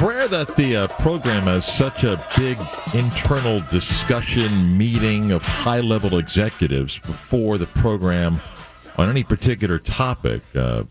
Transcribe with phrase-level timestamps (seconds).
[0.00, 2.56] it's rare that the uh, program has such a big
[2.94, 8.40] internal discussion meeting of high level executives before the program
[8.96, 10.40] on any particular topic.
[10.54, 10.84] Uh,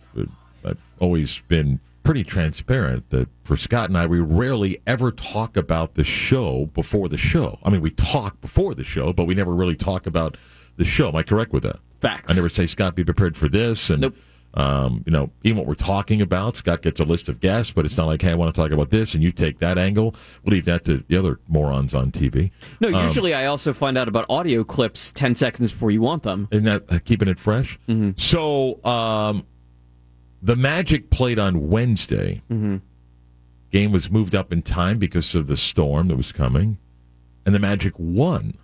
[0.63, 5.95] I've always been pretty transparent that for Scott and I, we rarely ever talk about
[5.95, 7.57] the show before the show.
[7.63, 10.37] I mean, we talk before the show, but we never really talk about
[10.77, 11.07] the show.
[11.07, 11.79] Am I correct with that?
[11.99, 12.31] Facts.
[12.31, 13.89] I never say, Scott, be prepared for this.
[13.89, 14.15] And Nope.
[14.55, 17.85] Um, you know, even what we're talking about, Scott gets a list of guests, but
[17.85, 20.15] it's not like, hey, I want to talk about this, and you take that angle.
[20.43, 22.51] We'll leave that to the other morons on TV.
[22.79, 26.47] No, usually I also find out about audio clips 10 seconds before you want them.
[26.51, 27.79] Isn't that uh, keeping it fresh?
[27.87, 28.11] Mm-hmm.
[28.17, 29.45] So, um,
[30.41, 32.41] the Magic played on Wednesday.
[32.49, 32.77] Mm-hmm.
[33.71, 36.79] Game was moved up in time because of the storm that was coming,
[37.45, 38.57] and the Magic won.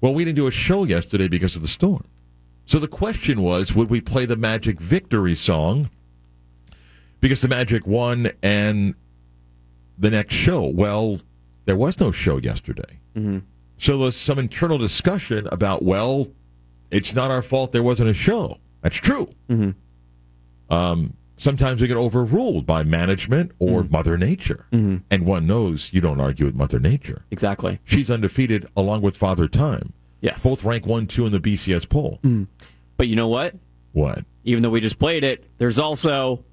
[0.00, 2.04] Well, we didn't do a show yesterday because of the storm.
[2.66, 5.90] So the question was, would we play the Magic victory song
[7.20, 8.94] because the Magic won and
[9.98, 10.62] the next show?
[10.62, 11.20] Well,
[11.64, 13.00] there was no show yesterday.
[13.16, 13.38] Mm-hmm.
[13.78, 16.28] So there was some internal discussion about, well,
[16.90, 18.58] it's not our fault there wasn't a show.
[18.80, 19.32] That's true.
[19.48, 20.74] Mm-hmm.
[20.74, 23.92] Um, sometimes we get overruled by management or mm-hmm.
[23.92, 24.66] Mother Nature.
[25.10, 27.24] And one knows you don't argue with Mother Nature.
[27.30, 27.80] Exactly.
[27.84, 29.92] She's undefeated along with Father Time.
[30.22, 30.42] Yes.
[30.44, 32.20] Both rank 1 2 in the BCS poll.
[32.22, 32.46] Mm.
[32.96, 33.54] But you know what?
[33.92, 34.24] What?
[34.44, 36.44] Even though we just played it, there's also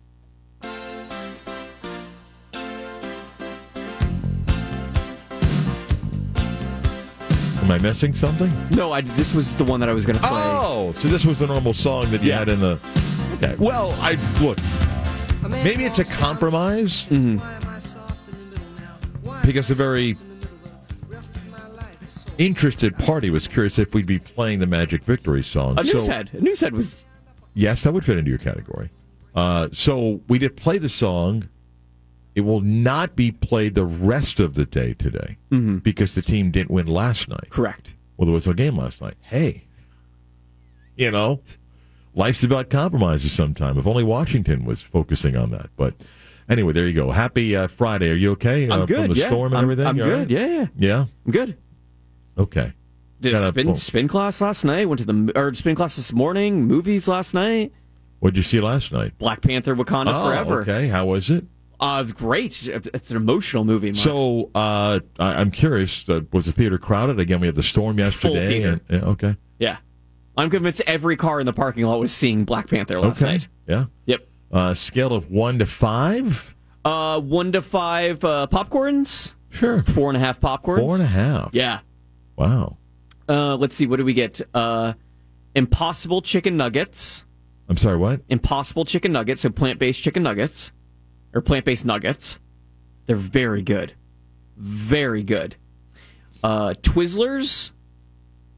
[7.61, 8.51] Am I missing something?
[8.71, 8.91] no.
[8.91, 10.31] I this was the one that I was going to play.
[10.33, 12.39] Oh, so this was the normal song that you Yeah.
[12.39, 12.79] had in the.
[13.35, 13.55] Okay.
[13.59, 14.57] Well, I look.
[15.63, 17.37] Maybe it's a compromise mm-hmm.
[19.45, 20.17] because a very
[22.39, 25.77] interested party was curious if we'd be playing the Magic Victory song.
[25.77, 26.33] A So- newshead.
[26.33, 27.05] A newshead was
[27.53, 28.89] Yes, that would fit into your category.
[29.35, 31.49] Uh, so we did play the song.
[32.35, 35.37] It will not be played the rest of the day today
[35.83, 37.49] because the team didn't win last night.
[37.49, 37.95] correct.
[38.17, 39.15] Well, there was no game last night.
[39.21, 39.65] Hey,
[40.95, 41.41] you know,
[42.13, 43.77] life's about compromises sometime.
[43.77, 45.69] If only Washington was focusing on that.
[45.77, 45.95] But
[46.49, 47.11] anyway, there you go.
[47.11, 48.09] Happy uh, Friday.
[48.11, 48.65] Are you okay?
[48.65, 49.05] I'm uh, good.
[49.07, 49.27] From the yeah.
[49.27, 49.87] storm and I'm, everything?
[49.87, 50.17] I'm all good.
[50.19, 50.29] right?
[50.29, 50.67] Yeah, yeah.
[50.77, 51.05] Yeah?
[51.25, 51.57] I'm good.
[52.39, 52.73] Okay.
[53.21, 54.87] Did a Got spin spin class last night.
[54.87, 56.65] Went to the or spin class this morning.
[56.65, 57.73] Movies last night.
[58.19, 59.17] What'd you see last night?
[59.17, 60.61] Black Panther: Wakanda oh, Forever.
[60.61, 60.87] okay.
[60.87, 61.45] How was it?
[61.81, 62.67] Uh, great.
[62.67, 63.87] It's, an emotional movie.
[63.87, 63.97] Mark.
[63.97, 66.07] So uh, I, I'm curious.
[66.07, 67.39] Uh, was the theater crowded again?
[67.39, 68.63] We had the storm yesterday.
[68.63, 69.37] and- yeah, okay.
[69.59, 69.77] yeah,
[70.37, 73.33] I'm convinced every car in the parking lot was seeing Black Panther last Okay.
[73.33, 73.47] night.
[73.67, 73.85] Yeah.
[74.05, 74.27] Yep.
[74.51, 76.55] Uh, scale of one to five.
[76.83, 79.35] Uh, one to five uh, popcorns.
[79.49, 79.81] Sure.
[79.83, 80.79] Four and a half popcorns.
[80.79, 81.49] Four and a half.
[81.53, 81.79] Yeah.
[82.39, 82.77] Wow.
[83.27, 83.85] Uh, let's see.
[83.85, 84.41] What do we get?
[84.53, 84.93] Uh,
[85.55, 87.25] Impossible chicken nuggets.
[87.67, 87.97] I'm sorry.
[87.97, 88.21] What?
[88.29, 89.41] Impossible chicken nuggets.
[89.41, 90.71] So plant based chicken nuggets
[91.33, 92.39] or plant based nuggets.
[93.05, 93.93] They're very good.
[94.55, 95.55] Very good.
[96.43, 97.71] Uh, Twizzlers.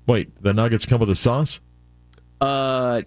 [0.05, 0.41] Wait.
[0.41, 1.59] The nuggets come with a sauce.
[2.39, 3.01] Uh,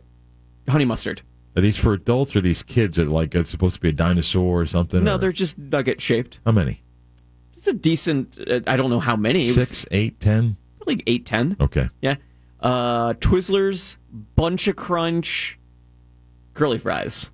[0.68, 1.22] honey mustard.
[1.56, 4.60] Are these for adults or these kids that like it's supposed to be a dinosaur
[4.62, 5.04] or something?
[5.04, 6.40] No, or- they're just nugget shaped.
[6.44, 6.82] how many?
[7.56, 8.38] It's a decent.
[8.38, 9.48] Uh, I don't know how many.
[9.50, 10.56] Six, eight, ten.
[10.86, 11.56] Like eight, ten.
[11.60, 11.88] Okay.
[12.00, 12.16] Yeah.
[12.60, 13.96] Uh, Twizzlers,
[14.36, 15.58] bunch of crunch,
[16.54, 17.30] curly fries.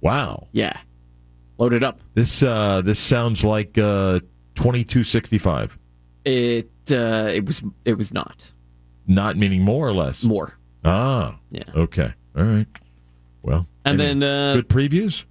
[0.00, 0.48] Wow.
[0.52, 0.78] Yeah.
[1.58, 2.00] Load it up.
[2.14, 4.20] This uh this sounds like uh
[4.54, 5.78] twenty two sixty five.
[6.24, 8.50] It uh, it was it was not
[9.06, 10.22] Not meaning more or less.
[10.22, 10.54] more.
[10.84, 11.38] Ah.
[11.50, 11.64] Yeah.
[11.74, 12.12] Okay.
[12.36, 12.66] All right.
[13.42, 13.66] Well.
[13.84, 15.24] And then, uh, good previews.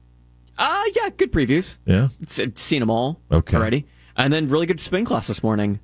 [0.58, 1.78] Uh yeah, good previews.
[1.86, 2.10] Yeah.
[2.22, 3.56] It's, it's seen them all Okay.
[3.58, 3.86] already.
[4.16, 5.80] And then really good spin class this morning.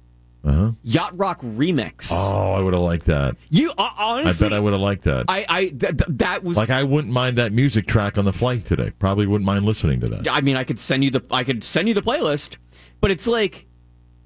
[0.45, 0.71] Uh huh.
[0.83, 2.09] Yacht Rock remix.
[2.11, 3.35] Oh, I would have liked that.
[3.49, 5.25] You uh, I bet I would have liked that.
[5.27, 8.33] I I th- th- that was like I wouldn't mind that music track on the
[8.33, 8.91] flight today.
[8.99, 10.27] Probably wouldn't mind listening to that.
[10.29, 12.57] I mean, I could send you the I could send you the playlist,
[13.01, 13.65] but it's like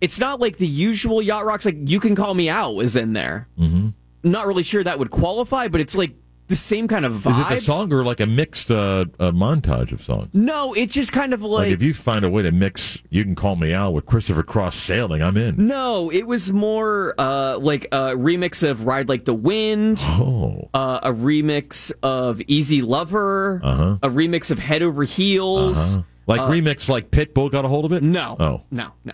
[0.02, 1.64] it's not like the usual yacht rocks.
[1.66, 3.48] Like You Can Call Me Al is in there.
[3.58, 3.90] Mm-hmm.
[4.24, 6.14] Not really sure that would qualify, but it's like
[6.50, 7.32] the same kind of vibes.
[7.32, 10.28] Is it the song or like a mixed uh, a montage of songs?
[10.34, 13.24] No, it's just kind of Like, like, if you find a way to mix, You
[13.24, 15.22] Can Call Me Al with Christopher Cross sailing.
[15.24, 15.66] I'm in.
[15.68, 16.12] no.
[16.12, 21.12] It was more uh, like a remix of "Ride Like the Wind." Oh, Uh, a
[21.14, 23.98] remix of Easy Lover, Uh-huh.
[24.04, 25.96] a remix of Head Over Heels.
[25.96, 26.02] huh?
[26.28, 28.04] like remix, like Pitbull got a hold of it.
[28.04, 29.14] Uh, No, Oh, no, no.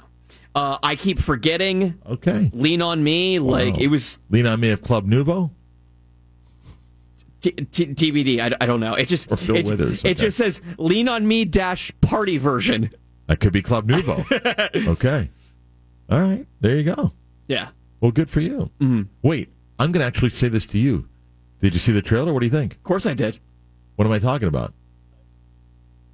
[0.54, 1.96] Uh, I keep forgetting.
[2.10, 2.50] okay.
[2.54, 3.80] Lean on me, like Wow.
[3.82, 5.52] it was Lean on me of Club Nouveau.
[7.46, 8.40] T- T- TBD.
[8.40, 8.96] I, I don't know.
[8.96, 12.90] It just Or Phil it, Withers, it just says lean on me dash party version.
[13.28, 14.26] That could be Club Nouveau.
[14.76, 15.30] okay.
[16.10, 16.46] All right.
[16.62, 17.12] There you go.
[17.48, 17.70] Yeah.
[18.02, 18.72] Well, good for you.
[18.80, 19.04] Mm-hmm.
[19.22, 19.50] Wait,
[19.80, 21.08] I'm going to actually say this to you.
[21.62, 22.34] Did you see the trailer?
[22.34, 22.74] What do you think?
[22.74, 23.40] Of course I did.
[23.96, 24.74] What am I talking about?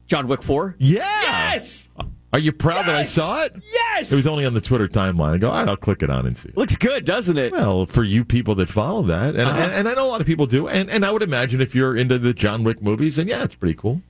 [0.07, 0.75] John Wick four.
[0.79, 1.87] Yes.
[1.97, 2.05] Yes.
[2.33, 3.53] Are you proud that I saw it?
[3.73, 4.11] Yes.
[4.11, 5.33] It was only on the Twitter timeline.
[5.33, 6.49] I go, all right, I'll click it on and see.
[6.49, 6.57] it.
[6.57, 7.51] Looks good, doesn't it?
[7.51, 9.59] Well, for you people that follow that, and, Uh-huh.
[9.61, 11.75] and, and I know a lot of people do, and, and I would imagine if
[11.75, 14.01] you're into the John Wick movies, and yeah, it's pretty cool.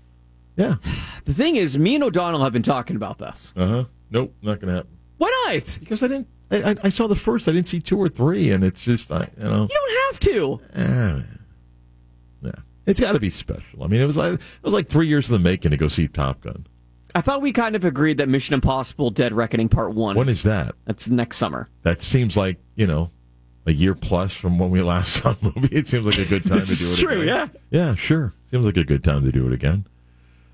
[0.56, 0.76] Yeah.
[1.26, 3.54] The thing is, me and O'Donnell have been talking about this.
[3.56, 3.84] Uh huh.
[4.10, 4.98] Nope, not gonna happen.
[5.18, 5.78] Why not?
[5.80, 6.28] Because I didn't.
[6.50, 7.48] I, I- saw the first.
[7.48, 9.68] I didn't see two or three, and it's just I you know.
[9.70, 10.62] You don't have to.
[10.74, 11.22] eh,
[12.42, 12.52] yeah,
[12.88, 13.84] it's got to be special.
[13.84, 15.88] I mean, it was like it was like three years in the making to go
[15.88, 16.66] see Top Gun.
[17.14, 20.16] I thought we kind of agreed that Mission Impossible: Dead Reckoning Part One.
[20.16, 20.76] When is that?
[20.86, 21.70] That's next summer.
[21.84, 23.10] That seems like you know.
[23.68, 26.44] A year plus from when we last saw the movie, it seems like a good
[26.48, 26.98] time to do it.
[26.98, 27.52] true, again.
[27.70, 28.34] yeah, sure.
[28.50, 29.86] Seems like a good time to do it again.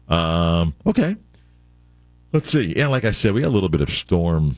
[0.09, 1.15] Um, okay,
[2.33, 2.73] let's see.
[2.75, 4.57] Yeah, like I said, we had a little bit of storm,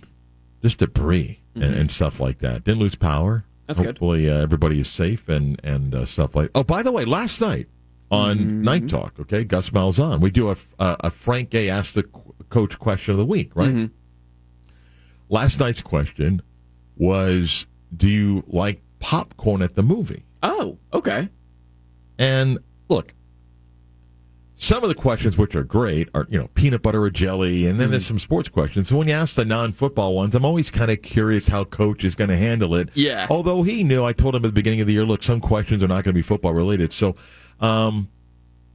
[0.63, 2.63] just debris and, and stuff like that.
[2.63, 3.37] Didn't lose power.
[3.37, 3.63] Mm-hmm.
[3.67, 3.85] That's good.
[3.87, 6.49] Hopefully, uh, everybody is safe and and uh, stuff like.
[6.55, 7.67] Oh, by the way, last night
[8.11, 8.61] on Mm-hmm.
[8.63, 12.33] Night Talk, okay, Gus Malzahn, we do a a, a Frank Gay ask the qu-
[12.49, 13.69] coach question of the week, right?
[13.69, 13.93] Mm-hmm.
[15.29, 16.41] Last night's question
[16.97, 21.29] was, "Do you like popcorn at the movie?" Oh, okay.
[22.17, 22.57] And
[22.89, 23.13] look,
[24.55, 27.79] some of the questions which are great are, you know, peanut butter or jelly, and
[27.79, 28.89] then there's some sports questions.
[28.89, 32.15] So when you ask the non-football ones, I'm always kind of curious how coach is
[32.15, 32.89] going to handle it.
[32.93, 33.27] Yeah.
[33.29, 35.81] Although he knew, I told him at the beginning of the year, look, some questions
[35.83, 36.91] are not going to be football related.
[36.91, 37.15] So,
[37.59, 38.09] um,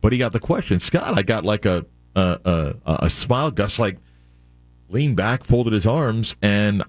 [0.01, 0.81] but he got the question.
[0.81, 3.51] Scott, I got like a a a, a smile.
[3.51, 3.99] Gus like
[4.89, 6.83] leaned back, folded his arms, and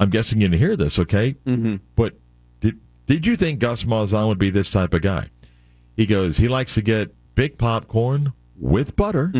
[0.00, 1.34] I'm guessing you didn't hear this, okay?
[1.46, 1.76] Mm-hmm.
[1.96, 2.14] But
[2.60, 5.30] did did you think Gus Malzahn would be this type of guy?
[5.96, 9.30] He goes, he likes to get big popcorn with butter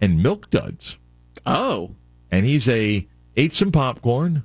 [0.00, 0.96] and milk duds,
[1.44, 1.94] Oh,
[2.30, 3.06] and he's a
[3.36, 4.44] ate some popcorn,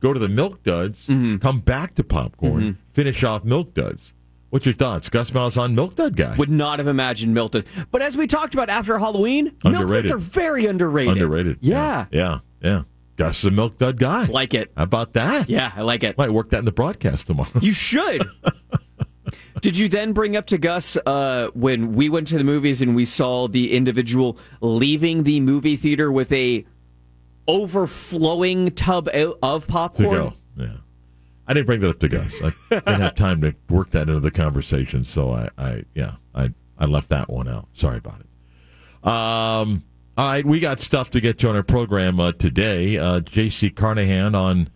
[0.00, 4.12] go to the milk duds, come back to popcorn, finish off milk duds.
[4.50, 6.34] What's your thoughts, Gus Malzahn, milk dud guy?
[6.36, 7.64] would not have imagined Milton.
[7.90, 10.10] But as we talked about after Halloween, milk Underrated.
[10.10, 11.12] duds are very underrated.
[11.12, 11.58] Underrated.
[11.60, 12.06] Yeah.
[12.10, 12.82] yeah, yeah.
[13.16, 14.24] Gus is a milk dud guy.
[14.26, 14.72] Like it.
[14.76, 15.50] How about that?
[15.50, 16.16] Yeah, I like it.
[16.16, 17.50] Might work that in the broadcast tomorrow.
[17.60, 18.22] You should.
[19.60, 22.94] Did you then bring up to Gus uh, when we went to the movies and
[22.94, 26.64] we saw the individual leaving the movie theater with a
[27.46, 29.08] overflowing tub
[29.42, 30.08] of popcorn?
[30.10, 30.32] go.
[30.56, 30.76] Yeah.
[31.48, 32.34] I didn't bring that up to Gus.
[32.42, 36.52] I didn't have time to work that into the conversation, so I, I yeah, I,
[36.78, 37.68] I left that one out.
[37.72, 38.26] Sorry about it.
[39.08, 39.82] Um,
[40.18, 42.98] all right, we got stuff to get to on our program uh, today.
[42.98, 43.70] Uh, J.C.
[43.70, 44.68] Carnahan on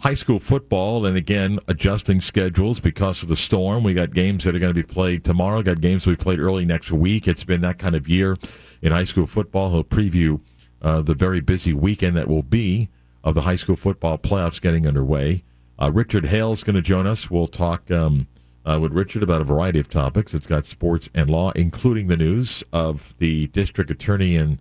[0.00, 3.82] high school football, and again adjusting schedules because of the storm.
[3.82, 5.62] We got games that are going to be played tomorrow.
[5.62, 7.26] Got games we played early next week.
[7.26, 8.36] It's been that kind of year
[8.82, 9.70] in high school football.
[9.70, 10.40] He'll preview
[10.82, 12.90] uh, the very busy weekend that will be
[13.24, 15.44] of the high school football playoffs getting underway.
[15.80, 17.30] Uh, Richard Hale's going to join us.
[17.30, 18.26] We'll talk um,
[18.64, 20.34] uh, with Richard about a variety of topics.
[20.34, 24.58] It's got sports and law, including the news of the district attorney and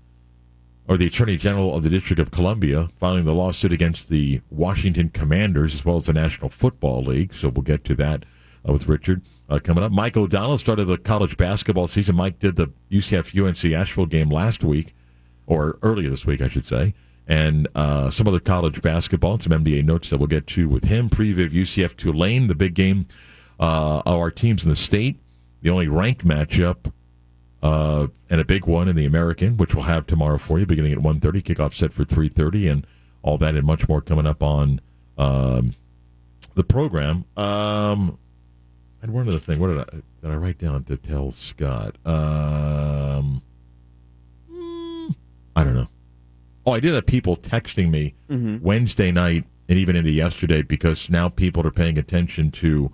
[0.88, 5.10] or the Attorney General of the District of Columbia filing the lawsuit against the Washington
[5.10, 7.34] Commanders as well as the National Football League.
[7.34, 8.24] So we'll get to that
[8.68, 9.92] uh, with Richard uh, coming up.
[9.92, 12.16] Mike O'Donnell started the college basketball season.
[12.16, 14.96] Mike did the UCF UNC Asheville game last week,
[15.46, 16.94] or earlier this week, I should say,
[17.28, 20.86] and uh, some other college basketball and some NBA notes that we'll get to with
[20.86, 21.10] him.
[21.10, 23.06] Preview of UCF Tulane, the big game
[23.60, 25.20] uh, of our teams in the state,
[25.62, 26.92] the only ranked matchup
[27.62, 30.94] uh, and a big one in the American, which we'll have tomorrow for you, beginning
[30.94, 32.88] at 1.30, kickoff set for 3.30, and
[33.24, 34.80] all that and much more coming up on
[35.18, 35.74] um,
[36.54, 37.26] the program.
[37.36, 38.18] Um,
[39.02, 39.60] I had one other thing.
[39.60, 41.98] What did I, did I write down to tell Scott?
[42.06, 43.42] Um,
[44.50, 45.16] mm,
[45.56, 45.88] I don't know.
[46.68, 48.58] Oh, I did have people texting me mm-hmm.
[48.62, 52.92] Wednesday night and even into yesterday because now people are paying attention to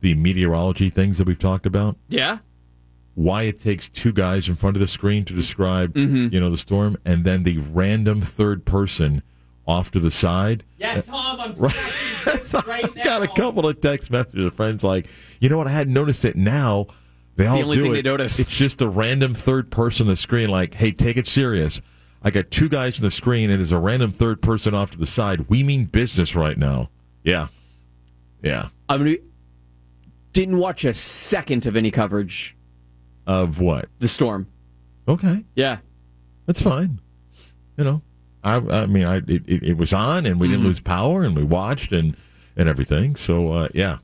[0.00, 2.38] the meteorology things that we've talked about Yeah.
[3.14, 6.32] why it takes two guys in front of the screen to describe mm-hmm.
[6.32, 9.22] you know the storm and then the random third person
[9.66, 11.54] off to the side Yeah, uh, Tom, I'm
[12.66, 12.84] Right.
[12.96, 15.06] I got a couple of text messages of friends like
[15.40, 16.86] you know what i hadn't noticed it now
[17.36, 17.94] they all the only do thing it.
[17.96, 18.38] they notice.
[18.38, 21.80] it's just a random third person on the screen like hey take it serious
[22.22, 24.98] i got two guys on the screen and there's a random third person off to
[24.98, 26.88] the side we mean business right now
[27.22, 27.48] yeah
[28.42, 29.18] yeah I mean,
[30.32, 32.56] didn't watch a second of any coverage.
[33.26, 34.48] of what The storm.
[35.06, 35.78] okay Yeah.
[36.46, 37.00] That's fine.
[37.76, 38.02] You know,
[38.42, 41.36] I I mean, I it, it, it was on, and we didn't lose power, and
[41.36, 42.16] we watched, and
[42.56, 43.14] and everything.
[43.14, 43.98] So uh, yeah.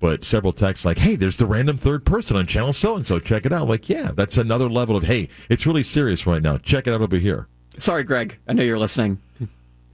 [0.00, 3.18] But several texts like, "Hey, there's the random third person on channel so and so.
[3.20, 6.56] Check it out." Like, yeah, that's another level of, "Hey, it's really serious right now.
[6.58, 7.46] Check it out over here."
[7.78, 8.38] Sorry, Greg.
[8.48, 9.18] I know you're listening.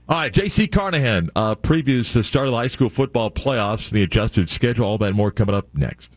[0.09, 0.67] All right, J.C.
[0.67, 4.85] Carnahan uh, previews the start of the high school football playoffs, and the adjusted schedule,
[4.85, 6.11] all that and more coming up next.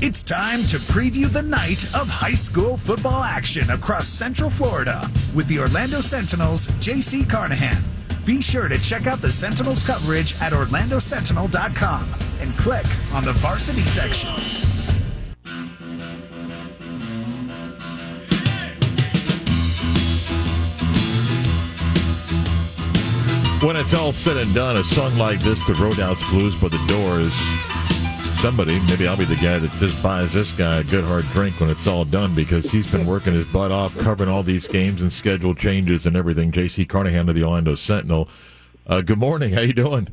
[0.00, 5.48] It's time to preview the night of high school football action across Central Florida with
[5.48, 7.24] the Orlando Sentinels' J.C.
[7.24, 7.82] Carnahan.
[8.28, 12.02] Be sure to check out the Sentinels coverage at orlandosentinel.com
[12.42, 14.28] and click on the varsity section.
[23.66, 26.84] When it's all said and done, a song like this, the Roadhouse Blues by the
[26.86, 27.32] Doors,
[28.38, 31.58] somebody, maybe I'll be the guy that just buys this guy a good hard drink
[31.58, 35.02] when it's all done because he's been working his butt off covering all these games
[35.02, 36.52] and schedule changes and everything.
[36.52, 36.84] J.C.
[36.84, 38.28] Carnahan of the Orlando Sentinel.
[38.86, 39.52] Uh, good morning.
[39.52, 40.08] How you doing?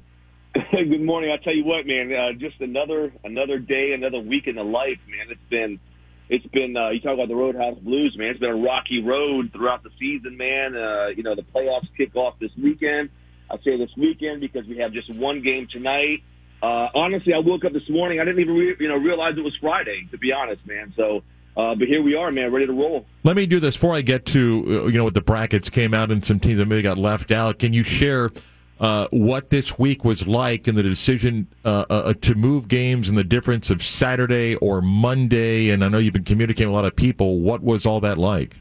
[0.71, 1.31] good morning.
[1.31, 2.11] I tell you what, man.
[2.11, 5.27] Uh, just another another day, another week in the life, man.
[5.29, 5.79] It's been
[6.27, 8.29] it's been uh, you talk about the Roadhouse Blues, man.
[8.29, 10.75] It's been a rocky road throughout the season, man.
[10.75, 13.09] Uh, you know the playoffs kick off this weekend.
[13.51, 16.23] I say this weekend because we have just one game tonight.
[16.61, 18.19] Uh, honestly, I woke up this morning.
[18.19, 20.07] I didn't even re- you know realize it was Friday.
[20.11, 20.93] To be honest, man.
[20.95, 21.23] So,
[21.57, 23.05] uh, but here we are, man, ready to roll.
[23.23, 25.93] Let me do this before I get to uh, you know what the brackets came
[25.93, 27.59] out and some teams that maybe got left out.
[27.59, 28.31] Can you share?
[28.77, 33.17] Uh, what this week was like and the decision uh, uh, to move games and
[33.17, 35.69] the difference of Saturday or Monday.
[35.69, 37.39] And I know you've been communicating with a lot of people.
[37.39, 38.57] What was all that like?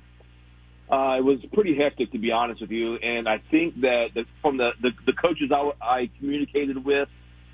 [0.89, 2.95] Uh, it was pretty hectic, to be honest with you.
[2.95, 7.09] And I think that the, from the, the, the coaches I, I communicated with,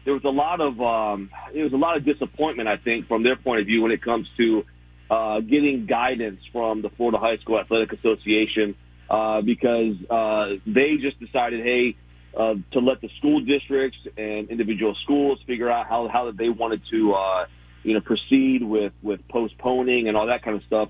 [0.04, 2.68] there was a lot of um, there was a lot of disappointment.
[2.68, 4.64] I think from their point of view when it comes to
[5.10, 8.76] uh, getting guidance from the Florida High School Athletic Association
[9.10, 11.96] uh, because uh, they just decided, hey,
[12.38, 16.80] uh, to let the school districts and individual schools figure out how how they wanted
[16.90, 17.46] to uh,
[17.82, 20.88] you know proceed with with postponing and all that kind of stuff.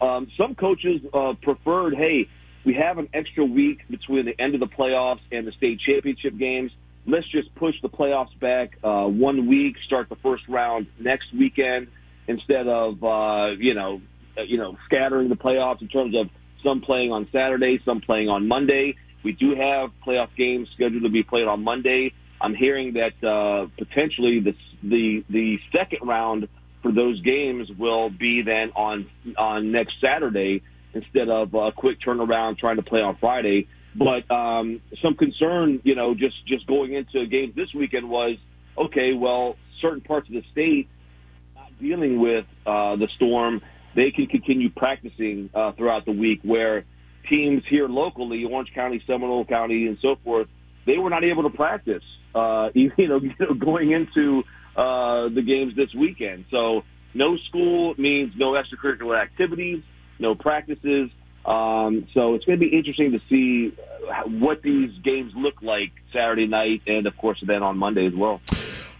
[0.00, 2.28] Um, some coaches uh, preferred, hey,
[2.64, 6.38] we have an extra week between the end of the playoffs and the state championship
[6.38, 6.70] games.
[7.06, 11.88] Let's just push the playoffs back uh, one week, start the first round next weekend
[12.28, 14.00] instead of uh, you know
[14.38, 16.28] uh, you know scattering the playoffs in terms of
[16.62, 18.94] some playing on Saturday, some playing on Monday.
[19.24, 22.12] We do have playoff games scheduled to be played on Monday.
[22.40, 26.48] I'm hearing that uh, potentially the the the second round
[26.82, 30.62] for those games will be then on on next Saturday
[30.94, 33.68] instead of a quick turnaround trying to play on Friday.
[33.94, 38.36] But um, some concern, you know, just just going into games this weekend was
[38.78, 39.12] okay.
[39.14, 40.88] Well, certain parts of the state
[41.54, 43.60] not dealing with uh, the storm,
[43.94, 46.40] they can continue practicing uh, throughout the week.
[46.42, 46.84] Where
[47.28, 50.48] teams here locally, Orange County, Seminole County, and so forth,
[50.86, 52.02] they were not able to practice.
[52.34, 53.20] Uh, you know,
[53.60, 54.42] going into
[54.76, 56.46] uh, the games this weekend.
[56.50, 56.82] So
[57.14, 59.82] no school means no extracurricular activities,
[60.18, 61.10] no practices.
[61.44, 63.76] Um, so it's going to be interesting to see
[64.26, 68.40] what these games look like Saturday night, and of course then on Monday as well.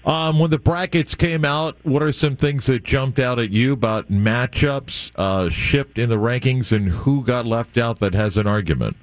[0.05, 3.73] Um, when the brackets came out, what are some things that jumped out at you
[3.73, 8.49] about matchups, uh, shift in the rankings, and who got left out that has an
[8.49, 8.97] argument?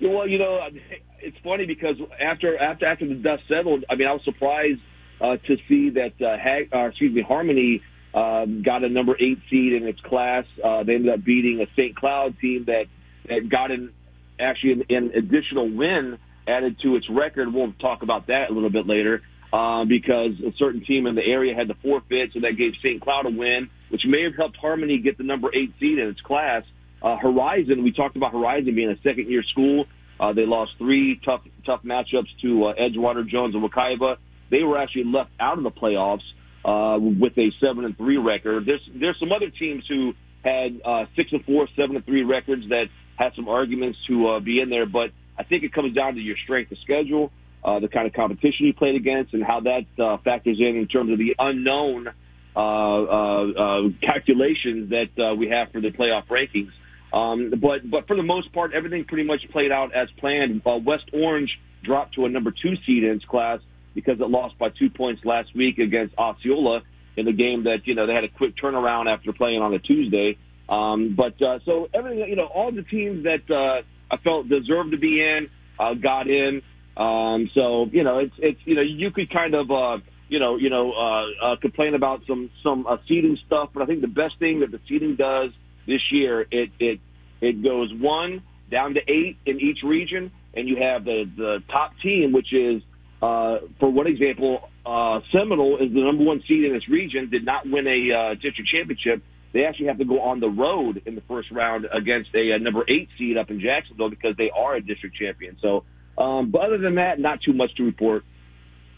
[0.00, 0.68] Well, you know,
[1.18, 4.80] it's funny because after after after the dust settled, I mean, I was surprised
[5.20, 7.82] uh, to see that uh, Hag, uh, excuse me, Harmony
[8.16, 10.44] um, got a number eight seed in its class.
[10.64, 11.94] Uh, they ended up beating a St.
[11.94, 12.84] Cloud team that
[13.28, 13.92] that got an
[14.40, 16.18] actually an, an additional win
[16.48, 17.52] added to its record.
[17.52, 19.22] We'll talk about that a little bit later.
[19.52, 23.00] Uh, because a certain team in the area had to forfeit, so that gave St.
[23.00, 26.20] Cloud a win, which may have helped Harmony get the number eight seed in its
[26.20, 26.64] class.
[27.00, 29.86] Uh, Horizon, we talked about Horizon being a second year school.
[30.18, 34.16] Uh, they lost three tough tough matchups to uh, Edgewater, Jones, and Wekiva
[34.50, 36.26] they were actually left out of the playoffs
[36.66, 38.66] uh, with a seven and three record.
[38.66, 40.12] There's there's some other teams who
[40.44, 44.40] had uh, six and four, seven and three records that had some arguments to uh,
[44.40, 47.30] be in there, but I think it comes down to your strength of schedule,
[47.64, 50.88] uh, the kind of competition you played against, and how that uh, factors in in
[50.88, 56.26] terms of the unknown uh, uh, uh, calculations that uh, we have for the playoff
[56.26, 56.72] rankings.
[57.12, 60.62] Um, but but for the most part, everything pretty much played out as planned.
[60.66, 61.50] Uh, West Orange
[61.84, 63.60] dropped to a number two seed in its class
[63.96, 66.82] because it lost by two points last week against Osceola
[67.16, 69.78] in a game that, you know, they had a quick turnaround after playing on a
[69.78, 70.36] Tuesday.
[70.68, 74.90] Um, but, uh, so everything, you know, all the teams that, uh, I felt deserved
[74.92, 75.48] to be in,
[75.80, 76.60] uh, got in.
[76.96, 79.98] Um, so, you know, it's, it's, you know, you could kind of, uh,
[80.28, 83.86] you know, you know, uh, uh, complain about some, some, uh, seeding stuff, but I
[83.86, 85.52] think the best thing that the seeding does
[85.86, 87.00] this year, it, it,
[87.40, 91.92] it goes one down to eight in each region, and you have the, the top
[92.02, 92.82] team, which is
[93.26, 97.44] uh, for one example, uh, Seminole is the number one seed in this region, did
[97.44, 99.22] not win a uh, district championship.
[99.52, 102.58] They actually have to go on the road in the first round against a, a
[102.58, 105.56] number eight seed up in Jacksonville because they are a district champion.
[105.60, 105.84] So,
[106.18, 108.24] um, but other than that, not too much to report.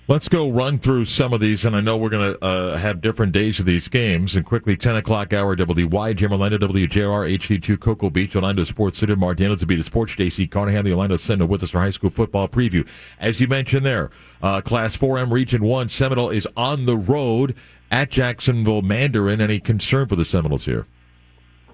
[0.09, 3.03] Let's go run through some of these, and I know we're going to uh, have
[3.03, 4.35] different days of these games.
[4.35, 9.61] And quickly, 10 o'clock hour, WYGM Orlando, WJR, HD2, Cocoa Beach, Orlando Sports Center, Martinez
[9.61, 12.49] to be the Sports, JC Carnahan, the Orlando Sentinel with us for high school football
[12.49, 12.89] preview.
[13.21, 14.11] As you mentioned there,
[14.43, 17.55] uh, Class 4M Region 1, Seminole is on the road
[17.91, 19.43] at Jacksonville Mandarin.
[19.43, 20.87] Any concern for the Seminoles here?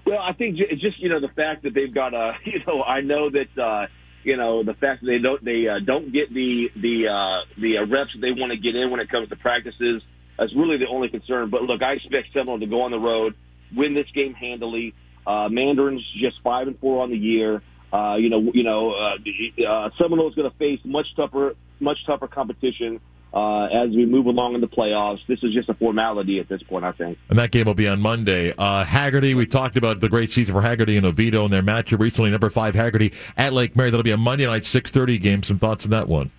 [0.05, 2.99] Well, I think just, you know, the fact that they've got a, you know, I
[2.99, 3.87] know that, uh,
[4.25, 7.77] you know the fact that they don't they uh, don't get the the uh, the
[7.77, 10.01] uh, reps that they want to get in when it comes to practices.
[10.37, 11.49] That's really the only concern.
[11.49, 13.35] But look, I expect Seminole to go on the road,
[13.75, 14.93] win this game handily.
[15.25, 17.61] Uh, Mandarin's just five and four on the year.
[17.93, 21.97] Uh, you know, you know, uh, uh, Seminole is going to face much tougher, much
[22.05, 22.99] tougher competition
[23.33, 25.19] uh, as we move along in the playoffs.
[25.27, 27.17] This is just a formality at this point, I think.
[27.29, 28.53] And that game will be on Monday.
[28.57, 31.99] Uh, Hagerty, we talked about the great season for Hagerty and Oviedo and their matchup
[31.99, 32.31] recently.
[32.31, 33.89] Number five Hagerty at Lake Mary.
[33.89, 35.43] That'll be a Monday night six thirty game.
[35.43, 36.31] Some thoughts on that one?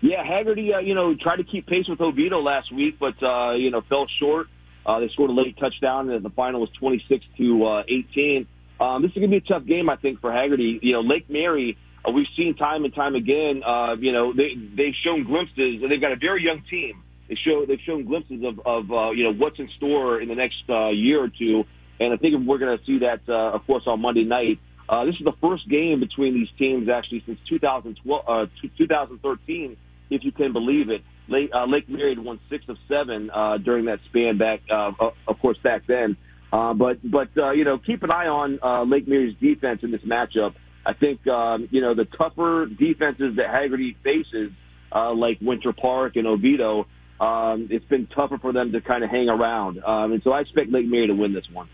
[0.00, 3.52] Yeah, Hagerty, uh, you know, tried to keep pace with Oviedo last week, but uh,
[3.52, 4.48] you know, fell short.
[4.84, 8.46] Uh, they scored a late touchdown, and the final was twenty six to uh, eighteen.
[8.80, 10.80] Um, this is going to be a tough game, I think, for Hagerty.
[10.82, 11.78] You know, Lake Mary
[12.12, 13.62] we've seen time and time again.
[13.64, 15.82] Uh, you know, they they've shown glimpses.
[15.88, 17.02] They've got a very young team.
[17.28, 20.34] They show they've shown glimpses of of uh, you know what's in store in the
[20.34, 21.64] next uh, year or two.
[22.00, 24.58] And I think we're going to see that, uh, of course, on Monday night.
[24.88, 28.46] Uh, this is the first game between these teams actually since 2012, uh,
[28.76, 29.76] 2013,
[30.10, 31.02] if you can believe it.
[31.28, 34.90] Lake, uh, Lake Mary won six of seven uh, during that span back, uh,
[35.26, 36.16] of course, back then.
[36.52, 39.90] Uh, but but uh, you know, keep an eye on uh, Lake Mary's defense in
[39.90, 40.54] this matchup.
[40.86, 44.52] I think um, you know the tougher defenses that Hagerty faces,
[44.92, 46.86] uh, like Winter Park and Oviedo,
[47.20, 49.82] um, it's been tougher for them to kind of hang around.
[49.82, 51.68] Um, and so I expect Lake Mary to win this one.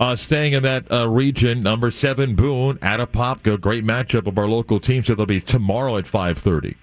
[0.00, 4.46] Uh, staying in that uh, region, number seven Boone at Apopka, great matchup of our
[4.46, 5.02] local team.
[5.02, 6.76] So they'll be tomorrow at five thirty.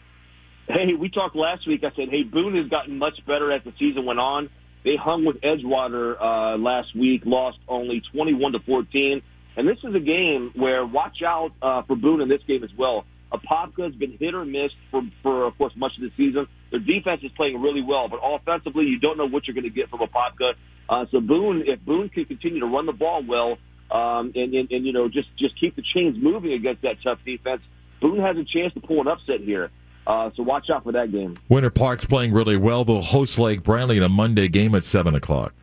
[0.67, 1.83] Hey, we talked last week.
[1.83, 4.49] I said, hey, Boone has gotten much better as the season went on.
[4.83, 9.21] They hung with Edgewater uh, last week, lost only twenty-one to fourteen.
[9.57, 12.71] And this is a game where watch out uh, for Boone in this game as
[12.77, 13.05] well.
[13.31, 16.47] Apopka has been hit or miss for, for, of course, much of the season.
[16.71, 19.69] Their defense is playing really well, but offensively, you don't know what you're going to
[19.69, 20.53] get from Apopka.
[20.87, 23.57] Uh, so Boone, if Boone can continue to run the ball well,
[23.91, 27.19] um, and, and, and, you know, just, just keep the chains moving against that tough
[27.25, 27.61] defense,
[28.01, 29.71] Boone has a chance to pull an upset here.
[30.07, 31.35] Uh, so watch out for that game.
[31.49, 32.85] Winter Park's playing really well.
[32.85, 35.53] They'll host Lake Brantley in a Monday game at 7 o'clock.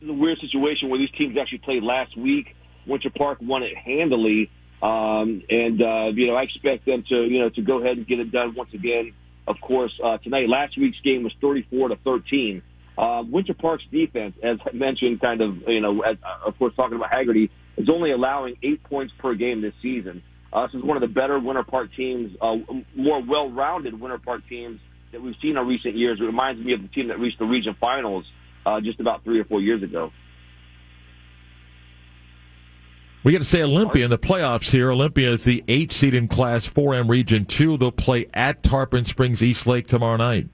[0.00, 2.54] This is a weird situation where these teams actually played last week.
[2.86, 4.50] Winter Park won it handily.
[4.82, 8.06] Um, and, uh, you know, I expect them to, you know, to go ahead and
[8.06, 9.12] get it done once again.
[9.48, 12.62] Of course, uh, tonight, last week's game was 34 to 13.
[12.98, 16.74] Uh, Winter Park's defense, as I mentioned, kind of, you know, as, uh, of course,
[16.74, 20.22] talking about Hagerty, is only allowing eight points per game this season.
[20.52, 22.56] Uh, this is one of the better Winter Park teams, uh,
[22.94, 24.80] more well-rounded Winter Park teams
[25.12, 26.18] that we've seen in recent years.
[26.20, 28.24] It reminds me of the team that reached the region finals
[28.64, 30.10] uh, just about three or four years ago.
[33.26, 34.92] We got to say Olympia in the playoffs here.
[34.92, 37.76] Olympia is the eight seed in Class 4M Region 2.
[37.76, 40.48] They'll play at Tarpon Springs East Lake tomorrow night.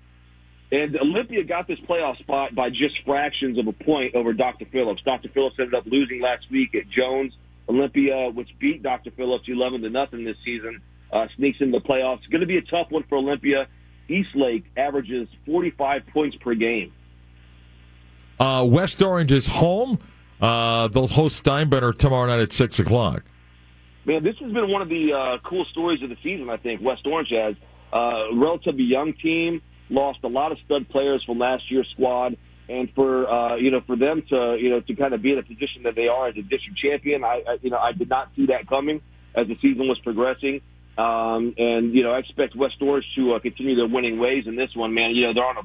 [0.71, 4.65] And Olympia got this playoff spot by just fractions of a point over Dr.
[4.73, 5.03] Phillips.
[5.03, 5.29] Dr.
[5.29, 7.35] Phillips ended up losing last week at Jones.
[7.69, 9.11] Olympia, which beat Dr.
[9.11, 10.81] Phillips 11 to nothing this season,
[11.13, 12.21] uh, sneaks into the playoffs.
[12.21, 13.67] It's going to be a tough one for Olympia.
[14.09, 16.91] East Lake averages 45 points per game.
[18.41, 19.99] Uh, West Orange is home.
[20.43, 23.23] Uh, they'll host Steinbrenner tomorrow night at six o'clock.
[24.05, 26.51] Man, this has been one of the uh, cool stories of the season.
[26.51, 27.55] I think West Orange has
[27.93, 32.37] uh, relatively young team, lost a lot of stud players from last year's squad,
[32.69, 35.39] and for uh, you know for them to you know to kind of be in
[35.39, 38.09] a position that they are as a district champion, I, I you know I did
[38.09, 39.01] not see that coming
[39.37, 40.61] as the season was progressing.
[40.99, 44.57] Um, and you know I expect West Orange to uh, continue their winning ways in
[44.57, 44.93] this one.
[44.93, 45.63] Man, you know they're on a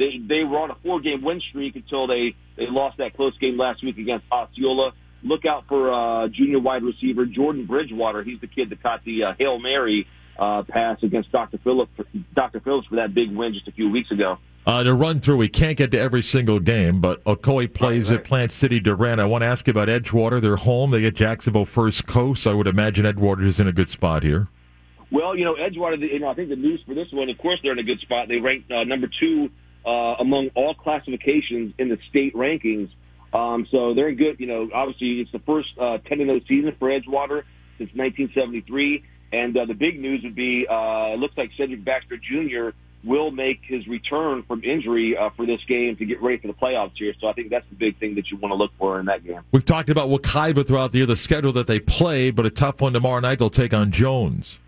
[0.00, 3.36] they they were on a four game win streak until they they lost that close
[3.38, 4.92] game last week against Osceola.
[5.22, 8.24] Look out for uh, junior wide receiver Jordan Bridgewater.
[8.24, 10.06] He's the kid that caught the uh, hail mary
[10.38, 11.58] uh, pass against Dr.
[11.58, 11.92] Phillips
[12.34, 12.60] Dr.
[12.60, 14.38] Phillips for that big win just a few weeks ago.
[14.66, 18.16] Uh, to run through, we can't get to every single game, but Ocoee plays right,
[18.16, 18.20] right.
[18.20, 19.20] at Plant City Durant.
[19.20, 20.40] I want to ask you about Edgewater.
[20.40, 20.90] They're home.
[20.90, 22.46] They get Jacksonville First Coast.
[22.46, 24.48] I would imagine Edgewater is in a good spot here.
[25.10, 27.58] Well, you know, Edgewater, you know, I think the news for this one, of course,
[27.62, 28.28] they're in a good spot.
[28.28, 29.50] They ranked uh, number two
[29.84, 32.90] uh, among all classifications in the state rankings.
[33.32, 34.40] Um, so they're in good.
[34.40, 37.44] You know, obviously it's the first uh, 10 0 season for Edgewater
[37.78, 39.04] since 1973.
[39.32, 42.76] And uh, the big news would be uh, it looks like Cedric Baxter Jr.
[43.04, 46.54] will make his return from injury uh, for this game to get ready for the
[46.54, 47.14] playoffs here.
[47.20, 49.24] So I think that's the big thing that you want to look for in that
[49.24, 49.40] game.
[49.52, 52.80] We've talked about Wekiva throughout the year, the schedule that they play, but a tough
[52.80, 53.38] one tomorrow night.
[53.38, 54.58] They'll take on Jones.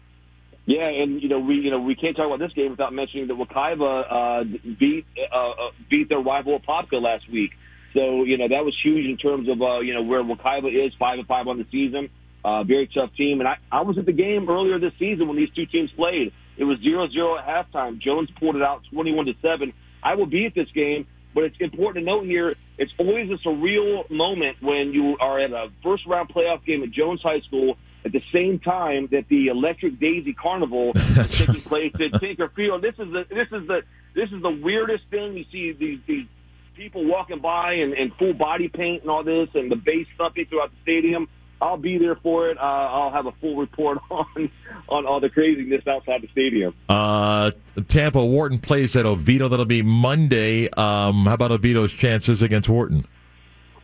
[0.65, 3.27] Yeah, and you know we you know we can't talk about this game without mentioning
[3.29, 4.45] that Wekiva uh,
[4.79, 7.51] beat uh, uh, beat their rival Apopka last week.
[7.95, 10.93] So you know that was huge in terms of uh, you know where Wekiva is
[10.99, 12.11] five and five on the season.
[12.45, 15.37] Uh, very tough team, and I, I was at the game earlier this season when
[15.37, 16.33] these two teams played.
[16.57, 18.01] It was zero zero at halftime.
[18.01, 19.73] Jones pulled it out twenty one to seven.
[20.03, 23.39] I will be at this game, but it's important to note here it's always a
[23.47, 27.77] surreal moment when you are at a first round playoff game at Jones High School
[28.05, 32.83] at the same time that the Electric Daisy Carnival is taking place at Tinker Field.
[32.83, 33.83] This is the this is the
[34.15, 35.37] this is the weirdest thing.
[35.37, 36.27] You see these these
[36.75, 40.47] people walking by and, and full body paint and all this, and the bass thumping
[40.47, 41.29] throughout the stadium.
[41.61, 42.59] I'll be there for it.
[42.59, 44.51] Uh, I'll have a full report on
[44.89, 46.75] on all the craziness outside the stadium.
[46.89, 47.53] Uh,
[47.89, 49.49] Tampa Wharton plays at Oviedo.
[49.49, 50.69] That'll be Monday.
[50.71, 53.07] Um, how about Oviedo's chances against Wharton?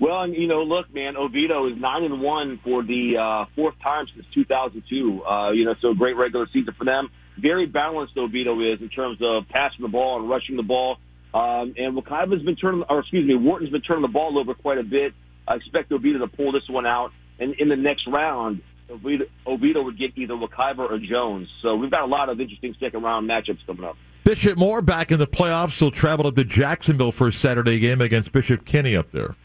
[0.01, 3.75] Well, and you know, look, man, Oviedo is nine and one for the uh, fourth
[3.83, 5.25] time since 2002.
[5.25, 7.11] Uh, you know, so great regular season for them.
[7.41, 10.99] Very balanced Oviedo is in terms of passing the ball and rushing the ball.
[11.35, 14.79] Um, and Wekiva's been turning, or excuse me, Wharton's been turning the ball over quite
[14.79, 15.15] a bit.
[15.47, 17.13] I expect Oviedo to pull this one out.
[17.39, 21.49] And in the next round, Oviedo, Oviedo would get either Wekiva or Jones.
[21.63, 23.97] So we've got a lot of interesting second round matchups coming up.
[24.25, 25.79] Bishop Moore back in the playoffs.
[25.79, 29.37] He'll travel up to Jacksonville for a Saturday game against Bishop Kenny up there.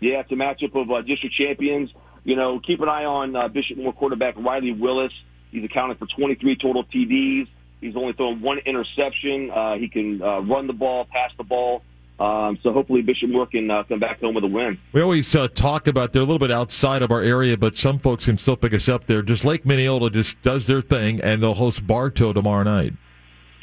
[0.00, 1.90] Yeah, it's a matchup of uh, district champions.
[2.24, 5.12] You know, keep an eye on uh, Bishop Moore quarterback Riley Willis.
[5.50, 7.48] He's accounted for 23 total TDs.
[7.80, 9.50] He's only thrown one interception.
[9.50, 11.82] Uh, he can uh, run the ball, pass the ball.
[12.18, 14.76] Um, so hopefully Bishop Moore can uh, come back home with a win.
[14.92, 17.98] We always uh, talk about they're a little bit outside of our area, but some
[17.98, 19.22] folks can still pick us up there.
[19.22, 22.94] Just Lake Minneola just does their thing, and they'll host Bartow tomorrow night.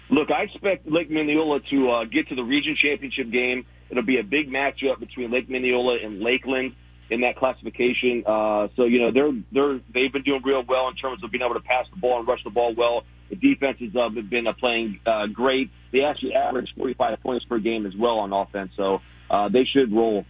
[0.09, 3.65] Look, I expect Lake Minneola to uh, get to the region championship game.
[3.89, 6.75] It'll be a big matchup between Lake Minneola and Lakeland
[7.09, 8.23] in that classification.
[8.25, 11.43] Uh, so you know they're they're they've been doing real well in terms of being
[11.43, 13.03] able to pass the ball and rush the ball well.
[13.29, 15.71] The defenses uh, have been uh, playing uh, great.
[15.91, 19.91] They actually average 45 points per game as well on offense, so uh, they should
[19.91, 20.25] roll.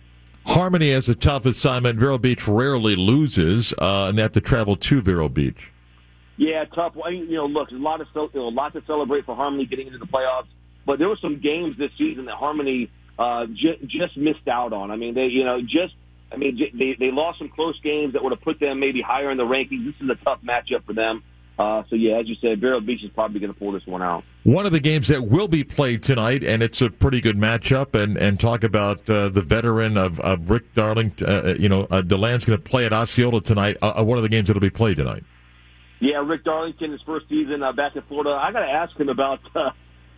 [0.46, 2.00] Harmony has a tough assignment.
[2.00, 5.72] Vero Beach rarely loses, uh, and they have to travel to Vero Beach.
[6.38, 6.94] Yeah, tough.
[7.10, 9.66] You know, look, there's a lot of you know, a lot to celebrate for Harmony
[9.66, 10.48] getting into the playoffs,
[10.86, 14.92] but there were some games this season that Harmony uh, j- just missed out on.
[14.92, 15.94] I mean, they you know just
[16.32, 19.02] I mean j- they they lost some close games that would have put them maybe
[19.02, 19.86] higher in the rankings.
[19.86, 21.24] This is a tough matchup for them.
[21.58, 24.02] Uh, so yeah, as you said, Vero Beach is probably going to pull this one
[24.02, 24.26] out.
[24.44, 27.96] One of the games that will be played tonight, and it's a pretty good matchup.
[28.00, 31.28] And and talk about uh, the veteran of, of Rick Darlington.
[31.28, 33.78] Uh, you know, uh, Deland's going to play at Osceola tonight.
[33.82, 35.24] Uh, uh, one of the games that'll be played tonight.
[36.02, 38.32] Yeah, Rick Darlington, his first season uh, back in Florida.
[38.32, 39.40] I got to ask him about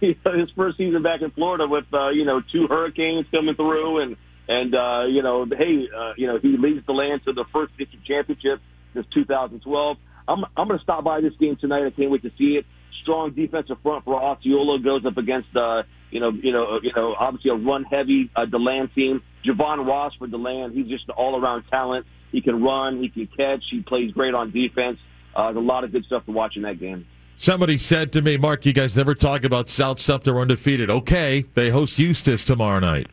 [0.26, 4.02] uh, his first season back in Florida with uh, you know two hurricanes coming through,
[4.02, 7.78] and and uh, you know, hey, uh, you know, he leads DeLand to the first
[7.78, 8.60] district championship
[8.94, 9.98] since 2012.
[10.28, 11.86] I'm I'm going to stop by this game tonight.
[11.86, 12.66] I can't wait to see it.
[13.04, 17.16] Strong defensive front for Osceola goes up against uh, you know you know you know
[17.18, 19.22] obviously a run heavy uh, Deland team.
[19.46, 20.74] Javon Ross for Deland.
[20.74, 22.06] He's just an all around talent.
[22.32, 23.02] He can run.
[23.02, 23.64] He can catch.
[23.72, 24.98] He plays great on defense.
[25.36, 27.06] Uh, there's a lot of good stuff to watch in that game.
[27.40, 30.90] Somebody said to me, Mark, you guys never talk about South Sumter undefeated.
[30.90, 33.08] Okay, they host Eustis tomorrow night.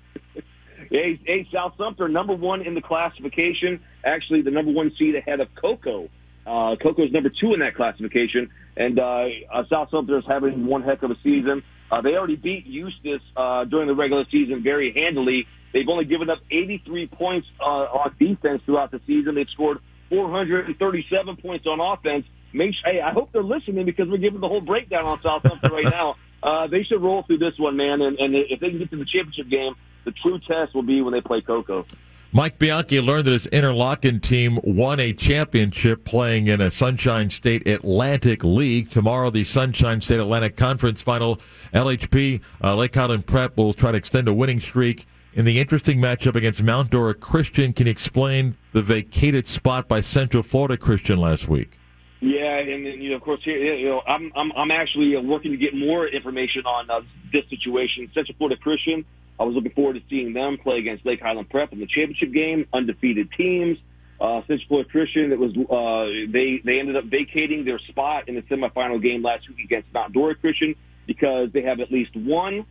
[0.90, 3.80] hey, hey, South Sumter, number one in the classification.
[4.02, 6.08] Actually, the number one seed ahead of Cocoa.
[6.46, 8.50] Uh, Cocoa's number two in that classification.
[8.78, 11.62] And uh, uh, South Sumter is having one heck of a season.
[11.90, 15.46] Uh, they already beat Eustis uh, during the regular season very handily.
[15.74, 19.34] They've only given up 83 points uh, on defense throughout the season.
[19.34, 22.24] They've scored 437 points on offense.
[22.54, 25.42] Make sure, hey, I hope they're listening because we're giving the whole breakdown on South
[25.46, 26.16] Sumter right now.
[26.44, 28.02] Uh, they should roll through this one, man.
[28.02, 31.00] And, and if they can get to the championship game, the true test will be
[31.00, 31.86] when they play Cocoa.
[32.32, 37.66] Mike Bianchi learned that his Interlochen team won a championship playing in a Sunshine State
[37.66, 38.90] Atlantic League.
[38.90, 41.36] Tomorrow, the Sunshine State Atlantic Conference Final,
[41.72, 45.98] LHP, uh, Lake Highland Prep will try to extend a winning streak in the interesting
[45.98, 47.72] matchup against Mount Dora Christian.
[47.72, 51.78] Can you explain the vacated spot by Central Florida Christian last week?
[52.20, 55.20] Yeah, and then, you know, of course, here, you know, I'm I'm I'm actually uh,
[55.20, 57.00] working to get more information on uh,
[57.32, 58.10] this situation.
[58.14, 59.04] Central Florida Christian.
[59.38, 62.32] I was looking forward to seeing them play against Lake Highland Prep in the championship
[62.32, 62.66] game.
[62.72, 63.78] Undefeated teams.
[64.20, 65.32] Uh, Central Florida Christian.
[65.32, 69.48] It was uh, they they ended up vacating their spot in the semifinal game last
[69.48, 72.64] week against Mount Dora Christian because they have at least one,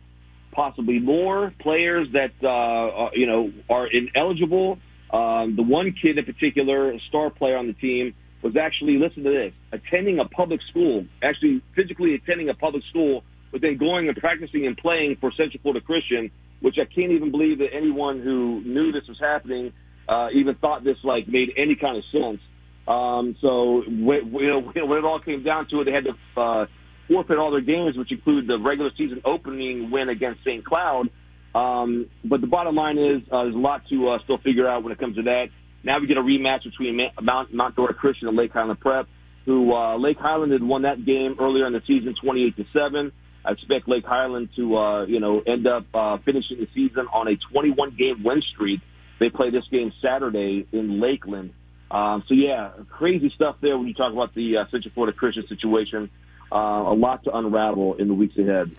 [0.52, 4.78] possibly more players that uh, uh, you know are ineligible.
[5.12, 9.24] Um, the one kid in particular, a star player on the team was actually, listen
[9.24, 14.06] to this, attending a public school, actually physically attending a public school, but then going
[14.06, 16.30] and practicing and playing for Central Florida Christian,
[16.60, 19.72] which I can't even believe that anyone who knew this was happening
[20.08, 22.40] uh, even thought this like made any kind of sense.
[22.86, 26.40] Um, so when, you know, when it all came down to it, they had to
[26.40, 26.66] uh,
[27.08, 30.64] forfeit all their games, which include the regular season opening win against St.
[30.64, 31.08] Cloud.
[31.54, 34.82] Um, but the bottom line is uh, there's a lot to uh, still figure out
[34.82, 35.46] when it comes to that.
[35.84, 39.06] Now we get a rematch between Mount, Mount Dora Christian and Lake Highland Prep,
[39.44, 43.12] who uh, Lake Highland had won that game earlier in the season, 28 to seven.
[43.44, 47.28] I expect Lake Highland to, uh, you know, end up uh, finishing the season on
[47.28, 48.80] a 21 game win streak.
[49.20, 51.52] They play this game Saturday in Lakeland.
[51.90, 55.46] Um, so yeah, crazy stuff there when you talk about the uh, Central Florida Christian
[55.46, 56.10] situation.
[56.50, 58.74] Uh, a lot to unravel in the weeks ahead.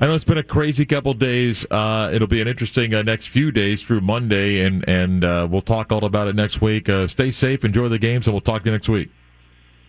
[0.00, 1.64] I know it's been a crazy couple days.
[1.70, 5.60] Uh, it'll be an interesting uh, next few days through Monday, and and uh, we'll
[5.60, 6.88] talk all about it next week.
[6.88, 9.10] Uh, stay safe, enjoy the games, and we'll talk to you next week.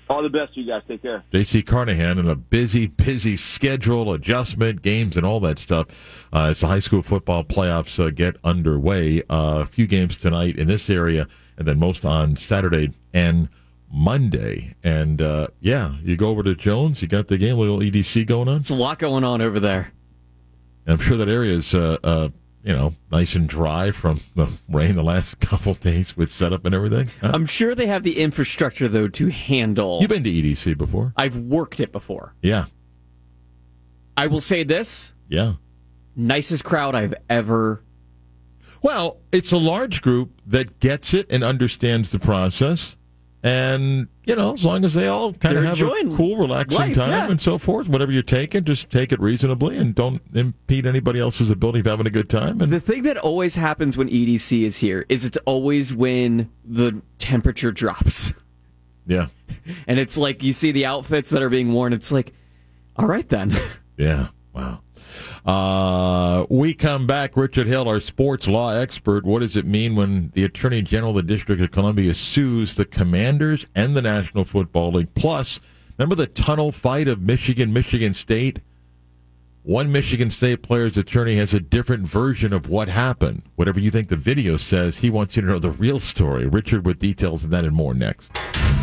[0.07, 0.83] All the best, you guys.
[0.87, 1.23] Take care.
[1.31, 1.63] J.C.
[1.63, 6.67] Carnahan and a busy, busy schedule, adjustment, games, and all that stuff uh, as the
[6.67, 9.23] high school football playoffs uh, get underway.
[9.23, 13.49] Uh, a few games tonight in this area, and then most on Saturday and
[13.91, 14.75] Monday.
[14.83, 18.47] And uh, yeah, you go over to Jones, you got the game, little EDC going
[18.47, 18.57] on.
[18.57, 19.91] It's a lot going on over there.
[20.87, 22.29] I'm sure that area is uh, uh,
[22.65, 26.73] you know, nice and dry from the rain the last couple days with setup and
[26.73, 27.09] everything.
[27.21, 27.31] Huh?
[27.33, 29.99] I'm sure they have the infrastructure though to handle.
[30.01, 31.13] You've been to EDC before?
[31.15, 32.33] I've worked it before.
[32.41, 32.65] Yeah.
[34.17, 35.13] I will say this.
[35.29, 35.53] Yeah.
[36.15, 37.83] Nicest crowd I've ever.
[38.81, 42.95] Well, it's a large group that gets it and understands the process
[43.45, 46.95] and you know, as long as they all kind of have a cool, relaxing life,
[46.95, 47.29] time yeah.
[47.29, 51.51] and so forth, whatever you're taking, just take it reasonably and don't impede anybody else's
[51.51, 52.59] ability of having a good time.
[52.59, 57.03] And the thing that always happens when EDC is here is it's always when the
[57.19, 58.33] temperature drops.
[59.05, 59.27] Yeah,
[59.87, 61.93] and it's like you see the outfits that are being worn.
[61.93, 62.33] It's like,
[62.95, 63.55] all right then.
[63.95, 64.29] Yeah.
[64.53, 64.81] Wow.
[65.45, 67.37] Uh, we come back.
[67.37, 69.25] Richard Hale, our sports law expert.
[69.25, 72.85] What does it mean when the Attorney General of the District of Columbia sues the
[72.85, 75.13] Commanders and the National Football League?
[75.13, 75.59] Plus,
[75.97, 78.59] remember the tunnel fight of Michigan, Michigan State?
[79.61, 83.43] One Michigan State player's attorney has a different version of what happened.
[83.55, 86.45] Whatever you think the video says, he wants you to know the real story.
[86.45, 88.31] Richard with details of that and more next.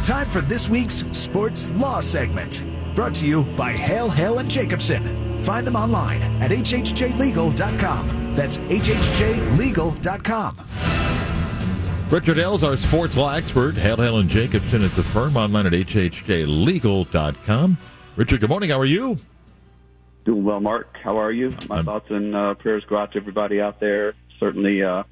[0.04, 2.64] Time for this week's Sports Law segment.
[2.94, 5.40] Brought to you by Hale, Hale and Jacobson.
[5.40, 8.34] Find them online at hhjlegal.com.
[8.34, 10.56] That's hhjlegal.com.
[12.10, 13.74] Richard Hale, our sports law expert.
[13.74, 16.18] Hale, Hale and Jacobson is the firm online at hhjlegal.com.
[18.16, 18.68] Richard, good morning.
[18.68, 19.16] How are you?
[20.26, 20.94] Doing well, Mark.
[21.02, 21.56] How are you?
[21.68, 25.04] My I'm, thoughts and uh, prayers go out to everybody out there, certainly, uh,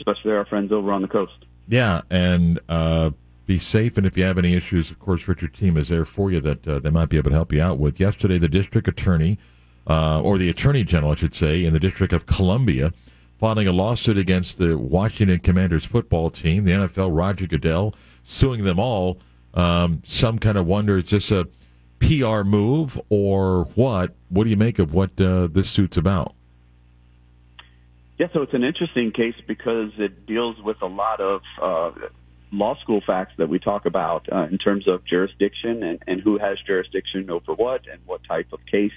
[0.00, 1.44] especially our friends over on the coast.
[1.68, 3.10] Yeah, and uh,
[3.46, 3.96] be safe.
[3.96, 6.66] And if you have any issues, of course, Richard team is there for you that
[6.66, 8.00] uh, they might be able to help you out with.
[8.00, 9.38] Yesterday, the district attorney,
[9.86, 12.92] uh, or the attorney general, I should say, in the District of Columbia,
[13.38, 18.80] filing a lawsuit against the Washington Commanders football team, the NFL, Roger Goodell, suing them
[18.80, 19.18] all.
[19.54, 21.46] Um, some kind of wonder is this a
[22.00, 24.14] PR move or what?
[24.28, 26.34] What do you make of what uh, this suit's about?
[28.18, 31.90] Yeah, so it's an interesting case because it deals with a lot of uh,
[32.56, 36.38] law school facts that we talk about uh, in terms of jurisdiction and, and who
[36.38, 38.92] has jurisdiction over what and what type of case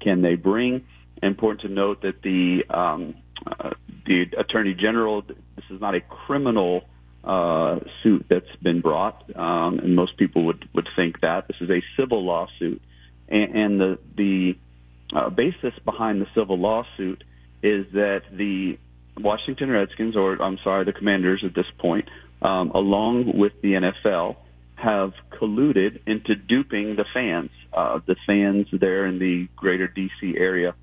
[0.00, 0.84] can they bring.
[1.22, 3.14] Important to note that the um,
[3.46, 3.70] uh,
[4.06, 5.22] the attorney general.
[5.22, 6.84] This is not a criminal
[7.24, 11.70] uh, suit that's been brought, um, and most people would would think that this is
[11.70, 12.80] a civil lawsuit.
[13.28, 14.58] And, and the the
[15.14, 17.24] uh, basis behind the civil lawsuit
[17.62, 18.78] is that the
[19.18, 22.08] Washington Redskins, or I'm sorry, the Commanders at this point,
[22.42, 24.36] um, along with the NFL,
[24.76, 30.74] have colluded into duping the fans, uh, the fans there in the greater DC area,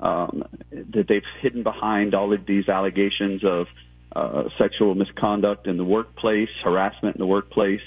[0.00, 3.66] um, that they've hidden behind all of these allegations of
[4.16, 7.80] uh, sexual misconduct in the workplace, harassment in the workplace,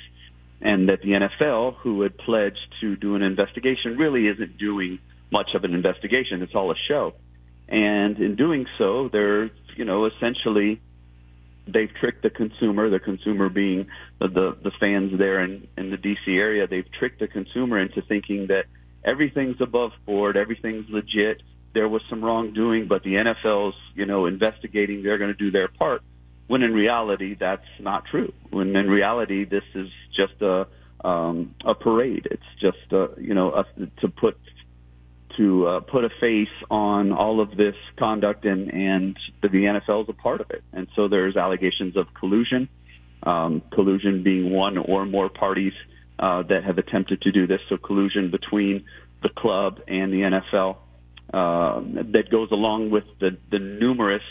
[0.62, 5.00] and that the NFL, who had pledged to do an investigation, really isn't doing
[5.32, 6.42] much of an investigation.
[6.42, 7.14] It's all a show.
[7.68, 10.82] And in doing so, they're, you know, essentially
[11.68, 13.88] they've tricked the consumer, the consumer being
[14.20, 18.02] the, the, the fans there in, in the DC area, they've tricked the consumer into
[18.02, 18.64] thinking that
[19.06, 21.42] everything's above board, everything's legit.
[21.74, 25.68] There was some wrongdoing, but the NFL's, you know, investigating, they're going to do their
[25.68, 26.02] part.
[26.48, 28.34] When in reality, that's not true.
[28.50, 30.68] When in reality, this is just a,
[31.06, 32.28] um, a parade.
[32.32, 33.66] It's just, a, you know, a,
[34.02, 34.38] to put
[35.38, 40.04] to uh, put a face on all of this conduct, and and the, the NFL
[40.04, 40.64] is a part of it.
[40.74, 42.70] And so there's allegations of collusion,
[43.24, 45.74] um, collusion being one or more parties
[46.20, 47.60] uh, that have attempted to do this.
[47.70, 48.86] So collusion between
[49.24, 50.78] the club and the NFL
[51.34, 51.82] uh,
[52.14, 54.24] that goes along with the the numerous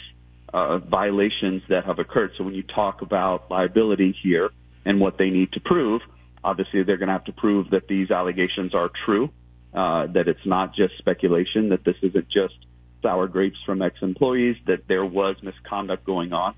[0.53, 2.31] uh, violations that have occurred.
[2.39, 4.51] So when you talk about liability here
[4.85, 6.01] and what they need to prove,
[6.43, 9.31] obviously they're going to have to prove that these allegations are true,
[9.77, 12.55] uh, that it's not just speculation, that this isn't just
[13.03, 16.55] sour grapes from ex-employees, that there was misconduct going on.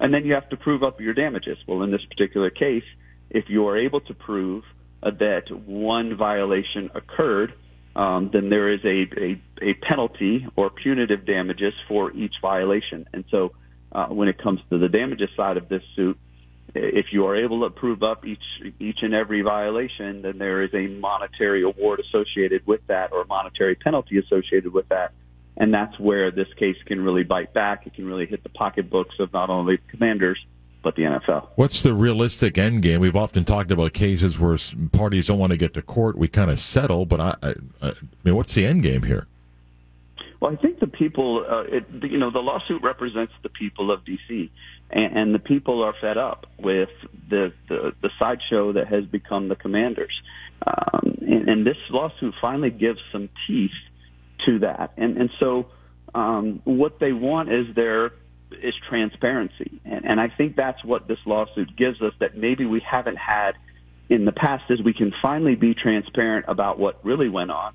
[0.00, 1.56] And then you have to prove up your damages.
[1.66, 2.82] Well, in this particular case,
[3.30, 4.64] if you are able to prove
[5.02, 7.54] uh, that one violation occurred,
[7.94, 13.08] um, then there is a, a, a penalty or punitive damages for each violation.
[13.12, 13.52] And so
[13.92, 16.18] uh, when it comes to the damages side of this suit,
[16.76, 18.42] if you are able to prove up each
[18.78, 23.74] each and every violation, then there is a monetary award associated with that or monetary
[23.74, 25.12] penalty associated with that.
[25.56, 27.86] And that's where this case can really bite back.
[27.86, 30.38] It can really hit the pocketbooks of not only commanders,
[30.82, 31.48] but the NFL.
[31.56, 33.00] What's the realistic end game?
[33.00, 34.56] We've often talked about cases where
[34.92, 36.16] parties don't want to get to court.
[36.16, 39.26] We kind of settle, but I, I, I mean, what's the end game here?
[40.40, 44.04] Well, I think the people, uh, it, you know, the lawsuit represents the people of
[44.04, 44.50] D.C.
[44.90, 46.90] And, and the people are fed up with
[47.28, 50.12] the the, the sideshow that has become the Commanders.
[50.66, 53.70] Um, and, and this lawsuit finally gives some teeth
[54.46, 54.92] to that.
[54.96, 55.66] And and so
[56.14, 58.12] um, what they want is there
[58.50, 62.80] is transparency, and, and I think that's what this lawsuit gives us that maybe we
[62.80, 63.52] haven't had
[64.08, 67.74] in the past is we can finally be transparent about what really went on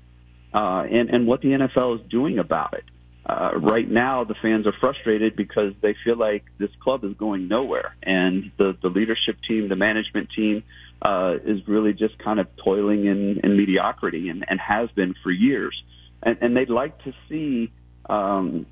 [0.54, 2.84] uh, and and what the NFL is doing about it.
[3.24, 7.46] Uh, right now, the fans are frustrated because they feel like this club is going
[7.46, 10.64] nowhere, and the the leadership team, the management team,
[11.02, 15.30] uh, is really just kind of toiling in, in mediocrity and, and has been for
[15.30, 15.74] years.
[16.22, 17.72] And, and they'd like to see
[18.08, 18.66] um,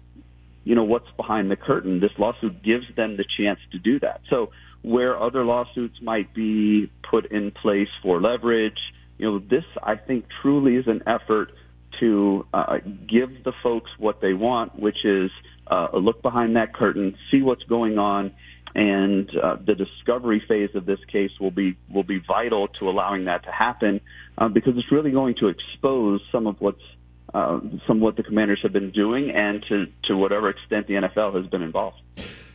[0.64, 2.00] you know, what's behind the curtain.
[2.00, 4.20] This lawsuit gives them the chance to do that.
[4.28, 4.50] So
[4.82, 8.78] where other lawsuits might be put in place for leverage,
[9.18, 11.52] you know, this I think truly is an effort
[12.00, 15.30] to uh, give the folks what they want, which is
[15.66, 18.32] uh, a look behind that curtain, see what's going on,
[18.74, 23.24] and uh, the discovery phase of this case will be will be vital to allowing
[23.24, 24.00] that to happen
[24.38, 26.82] uh, because it's really going to expose some of what's
[27.34, 31.34] uh, some what the commanders have been doing and to, to whatever extent the NFL
[31.36, 32.00] has been involved.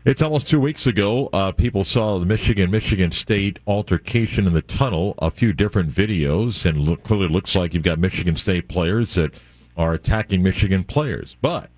[0.05, 1.31] It's almost two weeks ago.
[1.33, 5.15] Uh, people saw the Michigan Michigan State altercation in the tunnel.
[5.17, 9.33] A few different videos, and look, clearly looks like you've got Michigan State players that
[9.75, 11.37] are attacking Michigan players.
[11.41, 11.71] But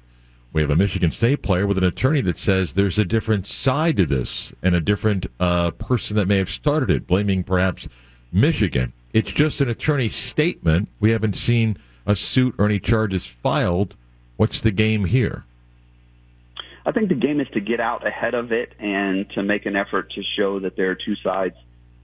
[0.52, 3.96] we have a Michigan State player with an attorney that says there's a different side
[3.96, 7.88] to this and a different uh, person that may have started it, blaming perhaps
[8.34, 8.92] Michigan.
[9.13, 10.90] It's just an attorney's statement.
[11.00, 13.96] We haven't seen a suit or any charges filed.
[14.36, 15.46] What's the game here?
[16.88, 19.76] I think the game is to get out ahead of it and to make an
[19.76, 21.56] effort to show that there are two sides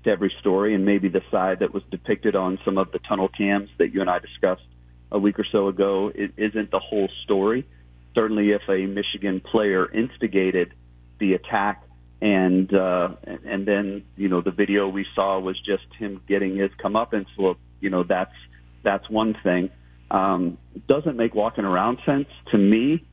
[0.04, 3.30] to every story, and maybe the side that was depicted on some of the tunnel
[3.30, 4.68] cams that you and I discussed
[5.10, 7.66] a week or so ago it isn't the whole story.
[8.14, 10.74] Certainly, if a Michigan player instigated
[11.18, 11.84] the attack,
[12.22, 13.16] and uh,
[13.46, 17.56] and then you know the video we saw was just him getting his comeuppance, well,
[17.80, 18.36] you know that's
[18.84, 19.70] that's one thing
[20.14, 23.04] um, doesn't make walking around sense to me.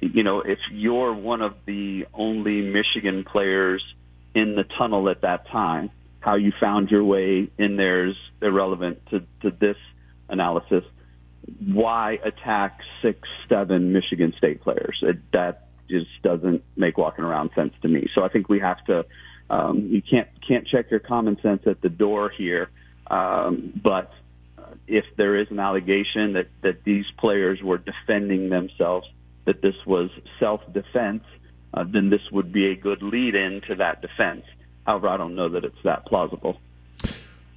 [0.00, 3.82] You know, if you're one of the only Michigan players
[4.34, 8.98] in the tunnel at that time, how you found your way in there is irrelevant
[9.10, 9.76] to, to this
[10.28, 10.84] analysis.
[11.66, 14.98] Why attack six, seven Michigan State players?
[15.02, 18.08] It, that just doesn't make walking around sense to me.
[18.14, 19.04] So I think we have to.
[19.50, 22.70] Um, you can't can't check your common sense at the door here,
[23.10, 24.10] um, but
[24.86, 29.06] if there is an allegation that, that these players were defending themselves,
[29.44, 31.24] that this was self-defense,
[31.74, 34.44] uh, then this would be a good lead in to that defense.
[34.86, 36.58] However, I don't know that it's that plausible.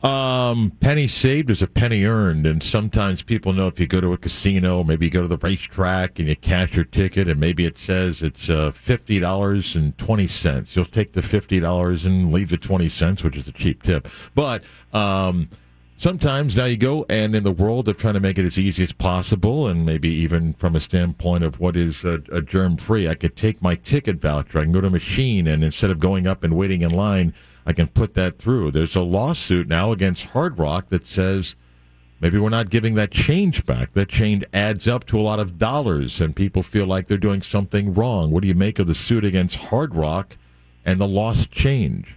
[0.03, 4.13] Um, penny saved is a penny earned, and sometimes people know if you go to
[4.13, 7.65] a casino, maybe you go to the racetrack and you cash your ticket, and maybe
[7.65, 10.75] it says it's uh, fifty dollars and twenty cents.
[10.75, 14.07] You'll take the fifty dollars and leave the twenty cents, which is a cheap tip.
[14.35, 15.49] But um,
[15.97, 18.83] sometimes now you go and in the world of trying to make it as easy
[18.83, 23.07] as possible and maybe even from a standpoint of what is a, a germ free
[23.07, 24.59] i could take my ticket voucher.
[24.59, 27.33] I can go to a machine and instead of going up and waiting in line
[27.65, 28.71] i can put that through.
[28.71, 31.55] There's a lawsuit now against hard rock that says
[32.21, 33.93] maybe we're not giving that change back.
[33.93, 37.41] That change adds up to a lot of dollars and people feel like they're doing
[37.41, 38.29] something wrong.
[38.29, 40.37] What do you make of the suit against hard rock
[40.85, 42.16] and the lost change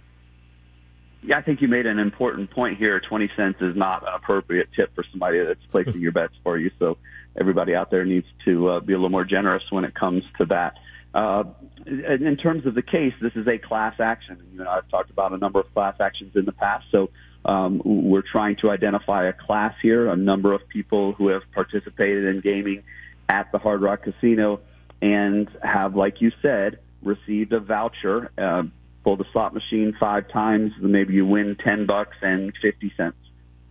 [1.23, 2.99] yeah, I think you made an important point here.
[2.99, 6.71] 20 cents is not an appropriate tip for somebody that's placing your bets for you.
[6.79, 6.97] So
[7.39, 10.45] everybody out there needs to uh, be a little more generous when it comes to
[10.45, 10.75] that.
[11.13, 11.43] Uh,
[11.85, 14.41] in terms of the case, this is a class action.
[14.51, 16.85] You know, I've talked about a number of class actions in the past.
[16.91, 17.09] So
[17.45, 22.25] um, we're trying to identify a class here, a number of people who have participated
[22.25, 22.83] in gaming
[23.29, 24.61] at the Hard Rock Casino
[25.01, 28.31] and have, like you said, received a voucher.
[28.37, 28.63] Uh,
[29.03, 33.17] pull the slot machine five times, maybe you win ten bucks and fifty cents,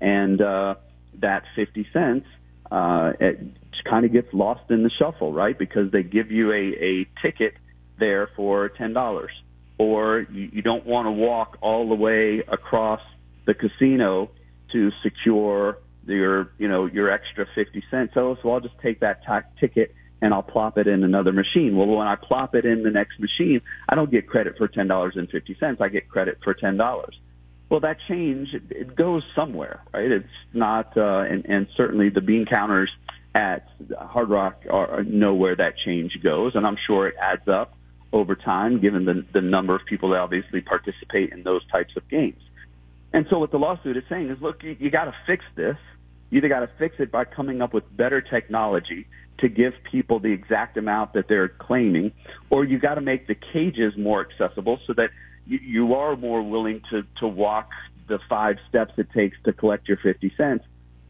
[0.00, 0.74] and uh,
[1.20, 2.26] that fifty cents
[2.70, 3.40] uh, it
[3.88, 5.58] kind of gets lost in the shuffle, right?
[5.58, 7.54] Because they give you a, a ticket
[7.98, 9.30] there for ten dollars,
[9.78, 13.00] or you, you don't want to walk all the way across
[13.46, 14.30] the casino
[14.72, 18.12] to secure your you know your extra fifty cents.
[18.14, 21.76] So, so I'll just take that t- ticket and I'll plop it in another machine.
[21.76, 24.88] Well, when I plop it in the next machine, I don't get credit for ten
[24.88, 25.80] dollars and fifty cents.
[25.80, 27.18] I get credit for ten dollars.
[27.70, 30.10] Well, that change it, goes somewhere, right?
[30.10, 32.90] It's not, uh, and, and certainly the bean counters
[33.32, 37.74] at Hard Rock are, know where that change goes, and I'm sure it adds up
[38.12, 42.08] over time, given the the number of people that obviously participate in those types of
[42.08, 42.42] games.
[43.12, 45.76] And so, what the lawsuit is saying is, look, you, you got to fix this.
[46.30, 49.06] You either got to fix it by coming up with better technology
[49.40, 52.12] to give people the exact amount that they're claiming,
[52.50, 55.10] or you got to make the cages more accessible so that
[55.46, 57.70] you, you are more willing to to walk
[58.08, 60.64] the five steps it takes to collect your 50 cents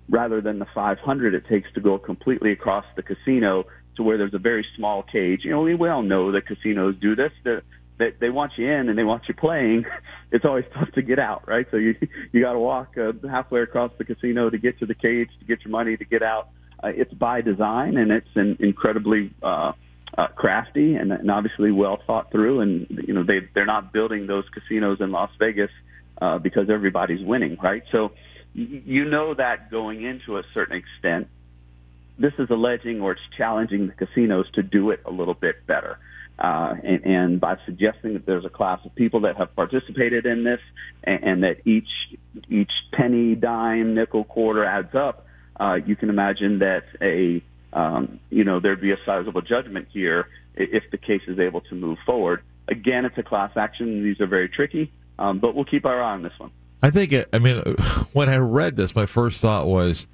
[0.08, 3.64] rather than the 500 it takes to go completely across the casino
[3.96, 5.40] to where there's a very small cage.
[5.44, 7.32] You know, we, we all know that casinos do this.
[7.44, 7.62] The,
[7.98, 9.84] they, they want you in and they want you playing.
[10.32, 11.66] It's always tough to get out, right?
[11.72, 11.96] So you
[12.30, 15.44] you got to walk uh, halfway across the casino to get to the cage to
[15.44, 16.50] get your money to get out
[16.82, 19.72] uh, it's by design and it's an incredibly uh,
[20.16, 22.60] uh, crafty and, and obviously well thought through.
[22.60, 25.70] And you know they they're not building those casinos in Las Vegas
[26.20, 27.82] uh, because everybody's winning, right?
[27.92, 28.12] So
[28.54, 31.28] you know that going into a certain extent.
[32.18, 35.98] This is alleging or it's challenging the casinos to do it a little bit better.
[36.38, 40.42] Uh, and, and by suggesting that there's a class of people that have participated in
[40.42, 40.60] this
[41.04, 41.88] and, and that each
[42.48, 45.26] each penny, dime, nickel, quarter adds up,
[45.61, 47.42] uh, you can imagine that a
[47.72, 51.74] um, you know there'd be a sizable judgment here if the case is able to
[51.74, 52.42] move forward.
[52.68, 56.12] Again, it's a class action; these are very tricky, um, but we'll keep our eye
[56.12, 56.50] on this one.
[56.82, 57.12] I think.
[57.12, 57.58] It, I mean,
[58.12, 60.06] when I read this, my first thought was,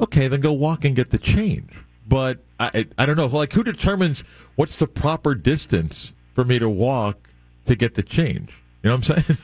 [0.00, 1.70] okay, then go walk and get the change.
[2.06, 3.26] But I, I don't know.
[3.26, 4.22] Like, who determines
[4.56, 7.30] what's the proper distance for me to walk
[7.64, 8.52] to get the change?
[8.82, 9.38] You know what I'm saying?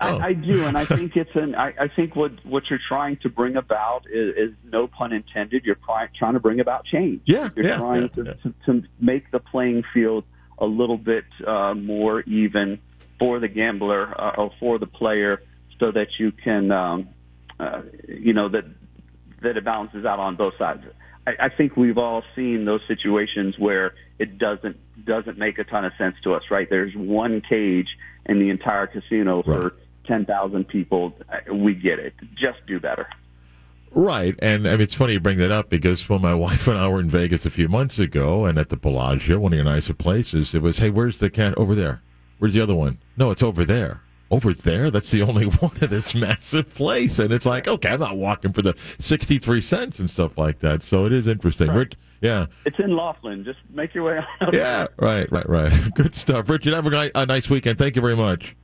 [0.00, 1.54] I, I, do, and I think it's an.
[1.54, 5.64] I, I think what what you're trying to bring about is, is no pun intended.
[5.64, 5.78] You're
[6.18, 7.22] trying to bring about change.
[7.26, 8.32] Yeah, you're yeah, trying yeah, to, yeah.
[8.42, 10.24] to to make the playing field
[10.58, 12.78] a little bit uh, more even
[13.18, 15.42] for the gambler uh, or for the player,
[15.78, 17.08] so that you can, um,
[17.58, 18.64] uh, you know, that
[19.42, 20.82] that it balances out on both sides.
[21.26, 25.84] I, I think we've all seen those situations where it doesn't doesn't make a ton
[25.84, 26.68] of sense to us, right?
[26.68, 27.88] There's one cage
[28.30, 29.74] in the entire casino for
[30.06, 31.12] ten thousand people.
[31.52, 32.14] We get it.
[32.34, 33.06] Just do better.
[33.92, 36.78] Right, and I mean, it's funny you bring that up because when my wife and
[36.78, 39.64] I were in Vegas a few months ago, and at the Bellagio, one of your
[39.64, 42.00] nicer places, it was, "Hey, where's the cat over there?
[42.38, 42.98] Where's the other one?
[43.16, 44.02] No, it's over there.
[44.30, 44.92] Over there?
[44.92, 48.52] That's the only one of this massive place." And it's like, okay, I'm not walking
[48.52, 50.84] for the sixty-three cents and stuff like that.
[50.84, 51.72] So it is interesting.
[51.72, 53.44] Rich, yeah, It's in Laughlin.
[53.44, 54.52] Just make your way out.
[54.54, 55.72] yeah, right, right, right.
[55.94, 56.74] Good stuff, Richard.
[56.74, 57.78] Have a, ni- a nice weekend.
[57.78, 58.56] Thank you very much.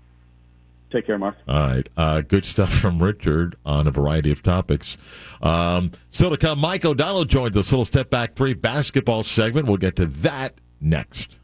[0.92, 1.36] Take care, Mark.
[1.48, 1.88] All right.
[1.96, 4.96] Uh, good stuff from Richard on a variety of topics.
[5.42, 7.72] Um, still to come, Mike O'Donnell joins us.
[7.72, 9.66] Little step back three basketball segment.
[9.66, 11.36] We'll get to that next.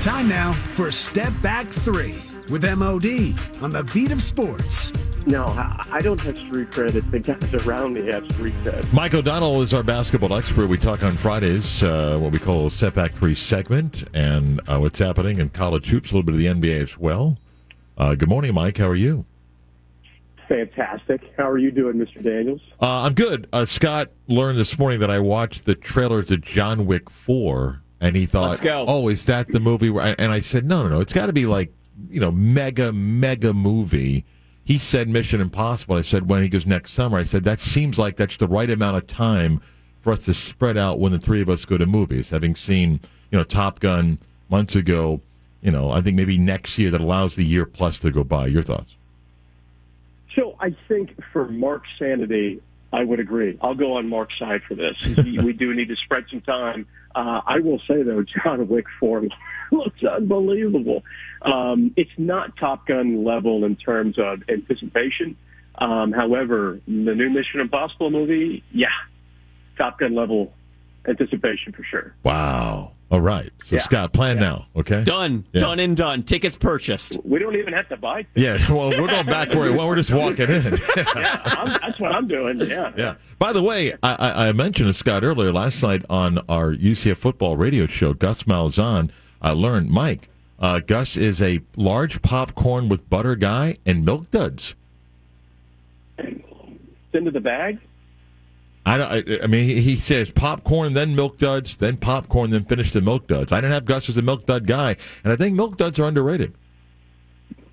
[0.00, 2.14] Time now for Step Back 3
[2.52, 4.92] with MOD on the beat of sports.
[5.26, 7.10] No, I I don't have street credit.
[7.10, 8.92] The guys around me have street cred.
[8.92, 10.66] Mike O'Donnell is our basketball expert.
[10.66, 14.78] We talk on Fridays, uh, what we call a step back three segment, and uh,
[14.78, 17.38] what's happening in college hoops, a little bit of the NBA as well.
[17.96, 18.78] Uh, good morning, Mike.
[18.78, 19.24] How are you?
[20.48, 21.22] Fantastic.
[21.38, 22.22] How are you doing, Mr.
[22.22, 22.60] Daniels?
[22.80, 23.48] Uh, I'm good.
[23.52, 28.16] Uh, Scott learned this morning that I watched the trailer to John Wick 4, and
[28.16, 29.88] he thought, oh, is that the movie?
[29.88, 31.00] Where I, and I said, no, no, no.
[31.00, 31.72] It's got to be like,
[32.10, 34.24] you know, mega, mega movie.
[34.64, 35.96] He said Mission Impossible.
[35.96, 38.70] I said, when he goes next summer, I said, that seems like that's the right
[38.70, 39.60] amount of time
[40.00, 42.30] for us to spread out when the three of us go to movies.
[42.30, 43.00] Having seen,
[43.30, 45.20] you know, Top Gun months ago,
[45.62, 48.46] you know, I think maybe next year that allows the year plus to go by.
[48.46, 48.96] Your thoughts?
[50.34, 52.60] So I think for Mark's sanity,
[52.92, 53.58] I would agree.
[53.62, 54.94] I'll go on Mark's side for this.
[55.16, 56.86] we do need to spread some time.
[57.14, 59.22] Uh, I will say though, John Wick four
[59.72, 61.02] looks unbelievable.
[61.44, 65.36] Um, it's not Top Gun level in terms of anticipation.
[65.76, 68.88] Um, however, the new Mission Impossible movie, yeah,
[69.76, 70.52] Top Gun level
[71.06, 72.14] anticipation for sure.
[72.22, 72.92] Wow.
[73.10, 73.50] All right.
[73.64, 73.82] So, Yeah.
[73.82, 75.04] Scott, plan now, okay?
[75.04, 75.44] Done.
[75.52, 75.60] Yeah.
[75.60, 76.22] Done and done.
[76.22, 77.18] Tickets purchased.
[77.24, 78.22] We don't even have to buy.
[78.22, 78.68] Tickets.
[78.68, 80.78] Yeah, well, we're going back where well, we're just walking in.
[80.96, 82.60] Yeah, I'm, that's what I'm doing.
[82.60, 82.92] Yeah.
[82.96, 83.14] yeah.
[83.38, 87.16] By the way, I, I, I mentioned to Scott earlier last night on our UCF
[87.18, 88.14] football radio show.
[88.14, 89.10] Gus Malzahn,
[89.42, 90.30] I learned Mike.
[90.62, 94.74] Uh, Gus is a large popcorn with butter guy and milk duds.
[97.12, 97.78] Into the bag.
[98.86, 102.92] I, don't, I, I mean, he- says popcorn, then milk duds, then popcorn, then finish
[102.92, 103.52] the milk duds.
[103.52, 106.04] I didn't have Gus as a milk dud guy, and I think milk duds are
[106.04, 106.54] underrated.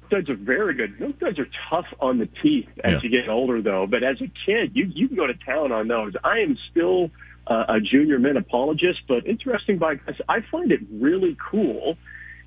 [0.10, 1.00] Duds are very good.
[1.00, 3.00] Milk duds are tough on the teeth as Yeah.
[3.04, 3.88] you get older, though.
[3.88, 6.14] But as a kid, you you can go to town on those.
[6.24, 7.12] I am still
[7.48, 11.96] uh, a junior mint apologist, but interesting by I find it really cool,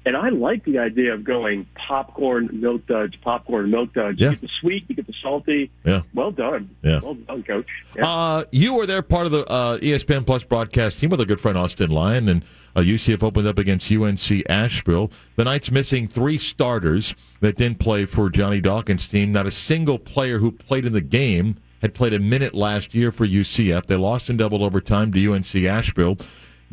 [0.05, 4.19] and I like the idea of going popcorn, milk duds, popcorn, milk duds.
[4.19, 4.31] Yeah.
[4.31, 5.71] You get the sweet, you get the salty.
[5.85, 6.03] Yeah.
[6.15, 6.75] Well done.
[6.83, 7.01] Yeah.
[7.01, 7.69] Well done, coach.
[7.97, 8.07] Yeah.
[8.07, 11.41] Uh, you were there, part of the uh, ESPN Plus broadcast team with a good
[11.41, 12.45] friend Austin Lyon, and
[12.75, 15.11] uh, UCF opened up against UNC Asheville.
[15.37, 19.33] The Knights missing three starters that didn't play for Johnny Dawkins' team.
[19.33, 23.11] Not a single player who played in the game had played a minute last year
[23.11, 23.87] for UCF.
[23.87, 26.17] They lost in double overtime to UNC Asheville.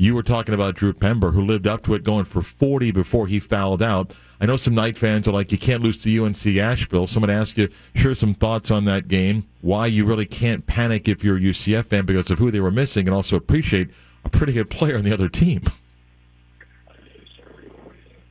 [0.02, 3.28] You were talking about Drew Pember, who lived up to it, going for 40 before
[3.28, 4.16] he fouled out.
[4.40, 7.06] I know some Knight fans are like, you can't lose to UNC Asheville.
[7.06, 11.22] Someone asked you, share some thoughts on that game, why you really can't panic if
[11.22, 13.90] you're a UCF fan because of who they were missing, and also appreciate
[14.24, 15.64] a pretty good player on the other team.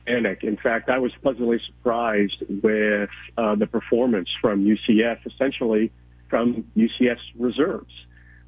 [0.07, 0.43] panic.
[0.43, 5.91] In fact, I was pleasantly surprised with uh, the performance from UCF, essentially
[6.29, 7.93] from UCF's reserves.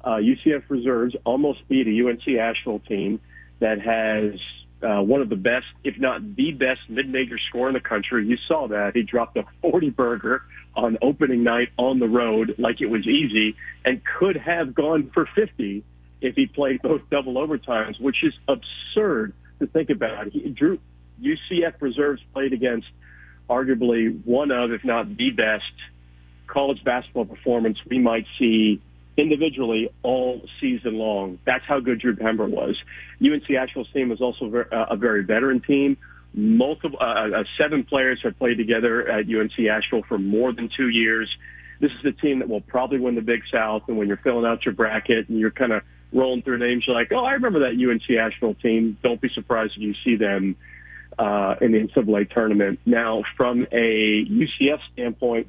[0.04, 3.20] Uh, UCF reserves almost beat a UNC Asheville team
[3.60, 4.40] that has
[4.82, 8.26] uh, one of the best, if not the best, mid-major scorer in the country.
[8.26, 10.42] You saw that he dropped a 40 burger
[10.74, 15.28] on opening night on the road like it was easy, and could have gone for
[15.34, 15.84] 50
[16.20, 20.28] if he played both double overtimes, which is absurd to think about.
[20.28, 20.78] He drew
[21.22, 22.86] UCF reserves played against
[23.48, 25.64] arguably one of, if not the best,
[26.46, 28.80] college basketball performance we might see
[29.16, 31.38] individually all season long.
[31.44, 32.76] That's how good Drew Pember was.
[33.20, 35.96] UNC Asheville's team was also uh, a very veteran team.
[36.34, 40.88] Multiple, uh, uh, seven players have played together at UNC Asheville for more than two
[40.88, 41.28] years.
[41.80, 43.82] This is the team that will probably win the Big South.
[43.88, 45.82] And when you're filling out your bracket and you're kind of
[46.12, 48.96] rolling through names, you're like, oh, I remember that UNC Asheville team.
[49.02, 50.56] Don't be surprised if you see them
[51.18, 52.80] uh, in the NCAA tournament.
[52.86, 55.48] Now, from a UCF standpoint,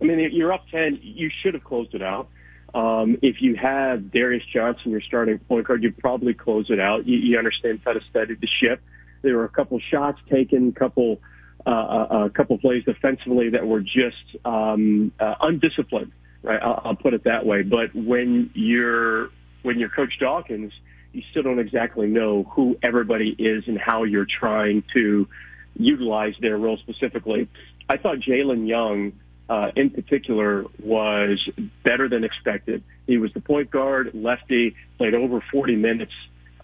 [0.00, 1.00] I mean, you're up 10.
[1.02, 2.28] You should have closed it out.
[2.76, 7.06] Um, if you have Darius Johnson, your starting point guard, you probably close it out.
[7.06, 8.82] You, you understand how to steady the ship.
[9.22, 11.18] There were a couple shots taken, couple,
[11.66, 16.12] uh, a, a couple plays defensively that were just um, uh, undisciplined.
[16.42, 17.62] Right, I'll, I'll put it that way.
[17.62, 19.30] But when you're
[19.62, 20.72] when you're Coach Dawkins,
[21.12, 25.26] you still don't exactly know who everybody is and how you're trying to
[25.74, 27.48] utilize their role specifically.
[27.88, 29.12] I thought Jalen Young
[29.48, 31.48] uh, in particular was
[31.84, 32.82] better than expected.
[33.06, 36.12] He was the point guard, lefty, played over 40 minutes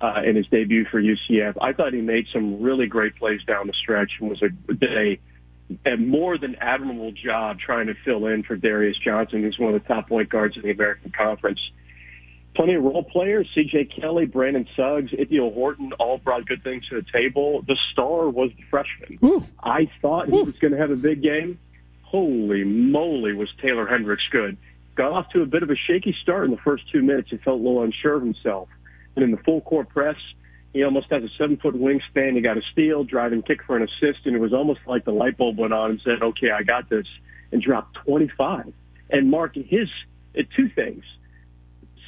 [0.00, 1.56] uh, in his debut for UCF.
[1.60, 5.18] I thought he made some really great plays down the stretch and was a, did
[5.86, 9.74] a, a more than admirable job trying to fill in for Darius Johnson, who's one
[9.74, 11.60] of the top point guards in the American Conference.
[12.56, 13.86] Plenty of role players, C.J.
[13.98, 17.62] Kelly, Brandon Suggs, Ithiel Horton, all brought good things to the table.
[17.62, 19.18] The star was the freshman.
[19.24, 19.42] Ooh.
[19.62, 21.58] I thought he was going to have a big game
[22.12, 24.58] holy moly was Taylor Hendricks good.
[24.94, 27.30] Got off to a bit of a shaky start in the first two minutes.
[27.30, 28.68] He felt a little unsure of himself.
[29.16, 30.16] And in the full court press,
[30.74, 32.34] he almost has a seven foot wingspan.
[32.34, 35.12] He got a steal, driving kick for an assist, and it was almost like the
[35.12, 37.06] light bulb went on and said, okay, I got this,
[37.50, 38.72] and dropped 25.
[39.10, 39.88] And Mark, his
[40.38, 41.04] uh, two things.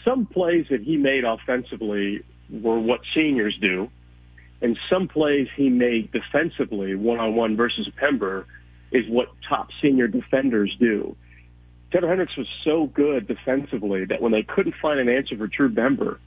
[0.05, 3.91] Some plays that he made offensively were what seniors do,
[4.61, 8.47] and some plays he made defensively, one on one versus Pember,
[8.95, 11.17] is what top senior defenders do.
[11.93, 15.73] Taylor Hendricks was so good defensively that when they couldn't find an answer for Drew
[15.73, 16.19] Pember,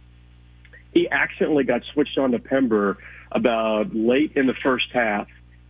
[0.94, 2.98] he accidentally got switched on to Pember
[3.32, 5.28] about late in the first half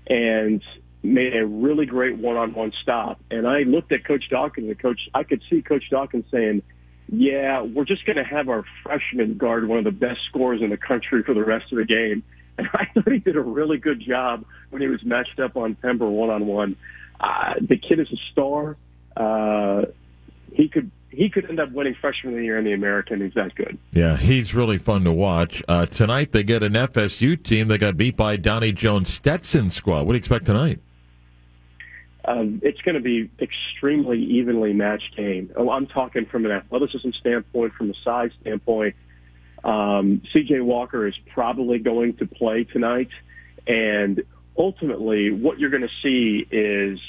[0.08, 0.62] and
[1.04, 3.20] made a really great one-on-one stop.
[3.32, 6.64] And I looked at Coach Dawkins and Coach, I could see Coach Dawkins saying,
[7.10, 10.70] yeah, we're just going to have our freshman guard one of the best scorers in
[10.70, 12.24] the country for the rest of the game.
[12.58, 15.76] And I thought he did a really good job when he was matched up on
[15.76, 16.76] Pember one on one.
[17.20, 18.78] The kid is a star.
[19.16, 19.86] Uh,
[20.54, 23.22] he could he could end up winning freshman of the year in the American.
[23.22, 23.78] He's that good.
[23.92, 25.64] Yeah, he's really fun to watch.
[25.68, 30.06] Uh, tonight they get an FSU team that got beat by Donnie Jones Stetson squad.
[30.06, 30.80] What do you expect tonight?
[32.26, 35.50] Um, it's going to be extremely evenly matched game.
[35.56, 38.96] Oh, I'm talking from an athleticism standpoint, from a size standpoint.
[39.68, 43.10] Um, CJ Walker is probably going to play tonight.
[43.68, 44.24] And
[44.58, 47.00] ultimately, what you're going to see is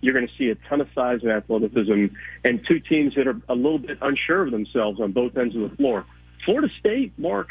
[0.00, 2.06] you're going to see a ton of size and athleticism
[2.44, 5.70] and two teams that are a little bit unsure of themselves on both ends of
[5.70, 6.04] the floor.
[6.44, 7.48] Florida State, Mark,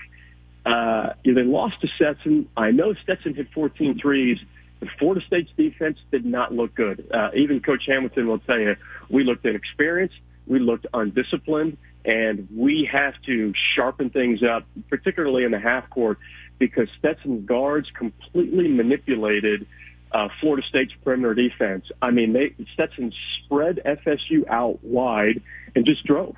[0.66, 2.50] uh, they lost to Stetson.
[2.58, 4.38] I know Stetson hit 14 threes.
[4.82, 7.10] The Florida State's defense did not look good.
[7.14, 8.76] Uh, even Coach Hamilton will tell you,
[9.10, 10.16] we looked inexperienced,
[10.46, 16.18] we looked undisciplined, and we have to sharpen things up, particularly in the half court,
[16.58, 19.68] because Stetson guards completely manipulated
[20.14, 21.86] uh, Florida State's perimeter defense.
[22.02, 23.12] I mean, they Stetson
[23.44, 25.42] spread FSU out wide
[25.76, 26.36] and just drove.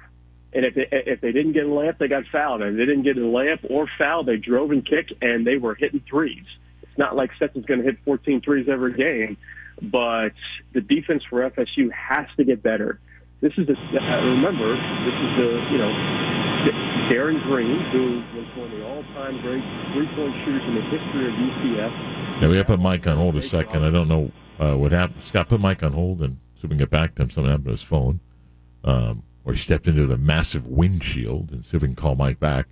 [0.51, 2.63] And if they, if they didn't get a layup, they got fouled.
[2.63, 5.57] And if they didn't get a layup or foul, they drove and kicked, and they
[5.57, 6.45] were hitting threes.
[6.82, 9.38] It's not like Stetson's going to hit 14 threes every game,
[9.80, 10.32] but
[10.74, 12.99] the defense for FSU has to get better.
[13.42, 13.76] This is a,
[14.20, 15.92] remember, this is the, you know,
[17.10, 19.64] Darin Green, who was one of the all-time great
[19.94, 22.42] three-point shooters in the history of UCF.
[22.42, 23.86] Yeah, we have to put Mike on hold a second.
[23.86, 25.24] I don't know uh, what happened.
[25.24, 27.30] Scott, put Mike on hold and see if we can get back to him.
[27.30, 28.20] Something happened to his phone.
[28.84, 32.42] Um, or he stepped into the massive windshield and see if we can call Mike
[32.42, 32.68] back.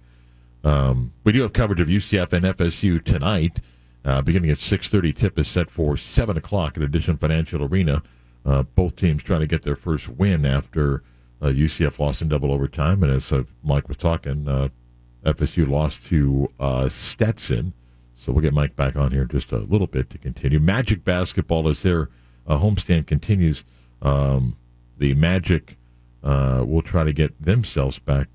[0.66, 3.62] Um, we do have coverage of UCF and FSU tonight.
[4.04, 8.04] Uh, beginning at 6.30, tip is set for 7 o'clock at Addition Financial Arena.
[8.48, 11.04] Uh, both teams trying to get their first win after
[11.42, 13.04] uh, UCF lost in double overtime.
[13.04, 14.70] And as uh, Mike was talking, uh,
[15.26, 17.74] FSU lost to uh, Stetson.
[18.16, 20.60] So we'll get Mike back on here in just a little bit to continue.
[20.60, 22.10] Magic basketball as their
[22.48, 23.66] homestand continues.
[24.02, 24.56] Um,
[24.98, 25.76] the Magic
[26.24, 28.28] uh, will try to get themselves back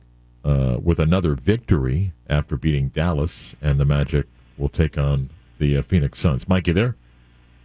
[0.44, 4.26] uh, with another victory after beating Dallas, and the Magic
[4.58, 6.48] will take on the uh, Phoenix Suns.
[6.48, 6.96] Mike, you there?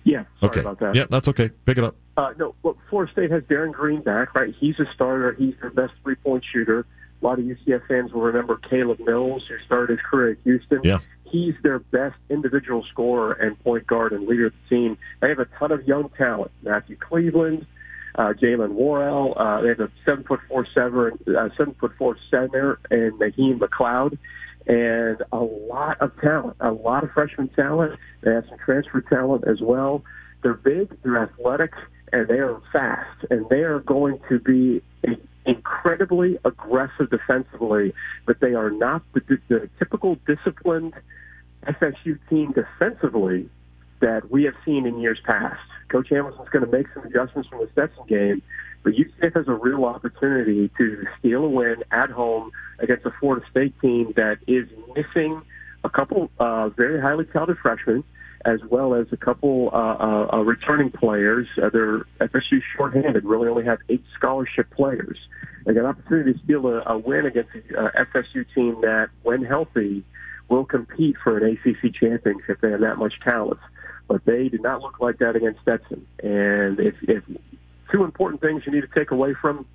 [0.03, 0.23] Yeah.
[0.41, 0.61] okay.
[0.61, 0.95] about that.
[0.95, 1.49] Yeah, that's okay.
[1.65, 1.95] Pick it up.
[2.17, 4.53] Uh, no, well, Florida State has Darin Green back, right?
[4.59, 5.33] He's a starter.
[5.33, 6.85] He's their best three-point shooter.
[7.21, 10.81] A lot of UCF fans will remember Caleb Mills, who started his career at Houston.
[10.83, 10.99] Yeah.
[11.25, 14.97] He's their best individual scorer and point guard and leader of the team.
[15.21, 16.51] They have a ton of young talent.
[16.63, 17.67] Matthew Cleveland,
[18.15, 19.33] uh, Jaylen Worrell.
[19.37, 23.59] Uh, they have a seven foot four seven, uh, seven foot four center, and Naheem
[23.59, 24.17] McLeod,
[24.65, 27.99] and a lot of talent, a lot of freshman talent.
[28.21, 30.03] They have some transfer talent as well.
[30.43, 31.73] They're big, they're athletic,
[32.13, 34.81] and they are fast, and they are going to be
[35.45, 37.93] incredibly aggressive defensively,
[38.25, 40.93] but they are not the, the typical disciplined
[41.65, 43.49] FSU team defensively
[43.99, 45.59] that we have seen in years past.
[45.89, 48.41] Coach Hamilton's going to make some adjustments from the Stetson game,
[48.83, 53.45] but UCF has a real opportunity to steal a win at home against a Florida
[53.49, 55.41] State team that is missing
[55.83, 58.03] a couple uh, very highly talented freshmen,
[58.47, 61.47] as well as a couple uh, uh, uh returning players.
[61.61, 65.17] Uh, they're FSU shorthanded, really only have eight scholarship players.
[65.65, 69.09] They got an opportunity to steal a, a win against a uh, FSU team that,
[69.23, 70.03] when healthy,
[70.49, 72.49] will compete for an ACC championship.
[72.49, 73.59] If they have that much talent
[74.07, 76.07] but they did not look like that against Stetson.
[76.23, 77.23] And if, if
[77.91, 79.65] two important things you need to take away from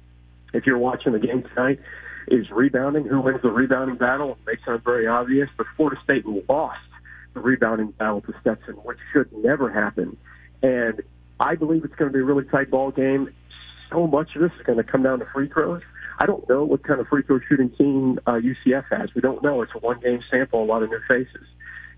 [0.52, 1.80] if you're watching the game tonight
[2.28, 3.04] is rebounding.
[3.04, 4.32] Who wins the rebounding battle?
[4.32, 6.78] It may sound very obvious, but Florida State lost
[7.34, 10.16] the rebounding battle to Stetson, which should never happen.
[10.62, 11.02] And
[11.40, 13.32] I believe it's going to be a really tight ball game.
[13.90, 15.82] So much of this is going to come down to free throws.
[16.18, 19.10] I don't know what kind of free throw shooting team uh, UCF has.
[19.14, 19.62] We don't know.
[19.62, 21.46] It's a one game sample, a lot of new faces.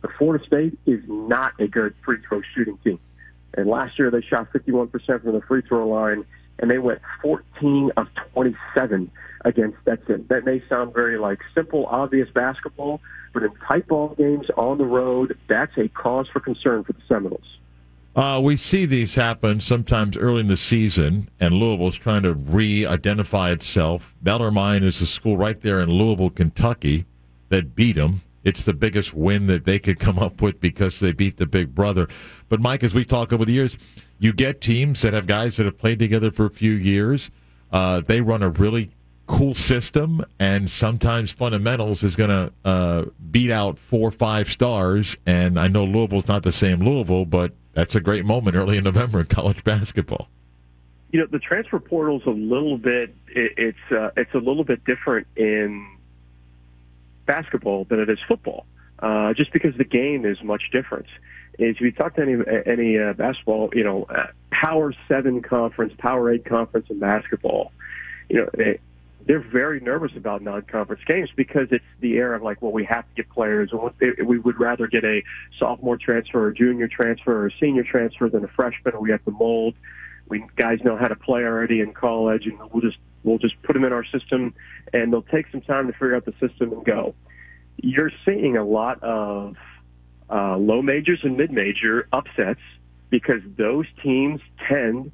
[0.00, 2.98] But Florida State is not a good free throw shooting team.
[3.56, 6.24] And last year they shot 51% from the free throw line,
[6.58, 9.10] and they went 14 of 27
[9.44, 10.26] against Stetson.
[10.28, 13.00] That may sound very like simple, obvious basketball,
[13.32, 17.02] but in tight ball games on the road, that's a cause for concern for the
[17.08, 17.58] Seminoles.
[18.16, 23.50] Uh, we see these happen sometimes early in the season, and Louisville's trying to re-identify
[23.50, 24.14] itself.
[24.22, 27.06] Bellarmine is a school right there in Louisville, Kentucky,
[27.48, 31.12] that beat them it's the biggest win that they could come up with because they
[31.12, 32.06] beat the big brother.
[32.48, 33.76] But Mike, as we talk over the years,
[34.18, 37.30] you get teams that have guys that have played together for a few years.
[37.72, 38.90] Uh, they run a really
[39.26, 45.16] cool system, and sometimes fundamentals is going to uh, beat out four or five stars.
[45.26, 48.84] And I know Louisville's not the same Louisville, but that's a great moment early in
[48.84, 50.28] November in college basketball.
[51.10, 53.14] You know, the transfer portal's a little bit.
[53.28, 55.86] It, it's uh, it's a little bit different in
[57.24, 58.66] basketball than it is football,
[58.98, 61.06] uh, just because the game is much different.
[61.58, 62.36] If you talk to any
[62.66, 67.72] any uh, basketball, you know, uh, Power Seven conference, Power Eight conference in basketball,
[68.28, 68.78] you know, they,
[69.26, 73.04] they're very nervous about non-conference games because it's the era of like, well, we have
[73.08, 73.92] to get players, or
[74.24, 75.22] we would rather get a
[75.58, 78.94] sophomore transfer, or junior transfer, or senior transfer than a freshman.
[79.00, 79.74] We have to mold.
[80.28, 83.74] We guys know how to play already in college, and we'll just we'll just put
[83.74, 84.54] them in our system,
[84.92, 87.14] and they'll take some time to figure out the system and go.
[87.76, 89.56] You're seeing a lot of
[90.30, 92.60] uh, low majors and mid major upsets
[93.10, 95.12] because those teams tend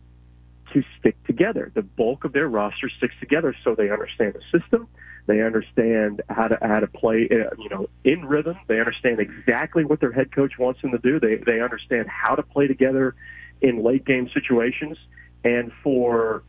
[0.72, 1.70] to stick together.
[1.74, 4.88] The bulk of their roster sticks together, so they understand the system,
[5.26, 8.56] They understand how to how to play, uh, you know, in rhythm.
[8.66, 11.20] They understand exactly what their head coach wants them to do.
[11.20, 13.14] They they understand how to play together
[13.60, 14.96] in late game situations.
[15.44, 16.42] And for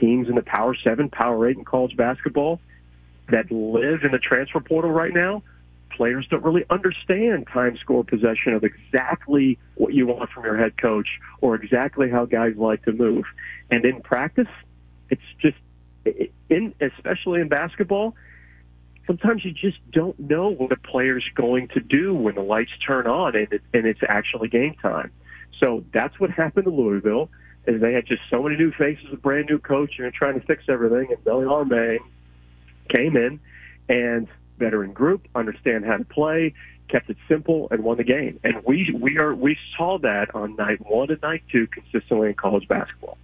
[0.00, 2.60] teams in the Power Seven, Power Eight in college basketball
[3.28, 5.42] that live in the transfer portal right now,
[5.90, 10.80] players don't really understand time score possession of exactly what you want from your head
[10.80, 11.08] coach
[11.40, 13.24] or exactly how guys like to move.
[13.70, 14.48] And in practice,
[15.10, 15.56] it's just
[16.48, 18.14] in especially in basketball,
[19.06, 23.06] sometimes you just don't know what a player's going to do when the lights turn
[23.06, 25.10] on and, it, and it's actually game time.
[25.58, 27.30] So that's what happened to Louisville.
[27.66, 30.46] Is they had just so many new faces, a brand new coach, and trying to
[30.46, 31.08] fix everything.
[31.10, 31.98] And Bellarmine
[32.88, 33.40] came in
[33.88, 34.26] and
[34.58, 36.54] veteran group, understand how to play,
[36.88, 38.40] kept it simple, and won the game.
[38.44, 42.34] And we we are we saw that on night one and night two consistently in
[42.34, 43.18] college basketball.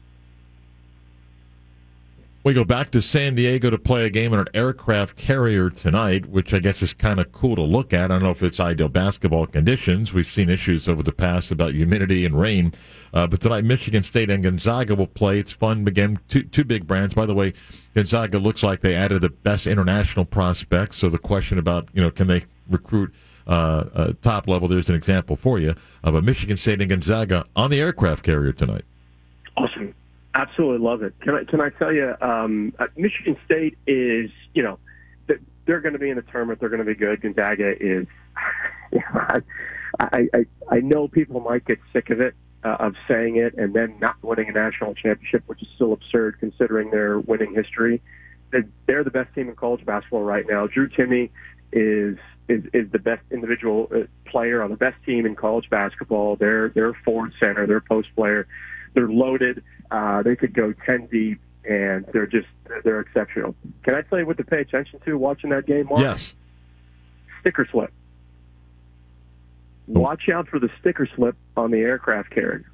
[2.44, 6.26] We go back to San Diego to play a game on an aircraft carrier tonight,
[6.26, 8.10] which I guess is kind of cool to look at.
[8.10, 10.12] I don't know if it's ideal basketball conditions.
[10.12, 12.74] We've seen issues over the past about humidity and rain.
[13.14, 15.38] Uh, but tonight, Michigan State and Gonzaga will play.
[15.38, 15.88] It's fun.
[15.88, 17.14] Again, two, two big brands.
[17.14, 17.54] By the way,
[17.94, 20.98] Gonzaga looks like they added the best international prospects.
[20.98, 23.14] So the question about, you know, can they recruit
[23.46, 25.74] uh, uh, top level, there's an example for you.
[26.02, 28.84] Uh, but Michigan State and Gonzaga on the aircraft carrier tonight.
[29.56, 29.94] Awesome.
[30.34, 31.14] Absolutely love it.
[31.20, 34.78] Can I can I tell you, um, uh, Michigan State is you know
[35.66, 36.60] they're going to be in the tournament.
[36.60, 37.22] They're going to be good.
[37.22, 38.06] Gonzaga is.
[40.00, 43.74] I, I I know people might get sick of it uh, of saying it and
[43.74, 48.02] then not winning a national championship, which is still absurd considering their winning history.
[48.86, 50.66] They're the best team in college basketball right now.
[50.66, 51.30] Drew Timme
[51.72, 52.16] is
[52.48, 56.36] is is the best individual uh, player on the best team in college basketball.
[56.36, 57.66] They're they're forward center.
[57.66, 58.46] They're post player.
[58.94, 59.62] They're loaded.
[59.94, 62.48] Uh, they could go 10 deep, and they're just
[62.82, 63.54] they're exceptional.
[63.84, 66.00] Can I tell you what to pay attention to watching that game, Mark?
[66.00, 66.34] Yes.
[67.40, 67.92] Sticker slip.
[69.86, 72.68] Watch out for the sticker slip on the aircraft carrier.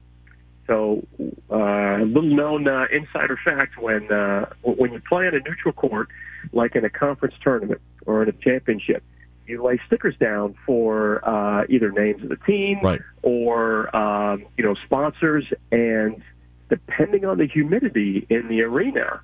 [0.66, 1.06] So,
[1.50, 6.08] uh, little known uh, insider fact: when uh, when you play on a neutral court,
[6.52, 9.02] like in a conference tournament or in a championship,
[9.46, 13.02] you lay stickers down for uh, either names of the team right.
[13.22, 16.22] or um, you know sponsors, and
[16.70, 19.20] depending on the humidity in the arena,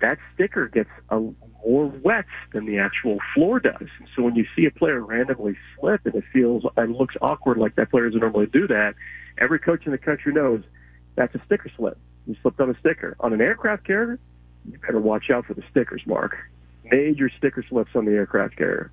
[0.00, 1.20] that sticker gets a,
[1.64, 3.88] more wet than the actual floor does.
[4.14, 7.76] So when you see a player randomly slip and it feels and looks awkward like
[7.76, 8.94] that player doesn't normally do that,
[9.38, 10.62] every coach in the country knows
[11.14, 11.98] that's a sticker slip.
[12.26, 13.16] You slipped on a sticker.
[13.20, 14.18] On an aircraft carrier,
[14.70, 16.36] you better watch out for the stickers, Mark.
[16.84, 18.90] Major sticker slips on the aircraft carrier.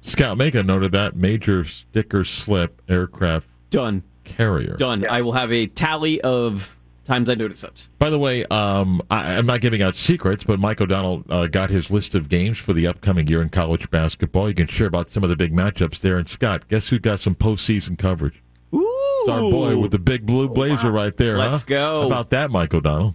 [0.00, 1.16] Scott, make a note of that.
[1.16, 4.76] Major sticker slip aircraft done carrier.
[4.76, 5.02] Done.
[5.02, 5.12] Yeah.
[5.12, 7.88] I will have a tally of times I notice it.
[7.98, 11.70] By the way, um, I, am not giving out secrets, but Mike O'Donnell uh, got
[11.70, 14.48] his list of games for the upcoming year in college basketball.
[14.48, 16.18] You can share about some of the big matchups there.
[16.18, 18.42] And Scott, guess who got some postseason coverage?
[18.72, 18.88] Ooh.
[19.20, 21.02] It's our boy with the big blue blazer wow.
[21.02, 21.38] right there.
[21.38, 21.66] Let's huh?
[21.68, 22.00] go.
[22.02, 23.14] How about that, Mike O'Donnell?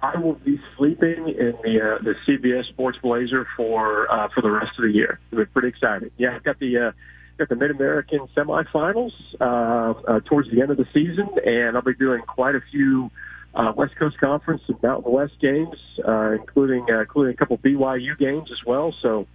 [0.00, 4.50] I will be sleeping in the uh, the CBS Sports Blazer for uh, for the
[4.50, 5.18] rest of the year.
[5.32, 6.12] We're pretty excited.
[6.16, 6.92] Yeah, I've got the uh,
[7.38, 11.82] got the Mid American semifinals uh, uh, towards the end of the season, and I'll
[11.82, 13.10] be doing quite a few
[13.54, 15.76] uh, West Coast Conference and Mountain West games,
[16.06, 18.94] uh, including uh, including a couple BYU games as well.
[19.00, 19.26] So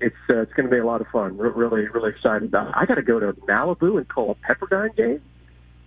[0.00, 1.38] it's uh, it's going to be a lot of fun.
[1.38, 2.54] Re- really, really excited.
[2.54, 5.22] I got to go to Malibu and call a Pepperdine game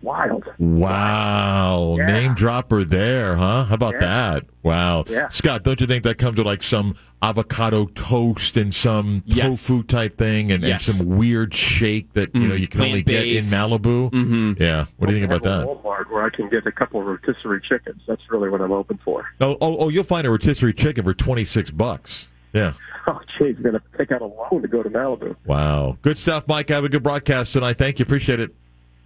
[0.05, 0.45] wild.
[0.57, 1.95] Wow.
[1.97, 2.05] Yeah.
[2.05, 3.65] Name dropper there, huh?
[3.65, 3.99] How about yeah.
[3.99, 4.45] that?
[4.63, 5.03] Wow.
[5.07, 5.27] Yeah.
[5.29, 9.65] Scott, don't you think that comes with like some avocado toast and some yes.
[9.65, 10.87] tofu type thing and, yes.
[10.87, 14.11] and, some weird shake that, you know, you can only get in Malibu?
[14.11, 14.61] Mm-hmm.
[14.61, 14.85] Yeah.
[14.97, 15.65] What do you think about that?
[15.65, 18.01] Walmart where I can get a couple of rotisserie chickens.
[18.07, 19.25] That's really what I'm open for.
[19.41, 22.29] Oh, oh, oh you'll find a rotisserie chicken for 26 bucks.
[22.53, 22.73] Yeah.
[23.07, 25.35] Oh, geez, going to take out a loan to go to Malibu.
[25.45, 25.95] Wow.
[26.01, 26.69] Good stuff, Mike.
[26.69, 27.77] Have a good broadcast tonight.
[27.77, 28.03] Thank you.
[28.03, 28.55] Appreciate it.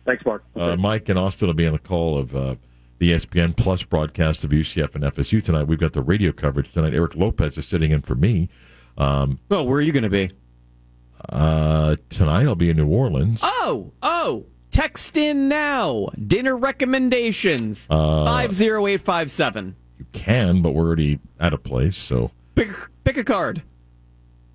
[0.09, 0.43] Thanks, Mark.
[0.55, 2.55] Uh, Mike and Austin will be on the call of uh,
[2.97, 5.65] the ESPN Plus broadcast of UCF and FSU tonight.
[5.65, 6.95] We've got the radio coverage tonight.
[6.95, 8.49] Eric Lopez is sitting in for me.
[8.97, 10.31] Um, well, where are you going to be?
[11.31, 13.39] Uh, tonight I'll be in New Orleans.
[13.43, 14.47] Oh, oh.
[14.71, 16.07] Text in now.
[16.25, 17.85] Dinner recommendations.
[17.87, 19.75] Uh, 50857.
[19.99, 22.31] You can, but we're already at a place, so.
[22.55, 22.71] Pick,
[23.03, 23.61] pick a card.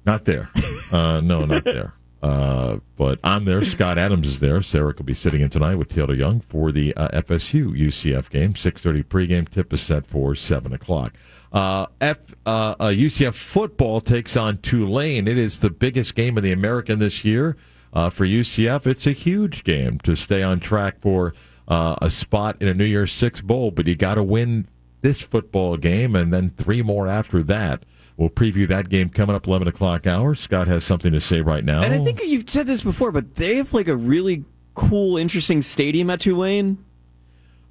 [0.05, 0.51] Not there.
[0.91, 1.95] Uh, no, not there.
[2.25, 3.63] Uh, but I'm there.
[3.63, 4.63] Scott Adams is there.
[4.63, 8.55] Sarah will be sitting in tonight with Taylor Young for the uh, FSU UCF game.
[8.55, 9.47] 6:30 pregame.
[9.47, 11.13] Tip is set for seven o'clock.
[11.53, 15.29] Uh, F, UCF uh, football takes on Tulane.
[15.29, 17.59] It is the biggest game of the American this year
[17.93, 18.87] uh, for UCF.
[18.87, 21.35] It's a huge game to stay on track for
[21.69, 23.71] uh, a spot in a New Year's Six bowl.
[23.71, 24.67] But you got to win
[25.03, 27.85] this football game and then three more after that
[28.17, 30.35] We'll preview that game coming up 11 o'clock hour.
[30.37, 31.83] Scott has something to say right now.
[31.83, 34.45] And I think you've said this before, but they have like a really
[34.75, 36.79] cool, interesting stadium at Tulane.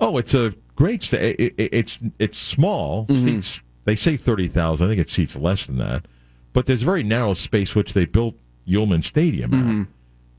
[0.02, 1.02] Oh, it's a great.
[1.04, 3.06] Sta- it, it, it's it's small.
[3.06, 3.26] Mm-hmm.
[3.26, 3.62] Seats.
[3.86, 4.88] They say thirty thousand.
[4.88, 6.08] I think it seats less than that.
[6.52, 8.36] But there's a very narrow space which they built
[8.68, 9.82] Yulman Stadium Mm-hmm.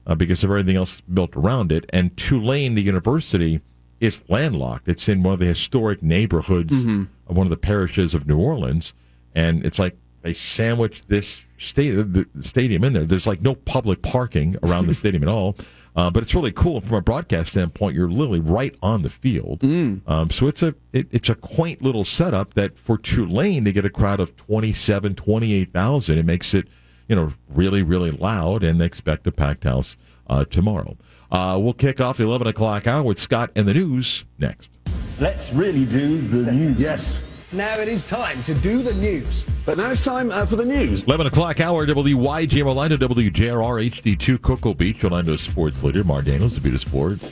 [0.07, 1.86] at, uh, because of everything else built around it.
[1.94, 3.62] And Tulane, the university,
[4.00, 4.86] is landlocked.
[4.86, 7.05] It's in one of the historic neighborhoods Mm-hmm.
[7.26, 8.92] of one of the parishes of New Orleans,
[9.35, 13.05] and it's like they sandwich this stadium, the the stadium in there.
[13.05, 15.57] There's like no public parking around the stadium at all.
[15.97, 17.95] Uh, but it's really cool from a broadcast standpoint.
[17.95, 22.05] You're literally right on the field, um, so it's a it, it's a quaint little
[22.05, 26.66] setup that for Tulane to get a crowd of 27, 28,000, it makes it
[27.07, 30.97] you know really really loud, and they expect a packed house uh, tomorrow.
[31.30, 34.72] Uh, we'll kick off the 11 o'clock hour with Scott and the news next.
[35.20, 36.80] Let's really do the news.
[36.80, 37.24] Yes.
[37.55, 39.44] Now it is time to do the news.
[39.64, 41.05] But now it's time uh, for the news.
[41.05, 46.61] 11 o'clock hour, WYGM Orlando, WJRR HD2 Cocoa Beach, Orlando sports leader, Mark Daniels, the
[46.61, 47.24] Beat of Sports.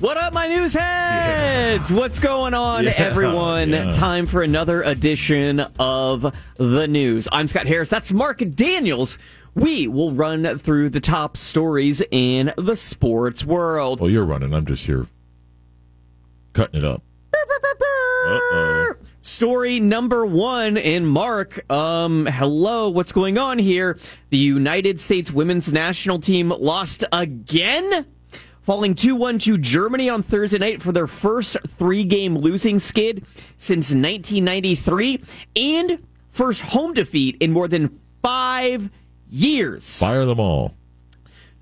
[0.00, 1.92] What up, my news heads?
[1.92, 3.70] What's going on, Yeah, everyone?
[3.70, 3.92] yeah.
[3.92, 7.28] Time for another edition of the news.
[7.30, 7.88] I'm Scott Harris.
[7.88, 9.16] That's Mark Daniels.
[9.54, 14.00] We will run through the top stories in the sports world.
[14.00, 14.52] Well, you're running.
[14.54, 15.06] I'm just here
[16.52, 17.02] cutting it up.
[19.20, 21.70] Story number one in Mark.
[21.70, 23.98] Um, hello, what's going on here?
[24.30, 28.06] The United States women's national team lost again?
[28.62, 33.24] Falling 2 1 to Germany on Thursday night for their first three game losing skid
[33.58, 35.20] since 1993
[35.56, 38.90] and first home defeat in more than five
[39.28, 39.98] years.
[39.98, 40.74] Fire them all.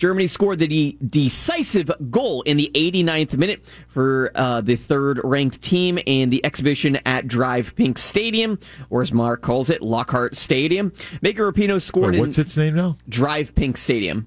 [0.00, 5.60] Germany scored the de- decisive goal in the 89th minute for uh, the third ranked
[5.60, 10.94] team in the exhibition at DRV PNK Stadium, or as Mark calls it, Lockhart Stadium.
[11.20, 12.96] Megan Rapinoe scored Wait, what's in its name now?
[13.10, 14.26] DRV PNK Stadium.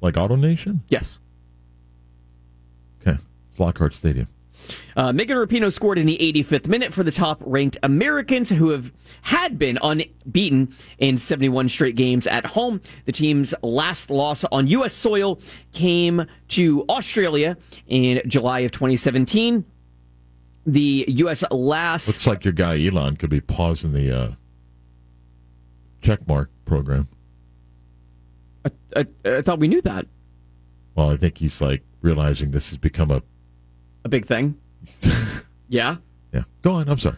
[0.00, 0.82] Like Auto Nation?
[0.88, 1.20] Yes.
[3.00, 3.16] Okay.
[3.58, 4.26] Lockhart Stadium.
[4.96, 8.92] Uh, Megan Rapinoe scored in the 85th minute for the top ranked Americans who have
[9.22, 12.80] had been unbeaten in 71 straight games at home.
[13.04, 14.92] The team's last loss on U.S.
[14.94, 15.40] soil
[15.72, 17.56] came to Australia
[17.86, 19.64] in July of 2017.
[20.66, 21.44] The U.S.
[21.50, 22.08] last.
[22.08, 24.30] Looks like your guy Elon could be pausing the uh,
[26.00, 27.08] checkmark program.
[28.64, 29.06] I, I,
[29.36, 30.06] I thought we knew that.
[30.94, 33.22] Well, I think he's like realizing this has become a.
[34.04, 34.58] A big thing.
[35.68, 35.96] yeah.
[36.32, 36.44] Yeah.
[36.62, 36.88] Go on.
[36.88, 37.16] I'm sorry.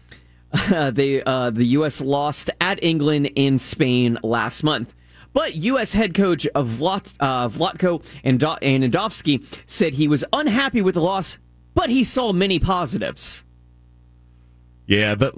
[0.52, 2.00] Uh, they uh, the U.S.
[2.00, 4.94] lost at England and Spain last month.
[5.32, 5.92] But U.S.
[5.92, 6.98] head coach of uh,
[7.48, 11.36] Vlatko and, Do- and Andovsky said he was unhappy with the loss,
[11.74, 13.44] but he saw many positives.
[14.86, 15.34] Yeah, but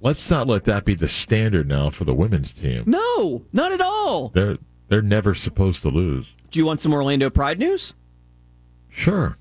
[0.00, 2.84] let's not let that be the standard now for the women's team.
[2.86, 4.30] No, not at all.
[4.30, 6.26] They're they're never supposed to lose.
[6.50, 7.94] Do you want some Orlando Pride news?
[8.88, 9.38] Sure.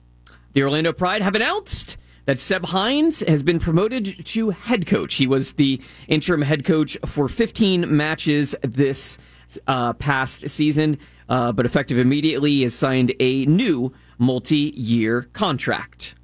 [0.58, 5.14] The Orlando Pride have announced that Seb Hines has been promoted to head coach.
[5.14, 9.20] He was the interim head coach for 15 matches this
[9.68, 10.98] uh, past season,
[11.30, 16.16] uh, but effective immediately, he has signed a new multi-year contract.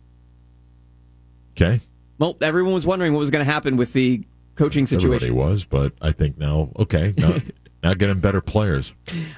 [1.52, 1.80] Okay.
[2.18, 4.26] Well, everyone was wondering what was going to happen with the
[4.56, 5.28] coaching situation.
[5.28, 7.38] Everybody was, but I think now, okay, now,
[7.84, 8.94] now getting better players.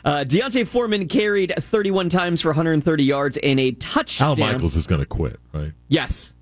[0.06, 4.30] Uh, D'Onta Foreman carried 31 times for 130 yards and a touchdown.
[4.30, 5.74] Al Michaels is going to quit, right?
[5.88, 6.34] Yes.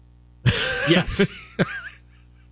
[0.90, 1.32] Yes.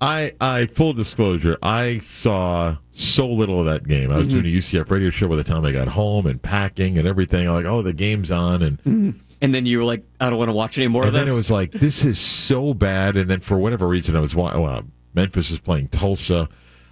[0.00, 4.10] I, I, full disclosure, I saw so little of that game.
[4.10, 6.98] I was doing a UCF radio show by the time I got home and packing
[6.98, 7.48] and everything.
[7.48, 10.48] I'm like, oh, the game's on, and and then you were like, I don't want
[10.50, 13.16] to watch any more and of then it was like, this is so bad.
[13.16, 14.34] And then for whatever reason, I was.
[14.34, 14.84] Well,
[15.14, 16.48] Memphis is playing Tulsa.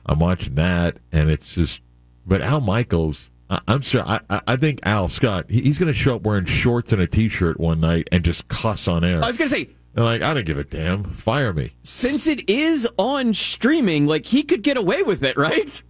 [0.06, 1.80] I'm watching that, and it's just.
[2.24, 4.02] But Al Michaels, I, I'm sure.
[4.06, 7.06] I, I, think Al Scott, he, he's going to show up wearing shorts and a
[7.06, 9.22] t-shirt one night and just cuss on air.
[9.22, 11.04] I was going to say, And like, I don't give a damn.
[11.04, 11.72] Fire me.
[11.82, 15.82] since it is on streaming, like he could get away with it, right?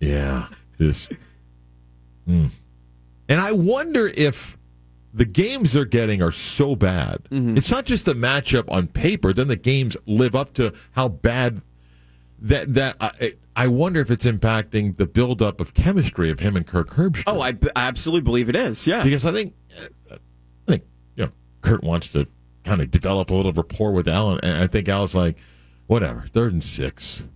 [0.00, 0.48] Yeah,
[0.78, 1.12] just.
[2.28, 2.50] Mm.
[3.28, 4.58] And I wonder if
[5.14, 7.20] the games they're getting are so bad.
[7.30, 9.32] It's not just the matchup on paper.
[9.32, 11.62] Then the games live up to how bad
[12.44, 12.96] that that.
[13.00, 17.22] I, I wonder if it's impacting the buildup of chemistry of him and Kirk Herbstreit.
[17.26, 18.84] Oh, I, b- I absolutely believe it is.
[18.86, 19.04] Yeah.
[19.04, 19.54] because I think
[20.10, 20.16] I
[20.66, 20.82] think
[21.16, 22.26] you know Kirk wants to
[22.64, 25.36] kind of develop a little rapport with Allen, and I think Al's like,
[25.86, 27.28] whatever, third and six.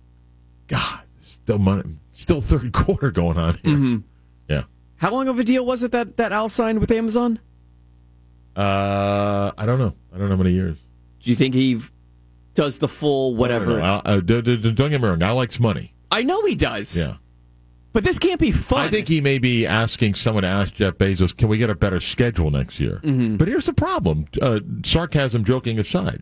[0.67, 4.01] God, still money, still third quarter going on here.
[4.49, 4.63] Yeah.
[4.97, 7.39] How long of a deal was it that that Al signed with Amazon?
[8.55, 9.93] Uh, I don't know.
[10.13, 10.77] I don't know how many years.
[11.21, 11.79] Do you think he
[12.53, 13.81] does the full whatever.
[13.81, 15.21] Uh, don't get me wrong.
[15.21, 15.93] Al likes money.
[16.11, 16.97] I know he does.
[16.97, 17.15] Yeah.
[17.91, 18.81] But this can't be fun.
[18.81, 21.75] I think he may be asking someone to ask Jeff Bezos, can we get a
[21.75, 23.01] better schedule next year?
[23.03, 23.37] Mm-hmm.
[23.37, 26.21] But here's the problem uh, sarcasm, joking aside.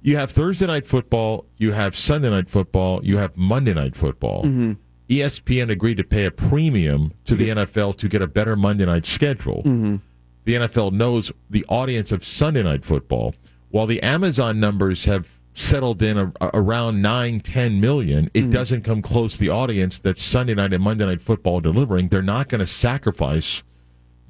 [0.00, 4.44] You have Thursday night football, you have Sunday night football, you have Monday night football.
[4.44, 4.72] Mm-hmm.
[5.08, 9.06] ESPN agreed to pay a premium to the NFL to get a better Monday night
[9.06, 9.62] schedule.
[9.64, 9.96] Mm-hmm.
[10.44, 13.34] The NFL knows the audience of Sunday night football,
[13.74, 18.52] while the Amazon numbers have settled in a, a, around 9, 10 million, it Mm.
[18.52, 22.06] doesn't come close to the audience that Sunday night and Monday night football delivering.
[22.06, 23.64] They're not going to sacrifice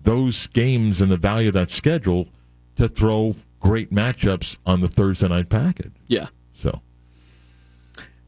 [0.03, 2.29] those games and the value of that schedule
[2.77, 5.93] to throw great matchups on the Thursday night package.
[6.09, 6.29] Yeah.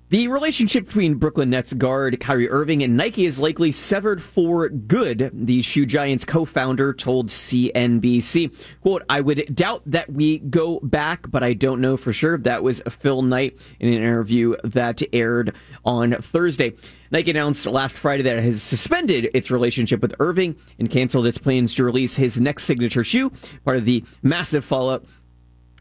[0.08, 5.32] The relationship between Brooklyn Nets guard Kyrie Irving and Nike is likely severed for good,
[5.34, 8.80] the Shoe Giants co-founder told CNBC.
[8.82, 12.38] Quote, I would doubt that we go back, but I don't know for sure.
[12.38, 16.74] That was Phil Knight in an interview that aired on Thursday.
[17.10, 21.38] Nike announced last Friday that it has suspended its relationship with Irving and canceled its
[21.38, 23.32] plans to release his next signature shoe,
[23.64, 25.04] part of the massive follow-up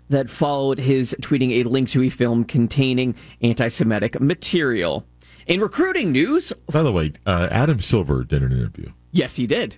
[0.10, 5.06] that followed his tweeting a link to a film containing anti Semitic material.
[5.48, 9.78] In recruiting news, by the way, uh, Adam Silver did an interview yes, he did.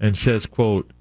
[0.00, 0.92] and says, quote,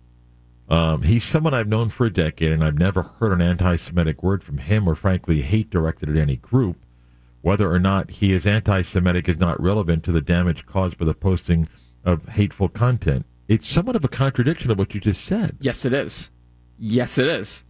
[0.68, 4.44] um, he's someone I've known for a decade, and I've never heard an anti-Semitic word
[4.44, 6.78] from him, or frankly, hate directed at any group.
[7.42, 11.14] Whether or not he is anti-Semitic is not relevant to the damage caused by the
[11.14, 11.68] posting
[12.04, 13.26] of hateful content.
[13.48, 15.58] It's somewhat of a contradiction of what you just said.
[15.60, 16.32] Yes, it is.
[16.80, 17.64] Yes, it is.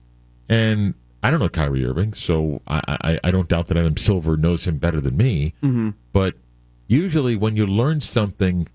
[0.47, 0.93] And
[1.23, 4.65] I don't know Kyrie Irving, so I, I, I don't doubt that Adam Silver knows
[4.67, 5.53] him better than me.
[5.63, 5.91] Mm-hmm.
[6.13, 6.35] But
[6.87, 8.67] usually, when you learn something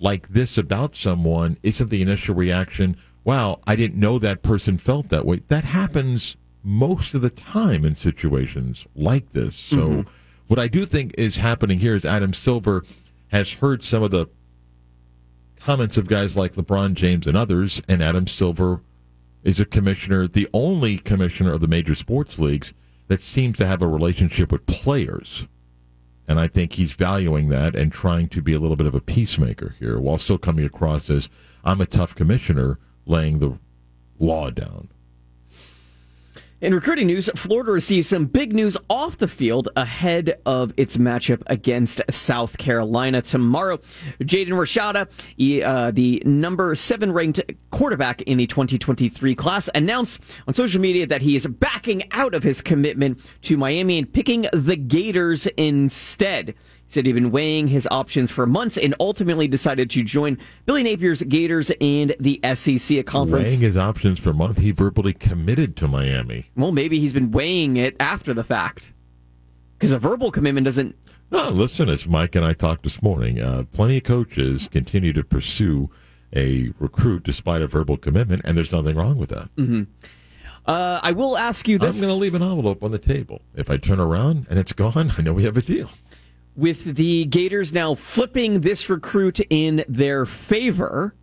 [0.00, 5.10] like this about someone, isn't the initial reaction, wow, I didn't know that person felt
[5.10, 5.42] that way?
[5.48, 9.54] That happens most of the time in situations like this.
[9.54, 10.06] So,
[10.46, 12.84] what I do think is happening here is Adam Silver
[13.28, 14.26] has heard some of the
[15.60, 18.80] comments of guys like LeBron James and others, and Adam Silver
[19.42, 22.72] is a commissioner, the only commissioner of the major sports leagues
[23.08, 25.46] that seems to have a relationship with players.
[26.26, 29.00] And I think he's valuing that and trying to be a little bit of a
[29.00, 31.28] peacemaker here while still coming across as
[31.64, 33.58] I'm a tough commissioner laying the
[34.18, 34.90] law down.
[36.60, 41.40] In recruiting news, Florida received some big news off the field ahead of its matchup
[41.46, 43.76] against South Carolina tomorrow.
[44.20, 47.40] Jaden Rashada, he, uh, the number seven ranked
[47.70, 52.42] quarterback in the 2023 class, announced on social media that he is backing out of
[52.42, 56.56] his commitment to Miami and picking the Gators instead.
[56.90, 61.22] Said he'd been weighing his options for months and ultimately decided to join Billy Napier's
[61.22, 63.48] Gators and the SEC, conference.
[63.48, 66.46] Weighing his options for a month, he verbally committed to Miami.
[66.56, 68.94] Well, maybe he's been weighing it after the fact.
[69.76, 70.96] Because a verbal commitment doesn't.
[71.30, 75.22] No, listen, as Mike and I talked this morning, uh, plenty of coaches continue to
[75.22, 75.90] pursue
[76.34, 79.50] a recruit despite a verbal commitment, and there's nothing wrong with that.
[80.66, 81.96] Uh, I will ask you this.
[81.96, 83.42] I'm going to leave an envelope on the table.
[83.54, 85.90] If I turn around and it's gone, I know we have a deal.
[86.58, 91.14] With the Gators now flipping this recruit in their favor,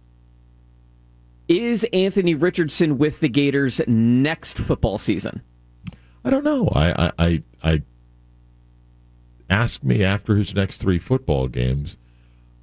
[1.50, 5.42] is Anthony Richardson with the Gators next football season?
[6.24, 6.70] I don't know.
[6.74, 7.84] I, I, I, I
[9.50, 11.98] asked me after his next three football games.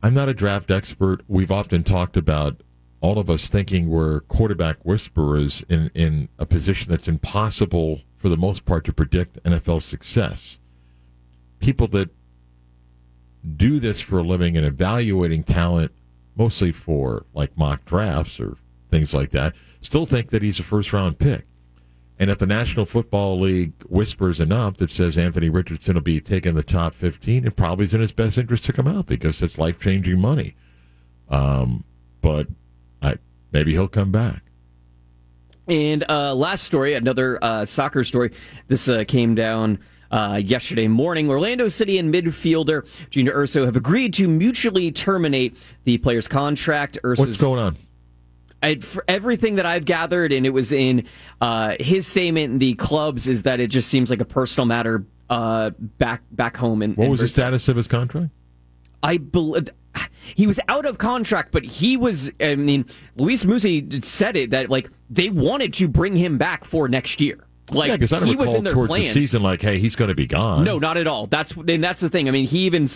[0.03, 1.21] I'm not a draft expert.
[1.29, 2.63] We've often talked about
[3.03, 8.39] all of us thinking we're quarterback whisperers in, in a position that's impossible for the
[8.39, 10.57] most part to predict NFL success.
[11.61, 12.09] People that
[13.57, 15.93] do this for a living and evaluating talent,
[16.37, 18.57] mostly for like mock drafts or
[18.91, 21.47] things like that, still think that he's a first round pick.
[22.19, 26.55] And if the National Football League whispers enough that says Anthony Richardson will be taking
[26.55, 29.59] the top 15, it probably is in his best interest to come out because it's
[29.59, 30.55] life changing money.
[31.29, 31.85] Um,
[32.21, 32.47] but
[33.01, 33.17] I,
[33.51, 34.43] maybe he'll come back.
[35.67, 38.33] And uh, last story, another uh, soccer story.
[38.69, 39.79] This uh, came down
[40.13, 41.29] uh, yesterday morning.
[41.29, 46.99] Orlando City and midfielder Junior Urso have agreed to mutually terminate the player's contract.
[47.05, 47.77] Urso's What's going on?
[48.63, 51.09] I, for everything that I've gathered, and it was in
[51.41, 55.71] uh, his statement, the clubs, is that it just seems like a personal matter uh,
[55.79, 56.81] back back home.
[56.83, 58.29] In, What was the status of his contract?
[59.03, 59.69] I believe
[60.35, 62.31] he was out of contract, but he was.
[62.41, 62.85] I mean,
[63.17, 67.45] Luis Muzzi said it that like they wanted to bring him back for next year.
[67.71, 69.15] Like yeah, because I don't he was in their towards plans.
[69.15, 70.65] the season like, hey, he's going to be gone.
[70.65, 71.27] No, not at all.
[71.27, 72.29] That's and that's the thing.
[72.29, 72.89] I mean, he even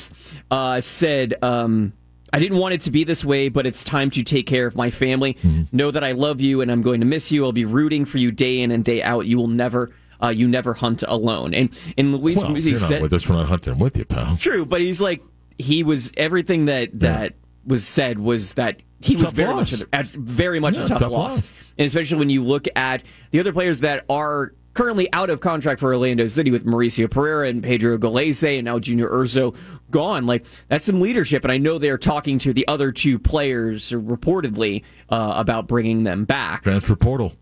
[0.51, 1.93] uh, said, um,
[2.33, 4.75] "I didn't want it to be this way, but it's time to take care of
[4.75, 5.35] my family.
[5.35, 5.77] Mm-hmm.
[5.77, 7.45] Know that I love you and I'm going to miss you.
[7.45, 9.27] I'll be rooting for you day in and day out.
[9.27, 9.93] You will never
[10.23, 11.55] uh, you never hunt alone.
[11.55, 13.29] And and Luis Well, said with us.
[13.29, 14.37] We're not hunting with you, pal.
[14.37, 15.23] true, but he's like
[15.59, 19.73] he was everything that that was said was that he was very loss.
[19.73, 21.37] much at very much Yeah, a tough, tough loss.
[21.37, 21.43] loss.
[21.79, 25.81] and especially when you look at the other players that are currently out of contract
[25.81, 29.55] for Orlando City with Mauricio Pereira and Pedro Gallese and now Junior Urso
[29.91, 30.27] gone.
[30.27, 34.83] Like that's some leadership, and I know they're talking to the other two players reportedly
[35.09, 36.63] uh, about bringing them back.
[36.65, 37.33] Transfer portal.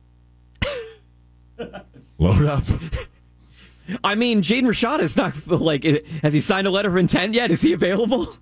[2.18, 2.64] Load up.
[4.02, 5.84] I mean, Jaden Rashada is not like
[6.22, 7.50] has he signed a letter of intent yet?
[7.50, 8.34] Is he available?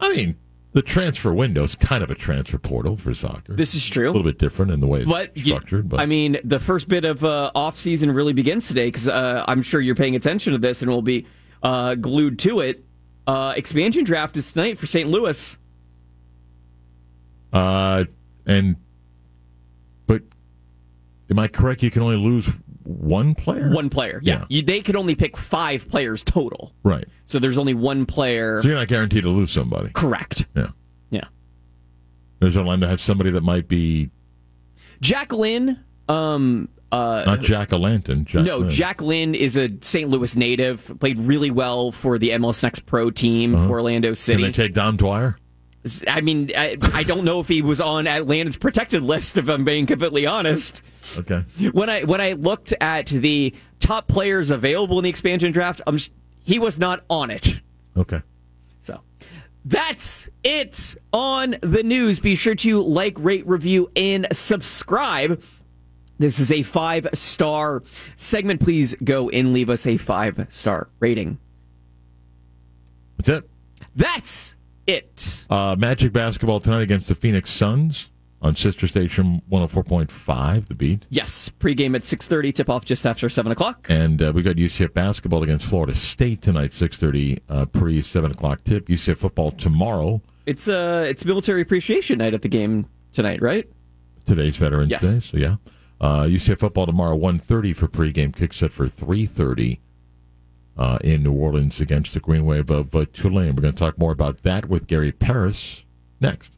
[0.00, 0.36] I mean,
[0.72, 3.54] the transfer window is kind of a transfer portal for soccer.
[3.54, 4.06] This is true.
[4.06, 5.88] a little bit different in the way it's But structured.
[5.88, 9.44] but I mean, the first bit of uh, off season really begins today because uh,
[9.48, 11.26] I'm sure you're paying attention to this and will be
[11.62, 12.84] uh, glued to it.
[13.26, 15.08] Uh, expansion draft is tonight for St.
[15.10, 15.56] Louis.
[17.52, 18.04] uh,
[18.46, 18.76] and
[20.06, 20.22] but
[21.30, 21.82] am I correct?
[21.82, 22.48] You can only lose
[22.90, 23.70] one player.
[23.70, 24.40] One player, yeah.
[24.40, 24.44] Yeah.
[24.48, 27.06] You, they could only pick five players total, right.
[27.26, 28.62] so there's only one player.
[28.62, 29.90] So you're not guaranteed to lose somebody.
[29.90, 30.46] Correct.
[30.54, 30.68] Yeah.
[31.10, 31.24] Yeah.
[32.40, 34.10] Does Orlando have somebody that might be
[35.00, 35.78] Jack Lynn.
[36.08, 38.24] Um, uh, not Jack O'Lantern?
[38.24, 38.70] Jack no, Lynn.
[38.70, 40.10] Jack Lynn is a St.
[40.10, 40.92] Louis native.
[40.98, 44.42] Played really well for the MLS Next Pro team for Orlando Can City.
[44.42, 45.36] they take Dom Dwyer?
[46.06, 49.38] I mean, I, I don't know if he was on Atlanta's protected list.
[49.38, 50.82] If I'm being completely honest,
[51.16, 51.44] Okay.
[51.72, 55.98] when I when I looked at the top players available in the expansion draft, I'm,
[56.44, 57.60] he was not on it.
[57.96, 58.20] Okay.
[58.82, 59.00] So
[59.64, 62.20] that's it on the news.
[62.20, 65.42] Be sure to like, rate, review, and subscribe.
[66.18, 67.82] This is a five star
[68.16, 68.60] segment.
[68.60, 71.38] Please go and leave us a five star rating.
[73.16, 73.50] That's it.
[73.96, 74.56] That's
[74.86, 75.44] it.
[75.50, 78.08] Uh, Magic basketball tonight against the Phoenix Suns
[78.42, 81.04] on Sister Station 104.5, the beat.
[81.10, 82.52] Yes, pregame at six thirty.
[82.52, 83.86] Tip off just after seven o'clock.
[83.90, 88.64] And uh, we got UCF basketball against Florida State tonight, 6.30 uh, pre 7 o'clock
[88.64, 88.86] tip.
[88.88, 90.22] UCF football tomorrow.
[90.46, 93.68] It's uh it's military appreciation night at the game tonight, right?
[94.26, 95.02] Today's Veterans Yes.
[95.02, 95.56] Day, so yeah.
[96.00, 98.34] Uh, UCF football tomorrow, 1.30 for pregame.
[98.34, 99.80] Kick set for 3.30
[100.80, 103.54] uh, in New Orleans against the Green Wave of uh, Tulane.
[103.54, 105.84] We're going to talk more about that with Gary Parris
[106.20, 106.50] next.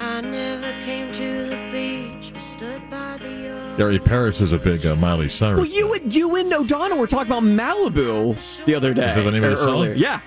[0.00, 3.76] I never came to the beach, but stood by the ocean.
[3.76, 5.58] Gary Parris is a big uh, Miley Cyrus.
[5.58, 9.08] Well, you and you and O'Donnell were talking about Malibu the other day.
[9.10, 9.68] Is that the name of the song?
[9.74, 9.94] earlier.
[9.94, 10.20] Yeah,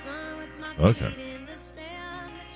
[0.79, 1.13] Okay.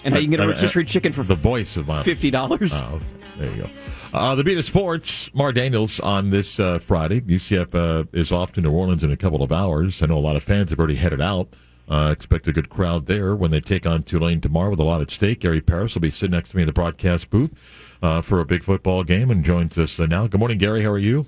[0.04, 2.04] and how you can get a rotisserie chicken for the voice of Miley.
[2.04, 2.82] fifty dollars.
[2.82, 3.02] Oh,
[3.38, 3.70] there you go.
[4.16, 7.20] Uh, the beat of sports, Mar Daniels on this uh, Friday.
[7.20, 10.02] UCF uh, is off to New Orleans in a couple of hours.
[10.02, 11.50] I know a lot of fans have already headed out.
[11.90, 15.02] Uh, expect a good crowd there when they take on Tulane tomorrow with a lot
[15.02, 15.42] at stake.
[15.42, 18.46] Gary Parris will be sitting next to me in the broadcast booth uh, for a
[18.46, 20.28] big football game and joins us uh, now.
[20.28, 20.82] Good morning, Gary.
[20.82, 21.26] How are you?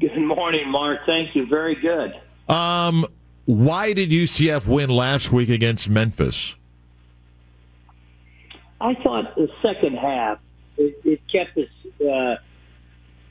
[0.00, 1.06] Good morning, Mark.
[1.06, 1.46] Thank you.
[1.46, 2.20] Very good.
[2.52, 3.06] Um,
[3.44, 6.56] why did UCF win last week against Memphis?
[8.80, 10.40] I thought the second half
[10.76, 11.68] it, it kept us.
[12.02, 12.36] Uh,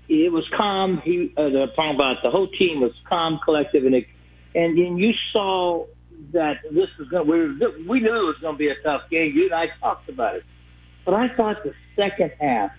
[0.09, 1.01] it was calm.
[1.03, 4.05] He, uh, the about the whole team was calm, collective, and it,
[4.53, 5.85] and then you saw
[6.33, 7.27] that this was going.
[7.27, 9.31] We we knew it was going to be a tough game.
[9.35, 10.43] You and I talked about it,
[11.05, 12.71] but I thought the second half,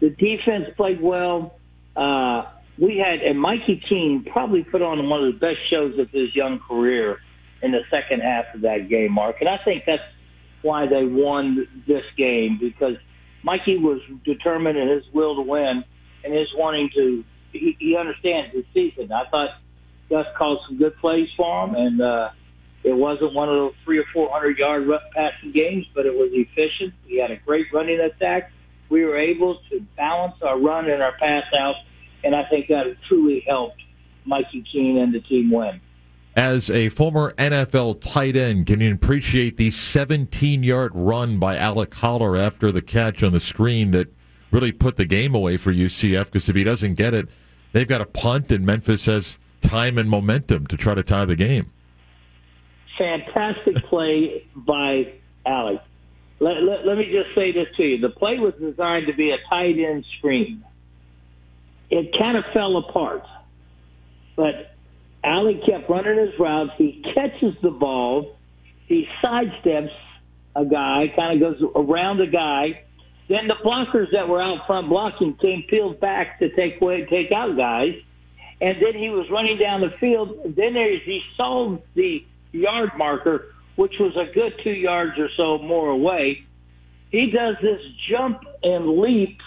[0.00, 1.58] the defense played well.
[1.96, 2.42] Uh,
[2.78, 6.34] we had and Mikey Keene probably put on one of the best shows of his
[6.34, 7.18] young career
[7.62, 9.36] in the second half of that game, Mark.
[9.40, 10.02] And I think that's
[10.62, 12.96] why they won this game because
[13.42, 15.84] Mikey was determined in his will to win
[16.24, 17.24] and his wanting to.
[17.52, 19.10] He, he understands the season.
[19.12, 19.48] I thought
[20.10, 22.28] Gus called some good plays for him, and uh,
[22.84, 26.30] it wasn't one of those three or four hundred yard passing games, but it was
[26.32, 26.94] efficient.
[27.06, 28.50] We had a great running attack.
[28.90, 31.74] We were able to balance our run and our pass out,
[32.24, 33.80] and I think that truly helped
[34.24, 35.80] Mikey Keene and the team win.
[36.38, 41.92] As a former NFL tight end, can you appreciate the 17 yard run by Alec
[41.94, 44.14] Holler after the catch on the screen that
[44.52, 46.26] really put the game away for UCF?
[46.26, 47.28] Because if he doesn't get it,
[47.72, 51.34] they've got a punt, and Memphis has time and momentum to try to tie the
[51.34, 51.72] game.
[52.96, 55.80] fantastic play by Alec.
[56.38, 57.98] Let, let, let me just say this to you.
[57.98, 60.62] The play was designed to be a tight end screen.
[61.90, 63.24] It kind of fell apart,
[64.36, 64.76] but
[65.24, 66.72] Alec kept running his routes.
[66.78, 68.36] He catches the ball.
[68.86, 69.90] He sidesteps
[70.56, 72.84] a guy, kind of goes around a guy.
[73.28, 77.30] Then the blockers that were out front blocking came peeled back to take away, take
[77.30, 77.94] out guys.
[78.60, 80.30] And then he was running down the field.
[80.56, 85.58] Then there's, he saw the yard marker, which was a good two yards or so
[85.58, 86.44] more away.
[87.10, 87.80] he does this
[88.10, 89.38] jump and leap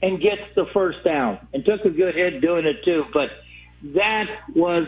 [0.00, 3.04] and gets the first down and took a good hit doing it too.
[3.12, 3.28] But
[3.94, 4.86] that was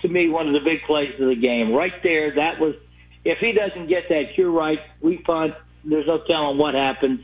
[0.00, 1.72] to me one of the big plays of the game.
[1.72, 2.74] Right there, that was
[3.24, 4.78] if he doesn't get that, you're right.
[5.00, 5.54] We punt.
[5.84, 7.20] There's no telling what happens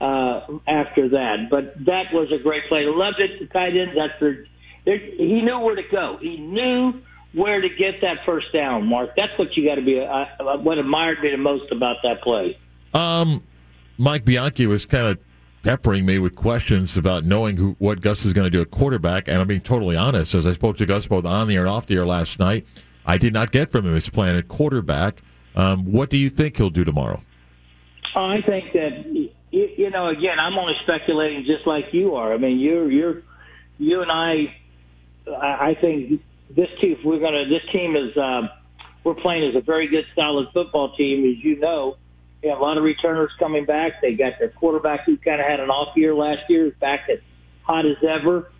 [0.00, 1.48] uh, after that.
[1.50, 2.84] But that was a great play.
[2.86, 3.40] Loved it.
[3.40, 3.94] The tight ends.
[3.94, 4.46] That's their.
[4.86, 6.18] He knew where to go.
[6.20, 7.00] He knew
[7.32, 9.10] where to get that first down, Mark.
[9.16, 9.98] That's what you got to be.
[9.98, 12.58] Uh, what admired me the most about that play.
[12.92, 13.42] Um,
[13.96, 15.18] Mike Bianchi was kind of
[15.64, 19.26] peppering me with questions about knowing who, what Gus is going to do at quarterback,
[19.26, 20.34] and I'm being totally honest.
[20.34, 22.66] As I spoke to Gus both on the air and off the air last night,
[23.06, 25.22] I did not get from him his plan at quarterback.
[25.56, 27.20] Um, what do you think he'll do tomorrow?
[28.14, 32.32] I think that you know, again, I'm only speculating, just like you are.
[32.32, 33.22] I mean, you're you're
[33.78, 34.54] you and I.
[35.26, 36.20] I think
[36.54, 37.48] this team, we're gonna.
[37.48, 38.16] This team is.
[38.16, 38.50] Um,
[39.02, 41.96] we're playing as a very good, solid football team, as you know.
[42.44, 44.02] A lot of returners coming back.
[44.02, 47.18] They got their quarterback who kind of had an off year last year, back as
[47.62, 48.50] hot as ever.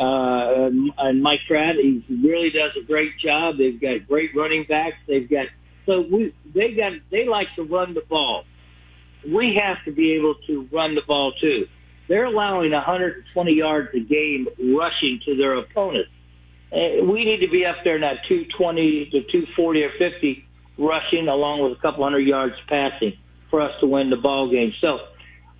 [0.00, 3.56] Uh, and Mike Pratt, he really does a great job.
[3.58, 4.96] They've got great running backs.
[5.06, 5.46] They've got
[5.86, 8.44] so we they got they like to run the ball
[9.32, 11.66] we have to be able to run the ball too.
[12.08, 14.46] They're allowing 120 yards a game
[14.76, 16.10] rushing to their opponents.
[16.72, 20.44] Uh, we need to be up there in that 220 to 240 or 50
[20.76, 23.14] rushing, along with a couple hundred yards passing,
[23.54, 24.72] for us to win the ball game.
[24.80, 24.98] So,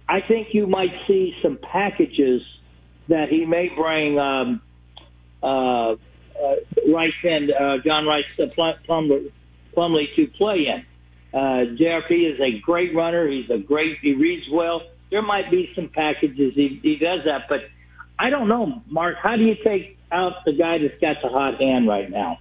[0.08, 2.42] I think you might see some packages
[3.08, 4.60] that he may bring um,
[5.40, 5.94] uh, uh,
[6.92, 8.46] Rice and uh, John Rhys uh,
[8.88, 9.30] Plumlee,
[9.76, 10.84] Plumlee to play in.
[11.32, 13.30] Uh, JRP is a great runner.
[13.30, 13.98] He's a great.
[14.02, 14.82] He reads well.
[15.12, 17.60] There might be some packages he, he does that, but
[18.18, 19.16] I don't know, Mark.
[19.22, 22.38] How do you take out the guy that's got the hot hand right now?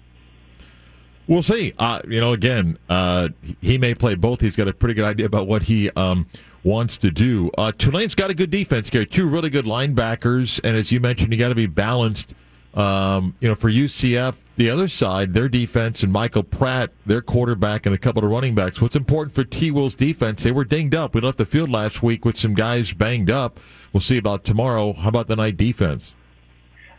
[1.27, 1.73] We'll see.
[1.77, 3.29] Uh, you know, again, uh,
[3.61, 4.41] he may play both.
[4.41, 6.27] He's got a pretty good idea about what he um,
[6.63, 7.49] wants to do.
[7.57, 9.05] Uh, Tulane's got a good defense here.
[9.05, 12.33] Two really good linebackers, and as you mentioned, you got to be balanced
[12.73, 17.85] um, you know, for UCF, the other side, their defense and Michael Pratt, their quarterback,
[17.85, 18.81] and a couple of running backs.
[18.81, 20.43] What's important for T Will's defense?
[20.43, 21.13] They were dinged up.
[21.13, 23.59] We left the field last week with some guys banged up.
[23.91, 24.93] We'll see about tomorrow.
[24.93, 26.15] How about the Knight defense?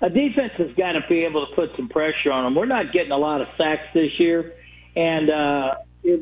[0.02, 2.54] A defense has got to be able to put some pressure on them.
[2.54, 4.52] We're not getting a lot of sacks this year,
[4.96, 5.74] and uh,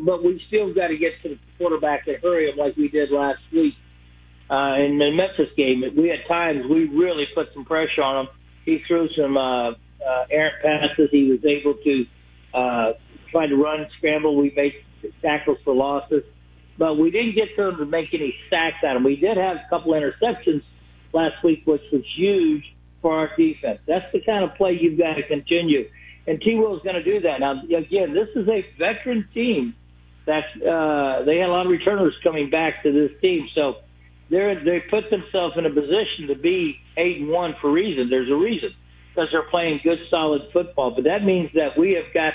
[0.05, 3.11] but we still got to get to the quarterback and hurry him like we did
[3.11, 3.75] last week
[4.51, 5.83] uh, in the Memphis game.
[5.97, 8.35] We had times we really put some pressure on them
[8.65, 9.75] he threw some uh, uh,
[10.31, 11.09] errant passes.
[11.11, 12.05] He was able to
[12.55, 12.93] uh,
[13.31, 14.37] try to run, scramble.
[14.37, 14.73] We made
[15.21, 16.23] tackles for losses,
[16.79, 19.05] but we didn't get to him to make any sacks at him.
[19.05, 20.63] We did have a couple interceptions
[21.13, 22.65] last week, which was huge
[23.03, 23.81] for our defense.
[23.87, 25.89] That's the kind of play you've got to continue.
[26.27, 26.55] And T.
[26.55, 27.41] Will's going to do that.
[27.41, 29.75] Now, again, this is a veteran team.
[30.25, 33.75] That's uh, they had a lot of returners coming back to this team, so
[34.31, 38.09] they they put themselves in a position to be eight and one for reason.
[38.09, 38.71] There's a reason
[39.11, 40.93] because they're playing good, solid football.
[40.95, 42.35] But that means that we have got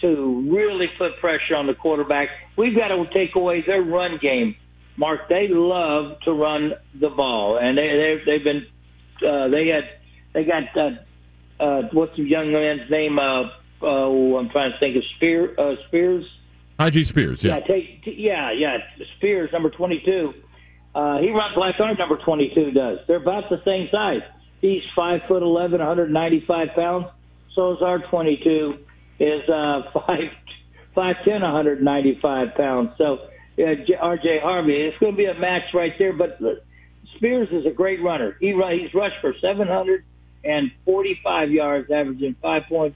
[0.00, 2.28] to really put pressure on the quarterback.
[2.58, 4.56] We've got to take away their run game.
[4.96, 8.66] Mark, they love to run the ball, and they, they they've been
[9.26, 9.99] uh, they had
[10.32, 13.18] they got uh, uh, what's the young man's name?
[13.18, 13.50] Uh,
[13.82, 16.24] oh, I'm trying to think of Spear uh, Spears.
[16.78, 18.78] Tyjae Spears, yeah, yeah, take, yeah, yeah,
[19.18, 20.32] Spears, number 22
[20.94, 22.98] uh, he runs like our number 22 does.
[23.06, 24.22] They're about the same size.
[24.60, 27.06] He's five foot 11, 195 pounds.
[27.54, 28.74] So is our 22
[29.20, 30.30] is uh, five
[30.94, 32.90] five ten, 195 pounds.
[32.98, 33.18] So
[33.58, 33.62] uh,
[34.00, 34.40] R.J.
[34.42, 36.12] Harvey, it's going to be a match right there.
[36.12, 36.38] But
[37.16, 38.36] Spears is a great runner.
[38.40, 39.32] He run, he's rushed for
[40.42, 42.94] 745 yards, averaging 5.6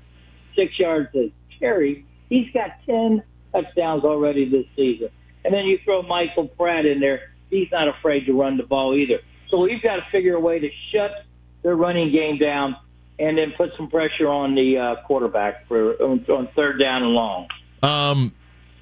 [0.78, 2.04] yards a carry.
[2.28, 3.22] He's got 10
[3.52, 5.08] touchdowns already this season.
[5.44, 8.94] And then you throw Michael Pratt in there he's not afraid to run the ball
[8.94, 9.20] either.
[9.50, 11.24] So we've got to figure a way to shut
[11.62, 12.76] their running game down
[13.18, 17.12] and then put some pressure on the uh, quarterback for on, on third down and
[17.12, 17.48] long.
[17.82, 18.34] Um,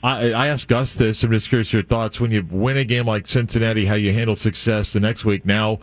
[0.03, 1.23] I, I asked Gus this.
[1.23, 4.37] I'm just curious your thoughts when you win a game like Cincinnati, how you handle
[4.37, 5.45] success the next week.
[5.45, 5.81] Now,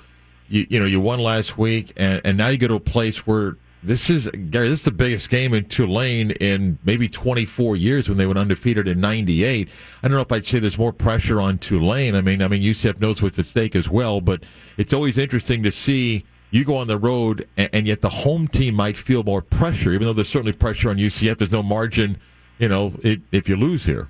[0.49, 3.25] you you know you won last week, and, and now you go to a place
[3.25, 4.69] where this is Gary.
[4.69, 8.87] This is the biggest game in Tulane in maybe 24 years when they went undefeated
[8.87, 9.69] in '98.
[10.03, 12.15] I don't know if I'd say there's more pressure on Tulane.
[12.15, 14.43] I mean, I mean UCF knows what's at stake as well, but
[14.77, 18.47] it's always interesting to see you go on the road and, and yet the home
[18.47, 21.37] team might feel more pressure, even though there's certainly pressure on UCF.
[21.37, 22.19] There's no margin,
[22.57, 24.09] you know, it, if you lose here.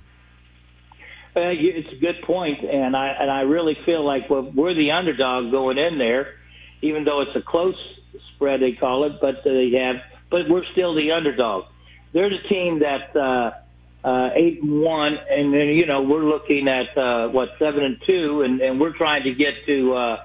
[1.36, 5.52] Uh, it's a good point, and I and I really feel like we're the underdog
[5.52, 6.34] going in there,
[6.82, 7.76] even though it's a close
[8.34, 11.66] spread they call it, but they have, but we're still the underdog.
[12.12, 16.66] They're the team that uh, uh, eight and one, and then you know we're looking
[16.66, 20.16] at uh, what seven and two, and, and we're trying to get to, uh,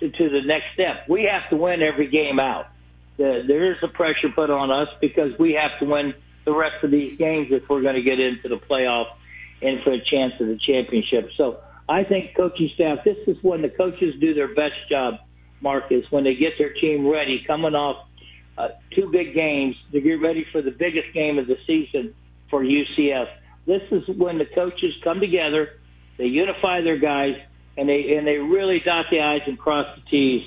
[0.00, 1.08] to to the next step.
[1.10, 2.68] We have to win every game out.
[3.18, 6.14] The, there is a pressure put on us because we have to win
[6.46, 9.08] the rest of these games if we're going to get into the playoff
[9.62, 11.30] and for a chance of the championship.
[11.36, 11.58] So
[11.88, 15.14] I think coaching staff, this is when the coaches do their best job.
[15.60, 18.06] Marcus, when they get their team ready, coming off
[18.56, 22.14] uh, two big games to get ready for the biggest game of the season
[22.50, 23.26] for UCF.
[23.66, 25.80] This is when the coaches come together,
[26.16, 27.34] they unify their guys,
[27.76, 30.42] and they and they really dot the i's and cross the t's,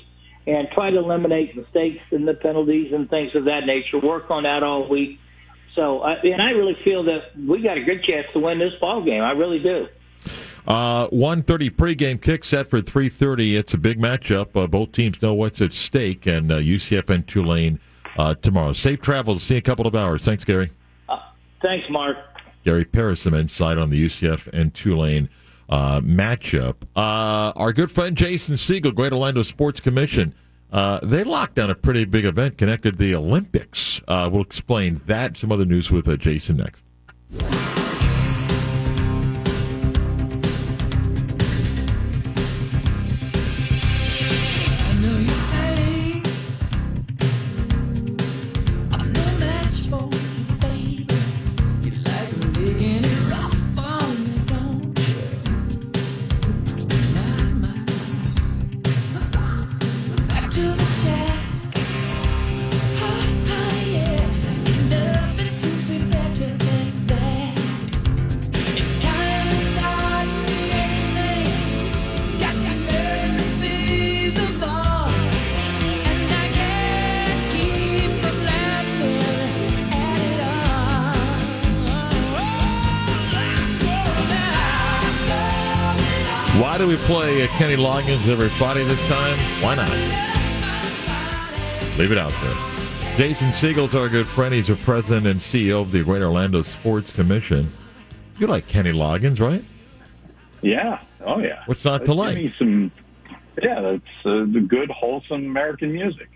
[0.46, 4.04] and try to eliminate mistakes and the penalties and things of that nature.
[4.04, 5.18] Work on that all week.
[5.74, 8.72] So, I, and I really feel that we got a good chance to win this
[8.80, 9.22] ball game.
[9.22, 9.88] I really do.
[10.66, 13.58] Uh, 1.30 pregame kick set for 3.30.
[13.58, 14.54] It's a big matchup.
[14.54, 17.80] Uh, both teams know what's at stake, and uh, UCF and Tulane
[18.16, 18.72] uh, tomorrow.
[18.72, 19.38] Safe travel.
[19.38, 20.24] See you in a couple of hours.
[20.24, 20.70] Thanks, Gary.
[21.08, 21.18] Uh,
[21.62, 22.16] thanks, Mark.
[22.64, 25.28] Gary Parris, some insight on the UCF and Tulane
[25.68, 26.76] uh, matchup.
[26.94, 30.32] our good friend Jason Siegel, Greater Orlando Sports Commission,
[30.72, 34.00] Uh, they locked down a pretty big event connected to the Olympics.
[34.08, 37.81] Uh, we'll explain that, some other news with uh, Jason next.
[87.82, 89.36] Loggins every Friday this time?
[89.60, 89.90] Why not?
[91.98, 93.16] Leave it out there.
[93.16, 94.54] Jason Siegel's our good friend.
[94.54, 97.66] He's the president and CEO of the Greater Orlando Sports Commission.
[98.38, 99.64] You like Kenny Loggins, right?
[100.62, 101.00] Yeah.
[101.22, 101.64] Oh, yeah.
[101.66, 102.52] What's not to like?
[102.56, 102.92] some.
[103.60, 106.28] Yeah, that's uh, the good, wholesome American music.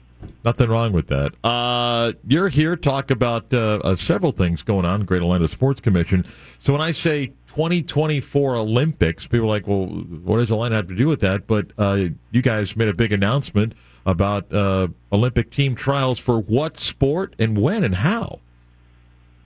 [0.44, 1.32] Nothing wrong with that.
[1.44, 6.26] Uh, you're here talk about uh, uh, several things going on Greater Orlando Sports Commission.
[6.58, 9.26] So when I say 2024 Olympics.
[9.26, 11.46] People are like, well, what does line have to do with that?
[11.46, 13.72] But uh, you guys made a big announcement
[14.04, 18.40] about uh, Olympic team trials for what sport and when and how?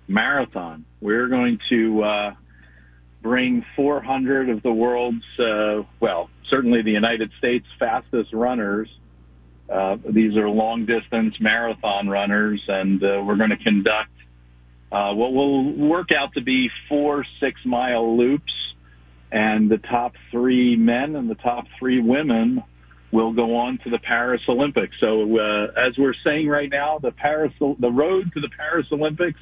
[0.09, 0.85] Marathon.
[1.01, 2.35] We're going to uh,
[3.23, 8.89] bring 400 of the world's, uh, well, certainly the United States fastest runners.
[9.73, 14.11] Uh, these are long distance marathon runners, and uh, we're going to conduct
[14.93, 18.53] uh, what will work out to be four six mile loops,
[19.31, 22.62] and the top three men and the top three women
[23.12, 24.95] will go on to the Paris Olympics.
[25.01, 29.41] So uh, as we're saying right now, the Paris the road to the Paris Olympics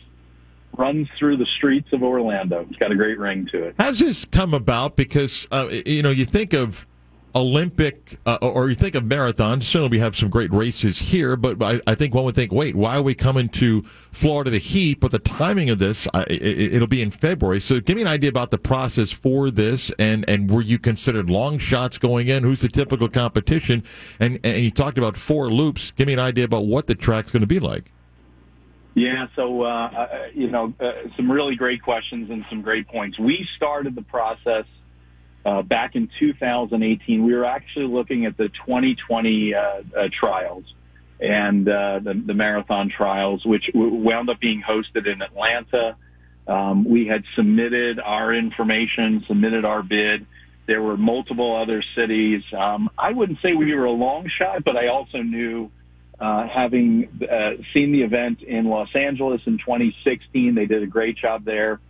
[0.77, 2.66] runs through the streets of Orlando.
[2.69, 3.75] It's got a great ring to it.
[3.79, 4.97] How's this come about?
[4.97, 6.87] Because uh, you know you think of
[7.35, 11.63] Olympic, uh, or you think of marathons, Soon we have some great races here, but
[11.63, 13.83] I, I, think one would think, wait, why are we coming to
[14.13, 15.01] Florida the heat?
[15.01, 17.61] But the timing of this, I, it, will be in February.
[17.61, 21.29] So give me an idea about the process for this, and, and were you considered
[21.29, 22.43] long shots going in?
[22.43, 23.85] Who's the typical competition?
[24.19, 25.91] And, and you talked about four loops.
[25.91, 27.93] Give me an idea about what the track's going to be like.
[28.95, 33.19] Yeah, so, uh, uh, you know, uh, some really great questions and some great points.
[33.19, 34.65] We started the process–
[35.44, 40.65] uh, back in 2018, we were actually looking at the 2020 uh, uh, trials
[41.20, 45.97] and uh, the, the, marathon trials, which wound up being hosted in Atlanta.
[46.47, 50.27] Um, we had submitted our information, submitted our bid.
[50.66, 52.43] There were multiple other cities.
[52.56, 55.70] Um, I wouldn't say we were a long shot, but I also knew,
[56.20, 61.16] uh, having uh, seen the event in Los Angeles in 2016, they did a great
[61.16, 61.81] job there.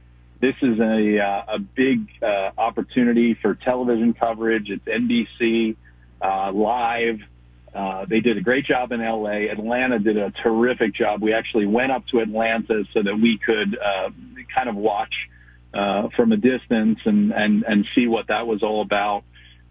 [0.41, 4.71] This is a, uh, a big uh, opportunity for television coverage.
[4.71, 5.77] It's NBC
[6.23, 7.19] uh, live.
[7.75, 9.51] Uh, they did a great job in LA.
[9.51, 11.23] Atlanta did a terrific job.
[11.23, 14.11] We actually went up to Atlanta so that we could uh,
[14.55, 15.13] kind of watch
[15.75, 19.25] uh, from a distance and, and, and see what that was all about.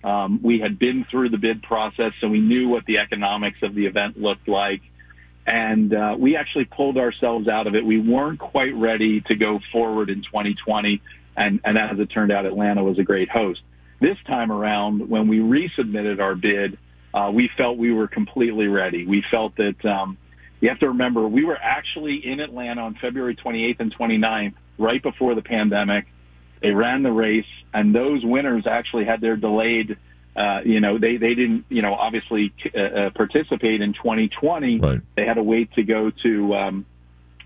[0.04, 3.74] Um, we had been through the bid process, so we knew what the economics of
[3.74, 4.82] the event looked like
[5.48, 7.86] and uh, we actually pulled ourselves out of it.
[7.86, 11.02] We weren't quite ready to go forward in 2020,
[11.38, 13.62] and, and as it turned out, Atlanta was a great host.
[14.02, 16.78] This time around, when we resubmitted our bid,
[17.14, 19.08] uh, we felt we were completely ready.
[19.08, 20.18] We felt that um,
[20.60, 25.02] you have to remember we were actually in Atlanta on February 28th and 29th right
[25.02, 26.06] before the pandemic.
[26.62, 29.98] They ran the race, and those winners actually had their delayed.
[30.38, 34.80] Uh, you know, they they didn't you know obviously uh, uh, participate in 2020.
[34.80, 35.00] Right.
[35.16, 36.86] They had to wait to go to um,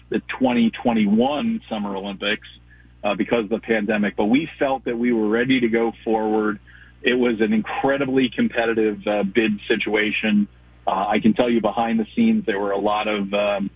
[0.10, 2.48] the 2021 Summer Olympics
[3.04, 4.16] uh, because of the pandemic.
[4.18, 6.60] But we felt that we were ready to go forward.
[7.02, 10.48] It was an incredibly competitive uh, bid situation.
[10.86, 13.70] Uh, I can tell you behind the scenes there were a lot of um,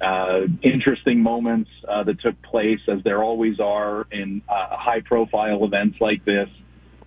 [0.00, 5.98] uh, interesting moments uh, that took place, as there always are in uh, high-profile events
[6.00, 6.48] like this.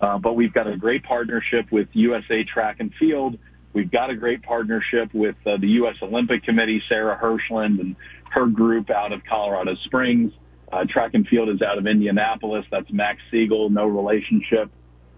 [0.00, 3.38] Uh, but we've got a great partnership with USA Track and Field.
[3.72, 5.96] We've got a great partnership with uh, the U.S.
[6.02, 7.96] Olympic Committee, Sarah Hirshland and
[8.30, 10.32] her group out of Colorado Springs.
[10.72, 12.64] Uh, track and Field is out of Indianapolis.
[12.70, 14.70] That's Max Siegel, no relationship,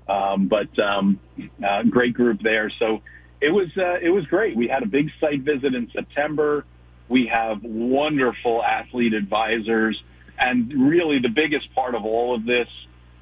[0.08, 1.18] um, but um,
[1.66, 2.70] uh, great group there.
[2.78, 3.00] So
[3.40, 4.56] it was uh, it was great.
[4.56, 6.66] We had a big site visit in September.
[7.08, 10.00] We have wonderful athlete advisors.
[10.38, 12.68] And really the biggest part of all of this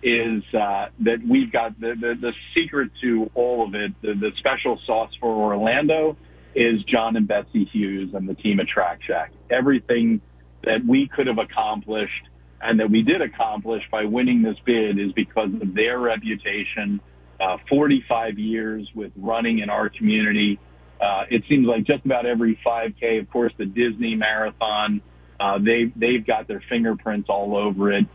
[0.02, 4.30] is uh, that we've got the, the, the secret to all of it, the, the
[4.38, 6.16] special sauce for Orlando
[6.54, 9.32] is John and Betsy Hughes and the team at Track Shack.
[9.50, 10.20] Everything
[10.64, 12.28] that we could have accomplished
[12.60, 17.00] and that we did accomplish by winning this bid is because of their reputation,
[17.40, 20.58] uh, 45 years with running in our community,
[21.00, 25.02] uh, it seems like just about every 5K, of course, the Disney Marathon,
[25.38, 28.06] uh, they they've got their fingerprints all over it.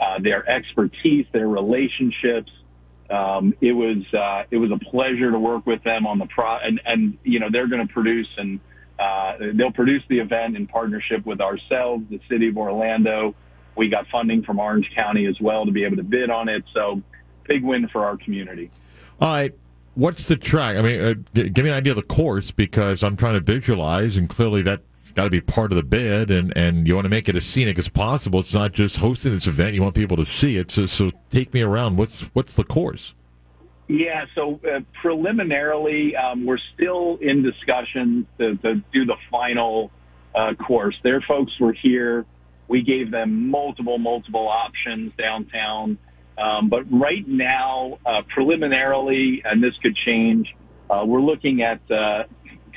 [0.00, 2.50] Uh, their expertise, their relationships.
[3.10, 6.56] Um, it was uh, it was a pleasure to work with them on the pro,
[6.56, 8.60] and and you know they're going to produce and
[8.98, 13.34] uh, they'll produce the event in partnership with ourselves, the city of Orlando.
[13.76, 16.64] We got funding from Orange County as well to be able to bid on it.
[16.72, 17.02] So
[17.44, 18.70] big win for our community.
[19.20, 19.54] All right.
[19.94, 20.76] What's the track?
[20.76, 24.16] I mean, uh, give me an idea of the course because I'm trying to visualize,
[24.16, 24.82] and clearly that's
[25.12, 27.44] got to be part of the bid, and, and you want to make it as
[27.44, 28.40] scenic as possible.
[28.40, 30.70] It's not just hosting this event; you want people to see it.
[30.70, 31.96] So, so take me around.
[31.96, 33.14] What's what's the course?
[33.86, 39.90] Yeah, so uh, preliminarily, um, we're still in discussion to, to do the final
[40.34, 40.96] uh, course.
[41.02, 42.24] Their folks were here.
[42.66, 45.98] We gave them multiple, multiple options downtown.
[46.38, 50.48] Um, but right now, uh, preliminarily, and this could change,
[50.88, 52.24] uh, we're looking at uh,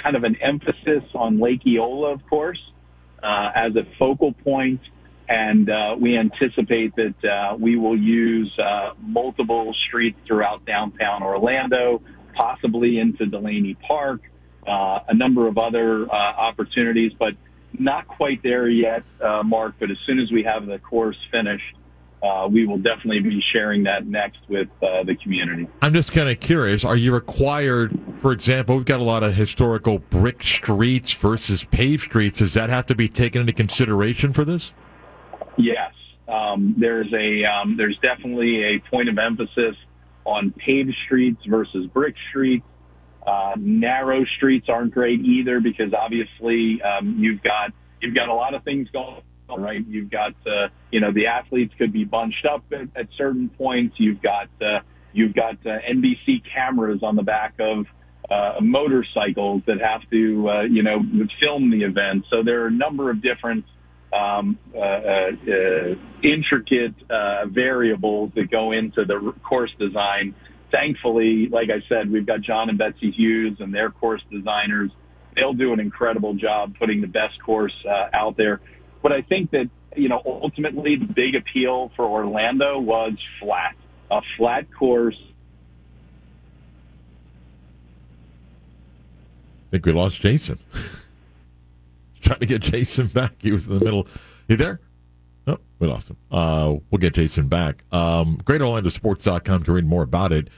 [0.01, 2.59] kind of an emphasis on Lake Eola, of course,
[3.21, 4.81] uh, as a focal point,
[5.27, 12.01] and uh, we anticipate that uh, we will use uh, multiple streets throughout downtown Orlando,
[12.33, 14.21] possibly into Delaney Park,
[14.65, 17.33] uh, a number of other uh, opportunities, but
[17.77, 19.03] not quite there yet,
[19.43, 19.75] Mark.
[19.79, 21.75] But as soon as we have the course finished,
[22.23, 25.67] uh, we will definitely be sharing that next with uh, the community.
[25.81, 26.83] I'm just kind of curious.
[26.83, 32.03] Are you required, for example, we've got a lot of historical brick streets versus paved
[32.03, 32.39] streets.
[32.39, 34.73] Does that have to be taken into consideration for this?
[35.57, 35.93] Yes,
[36.27, 39.75] um, there's a um, there's definitely a point of emphasis
[40.25, 42.65] on paved streets versus brick streets.
[43.25, 47.71] Uh, narrow streets aren't great either because obviously um, you've got
[48.01, 49.85] you've got a lot of things going on, right?
[49.87, 53.95] You've got uh, you know the athletes could be bunched up at, at certain points.
[53.97, 54.79] You've got uh,
[55.13, 57.85] you've got uh, NBC cameras on the back of
[58.29, 60.99] uh, motorcycles that have to uh, you know
[61.41, 62.25] film the event.
[62.29, 63.65] So there are a number of different
[64.13, 70.35] um, uh, uh, intricate uh, variables that go into the course design.
[70.71, 74.91] Thankfully, like I said, we've got John and Betsy Hughes and their course designers.
[75.35, 78.59] They'll do an incredible job putting the best course uh, out there.
[79.01, 83.75] But I think that you know ultimately the big appeal for Orlando was flat,
[84.11, 85.17] a flat course.
[89.67, 90.59] I think we lost Jason.
[92.21, 93.33] Trying to get Jason back.
[93.39, 94.07] He was in the middle.
[94.47, 94.79] You there?
[95.45, 96.17] Oh, we lost him.
[96.31, 97.83] Uh, we'll get Jason back.
[97.91, 100.49] Um, GreaterOrlandoSports.com to read more about it.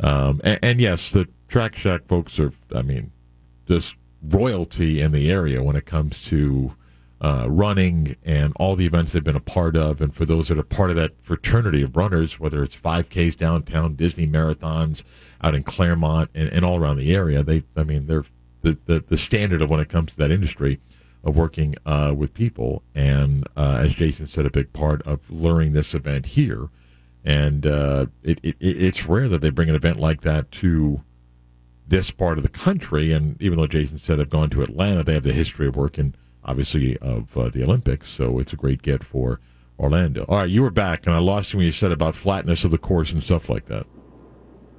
[0.00, 3.12] Um, and, and yes, the Track Shack folks are, I mean,
[3.68, 6.74] just royalty in the area when it comes to
[7.24, 10.02] uh, running and all the events they've been a part of.
[10.02, 13.94] And for those that are part of that fraternity of runners, whether it's 5Ks downtown,
[13.94, 15.02] Disney marathons
[15.40, 18.26] out in Clermont and, and all around the area, they, I mean, they're
[18.60, 20.80] the, the, the standard of when it comes to that industry
[21.22, 22.82] of working uh, with people.
[22.94, 26.68] And uh, as Jason said, a big part of luring this event here.
[27.24, 31.02] And uh, it, it, it's rare that they bring an event like that to
[31.88, 33.12] this part of the country.
[33.12, 36.14] And even though Jason said they've gone to Atlanta, they have the history of working,
[36.44, 38.10] obviously, of uh, the Olympics.
[38.10, 39.40] So it's a great get for
[39.78, 40.24] Orlando.
[40.28, 42.70] All right, you were back, and I lost you when you said about flatness of
[42.70, 43.86] the course and stuff like that.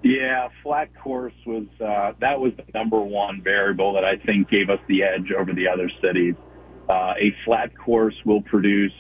[0.04, 4.70] Yeah, flat course was uh, that was the number one variable that I think gave
[4.70, 6.36] us the edge over the other cities.
[6.88, 8.94] Uh, a flat course will produce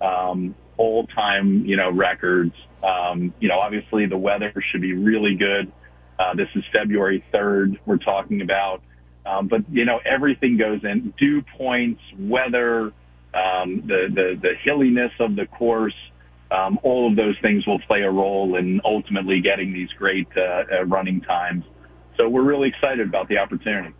[0.00, 2.54] um, all time, you know, records.
[2.82, 5.70] Um, you know, obviously the weather should be really good.
[6.18, 8.82] Uh, this is February 3rd we're talking about.
[9.26, 12.92] Um, but, you know, everything goes in dew points, weather,
[13.34, 15.94] um, the, the, the hilliness of the course.
[16.50, 20.64] Um, all of those things will play a role in ultimately getting these great uh,
[20.72, 21.64] uh, running times.
[22.16, 23.94] So we're really excited about the opportunity.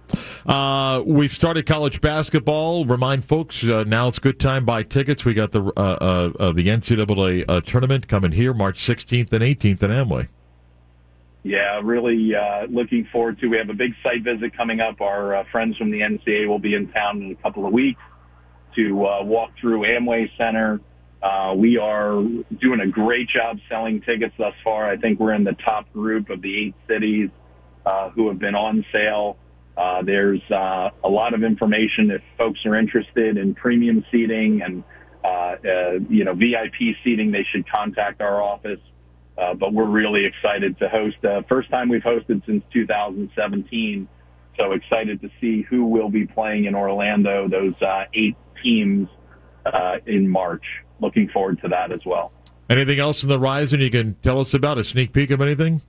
[0.45, 2.85] Uh, we've started college basketball.
[2.85, 5.25] Remind folks uh, now it's good time buy tickets.
[5.25, 9.43] We got the uh, uh, uh the NCAA uh, tournament coming here March 16th and
[9.43, 10.29] 18th in Amway.
[11.43, 13.47] Yeah, really uh, looking forward to.
[13.47, 15.01] We have a big site visit coming up.
[15.01, 18.01] Our uh, friends from the NCAA will be in town in a couple of weeks
[18.77, 20.81] to uh, walk through Amway Center.
[21.23, 22.23] Uh, we are
[22.61, 24.91] doing a great job selling tickets thus far.
[24.91, 27.31] I think we're in the top group of the eight cities
[27.85, 29.37] uh, who have been on sale.
[29.77, 34.85] Uh, there's uh, a lot of information if folks are interested in premium seating and
[35.23, 37.31] uh, uh you know VIP seating.
[37.31, 38.81] They should contact our office.
[39.41, 41.17] Uh, but we're really excited to host.
[41.25, 44.09] Uh, first time we've hosted since 2017.
[44.59, 47.49] So excited to see who will be playing in Orlando.
[47.49, 47.75] Those
[48.13, 49.09] eight teams
[50.07, 50.65] in March.
[51.01, 52.33] Looking forward to that as well.
[52.69, 54.79] Anything else in the horizon you can tell us about?
[54.79, 55.83] A sneak peek of anything?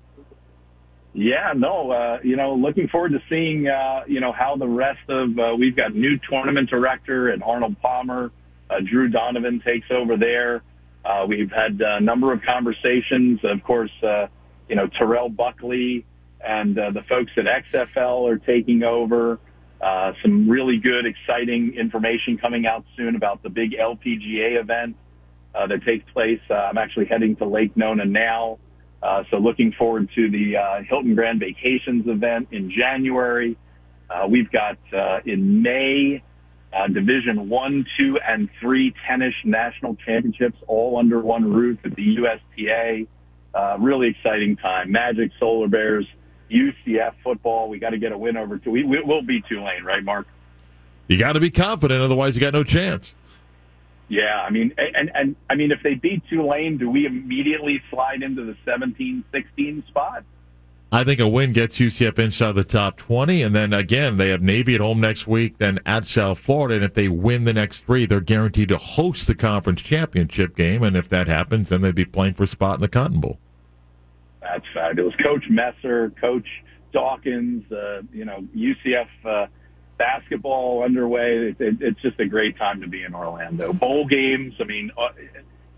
[1.13, 5.09] Yeah, no, uh, you know, looking forward to seeing, uh, you know, how the rest
[5.09, 8.31] of, uh, we've got new tournament director and Arnold Palmer,
[8.69, 10.63] uh, Drew Donovan takes over there.
[11.03, 13.39] Uh, we've had a number of conversations.
[13.43, 14.27] Of course, uh,
[14.69, 16.05] you know, Terrell Buckley
[16.45, 19.39] and uh, the folks at XFL are taking over.
[19.81, 24.95] Uh, some really good, exciting information coming out soon about the big LPGA event
[25.55, 26.39] uh, that takes place.
[26.49, 28.59] Uh, I'm actually heading to Lake Nona now.
[29.01, 33.57] Uh, so looking forward to the uh, Hilton Grand Vacations event in January.
[34.09, 36.21] Uh, we've got uh, in May
[36.73, 42.17] uh, Division One, Two, and Three tennis national championships all under one roof at the
[42.17, 43.07] USTA.
[43.53, 44.91] Uh, really exciting time.
[44.91, 46.05] Magic, Solar Bears,
[46.49, 47.69] UCF football.
[47.69, 48.59] We got to get a win over.
[48.65, 50.27] We, we will beat Tulane, right, Mark?
[51.07, 53.13] You got to be confident, otherwise you got no chance.
[54.07, 58.21] Yeah, I mean, and and I mean, if they beat Tulane, do we immediately slide
[58.23, 60.25] into the 17-16 spot?
[60.93, 63.41] I think a win gets UCF inside the top 20.
[63.43, 66.75] And then again, they have Navy at home next week, then at South Florida.
[66.75, 70.83] And if they win the next three, they're guaranteed to host the conference championship game.
[70.83, 73.39] And if that happens, then they'd be playing for a spot in the Cotton Bowl.
[74.41, 75.15] That's fabulous.
[75.23, 76.47] Coach Messer, Coach
[76.91, 79.07] Dawkins, uh, you know, UCF.
[79.23, 79.47] Uh,
[79.97, 81.53] basketball underway.
[81.59, 83.71] It, it, it's just a great time to be in Orlando.
[83.71, 84.55] Bowl games.
[84.59, 85.09] I mean, uh,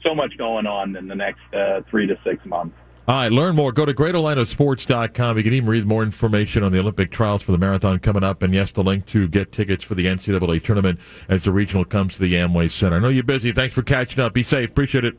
[0.02, 2.78] so much going on in the next uh, three to six months.
[3.06, 3.74] All right, learn more.
[3.74, 5.38] Go to greatorlandosports.com.
[5.38, 8.42] You can even read more information on the Olympic trials for the marathon coming up.
[8.42, 12.14] And yes, the link to get tickets for the NCAA tournament as the regional comes
[12.14, 12.96] to the Amway Center.
[12.96, 13.52] I know you're busy.
[13.52, 14.34] Thanks for catching up.
[14.34, 14.70] Be safe.
[14.70, 15.18] Appreciate it.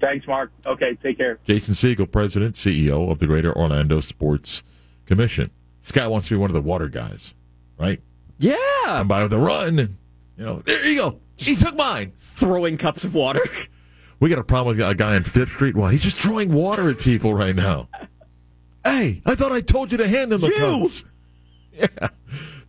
[0.00, 0.50] Thanks, Mark.
[0.64, 1.38] Okay, take care.
[1.44, 4.62] Jason Siegel, President, CEO of the Greater Orlando Sports
[5.04, 5.50] Commission.
[5.82, 7.34] Scott wants to be one of the water guys,
[7.78, 8.00] right?
[8.38, 8.56] Yeah.
[8.86, 9.78] I'm by with a run.
[9.78, 9.96] And,
[10.38, 11.20] you know, there you go.
[11.36, 12.12] He took mine.
[12.18, 13.42] Throwing cups of water.
[14.18, 15.76] We got a problem with a guy in Fifth Street.
[15.76, 15.92] Why?
[15.92, 17.88] He's just throwing water at people right now.
[18.84, 20.90] hey, I thought I told you to hand him the you.
[21.72, 22.08] Yeah.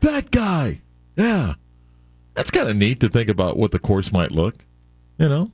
[0.01, 0.81] That guy.
[1.15, 1.53] Yeah.
[2.33, 4.55] That's kind of neat to think about what the course might look,
[5.17, 5.51] you know?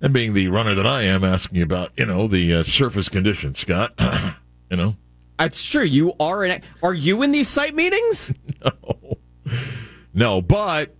[0.00, 3.58] And being the runner that I am, asking about, you know, the uh, surface conditions,
[3.58, 3.92] Scott.
[4.70, 4.96] you know?
[5.38, 5.84] That's true.
[5.84, 6.62] You are in.
[6.82, 8.32] Are you in these site meetings?
[8.64, 9.18] no.
[10.12, 10.96] No, but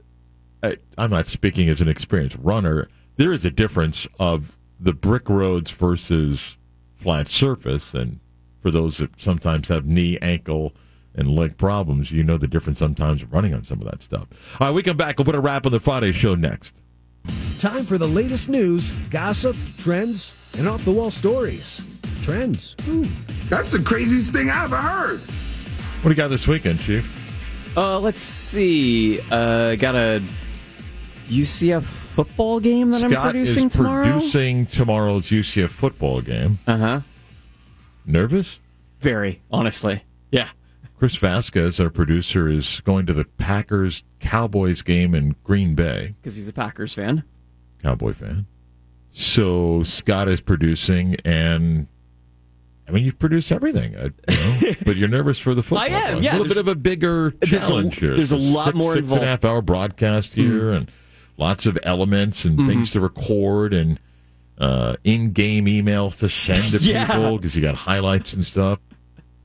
[0.62, 2.88] uh, I'm not speaking as an experienced runner.
[3.18, 6.56] There is a difference of the brick roads versus
[6.98, 8.20] flat surface, and
[8.62, 10.72] for those that sometimes have knee, ankle,
[11.16, 14.28] and leg problems, you know the difference sometimes of running on some of that stuff.
[14.60, 15.18] All right, we come back.
[15.18, 16.76] We'll put a wrap on the Friday show next.
[17.58, 21.82] Time for the latest news, gossip, trends, and off the wall stories.
[22.22, 22.76] Trends.
[22.88, 23.04] Ooh.
[23.48, 25.20] That's the craziest thing I ever heard.
[25.20, 27.76] What do you got this weekend, Chief?
[27.76, 29.18] Uh, let's see.
[29.28, 30.22] Uh, got a
[31.26, 31.82] UCF
[32.24, 34.12] football game that Scott I'm producing is tomorrow.
[34.12, 36.58] Producing tomorrow's UCF football game.
[36.66, 37.00] Uh huh.
[38.04, 38.58] Nervous?
[38.98, 40.02] Very, honestly.
[40.32, 40.48] Yeah.
[40.98, 46.34] Chris Vasquez, our producer, is going to the Packers Cowboys game in Green Bay because
[46.34, 47.22] he's a Packers fan,
[47.80, 48.46] Cowboy fan.
[49.12, 51.86] So Scott is producing, and
[52.88, 55.84] I mean, you've produced everything, uh, you know, but you're nervous for the football.
[55.84, 56.20] I am.
[56.20, 58.16] Yeah, a little bit of a bigger challenge a, here.
[58.16, 59.22] There's a lot six, more six involved.
[59.22, 60.76] and a half hour broadcast here, mm-hmm.
[60.76, 60.92] and
[61.38, 62.68] lots of elements and mm-hmm.
[62.68, 63.98] things to record and
[64.58, 67.06] uh, in-game email to send to yeah.
[67.06, 68.78] people because you got highlights and stuff.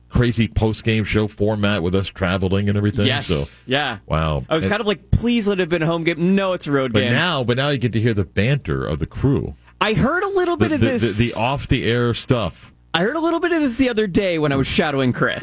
[0.08, 3.06] crazy post game show format with us traveling and everything.
[3.06, 3.26] Yes.
[3.28, 3.98] So yeah.
[4.06, 4.44] wow.
[4.48, 6.34] I was And- kind of like, please let it have been a home game.
[6.34, 7.12] No, it's a road but game.
[7.12, 9.54] now, but now you get to hear the banter of the crew.
[9.80, 11.16] I heard a little The, bit of the, this.
[11.16, 12.72] the, the off the air stuff.
[12.92, 15.42] I heard a little bit of this the other day when I was shadowing Chris.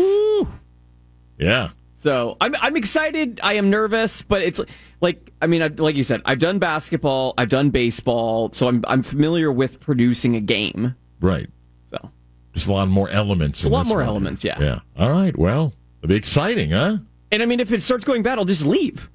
[1.37, 1.69] Yeah.
[2.01, 3.39] So I'm I'm excited.
[3.43, 4.59] I am nervous, but it's
[5.01, 8.83] like I mean, I, like you said, I've done basketball, I've done baseball, so I'm
[8.87, 10.95] I'm familiar with producing a game.
[11.19, 11.47] Right.
[11.91, 12.09] So
[12.53, 13.63] Just a lot more elements.
[13.63, 14.07] A lot more one.
[14.07, 14.59] elements, yeah.
[14.59, 14.79] Yeah.
[14.97, 15.37] All right.
[15.37, 16.97] Well, it'll be exciting, huh?
[17.31, 19.09] And I mean, if it starts going bad, I'll just leave.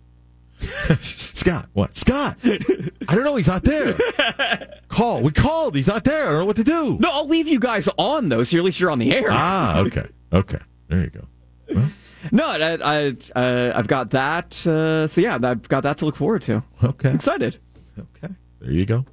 [1.00, 1.96] Scott, what?
[1.96, 2.38] Scott?
[2.44, 3.36] I don't know.
[3.36, 3.98] He's not there.
[4.88, 5.22] Call.
[5.22, 5.74] We called.
[5.74, 6.28] He's not there.
[6.28, 6.96] I don't know what to do.
[6.98, 9.26] No, I'll leave you guys on though, so at least you're on the air.
[9.28, 10.06] Ah, okay.
[10.32, 10.60] Okay.
[10.88, 11.82] There you go.
[12.32, 14.66] No, I, I uh, I've got that.
[14.66, 16.62] Uh, so yeah, I've got that to look forward to.
[16.82, 17.12] Okay.
[17.14, 17.58] excited.
[17.98, 19.04] Okay, there you go.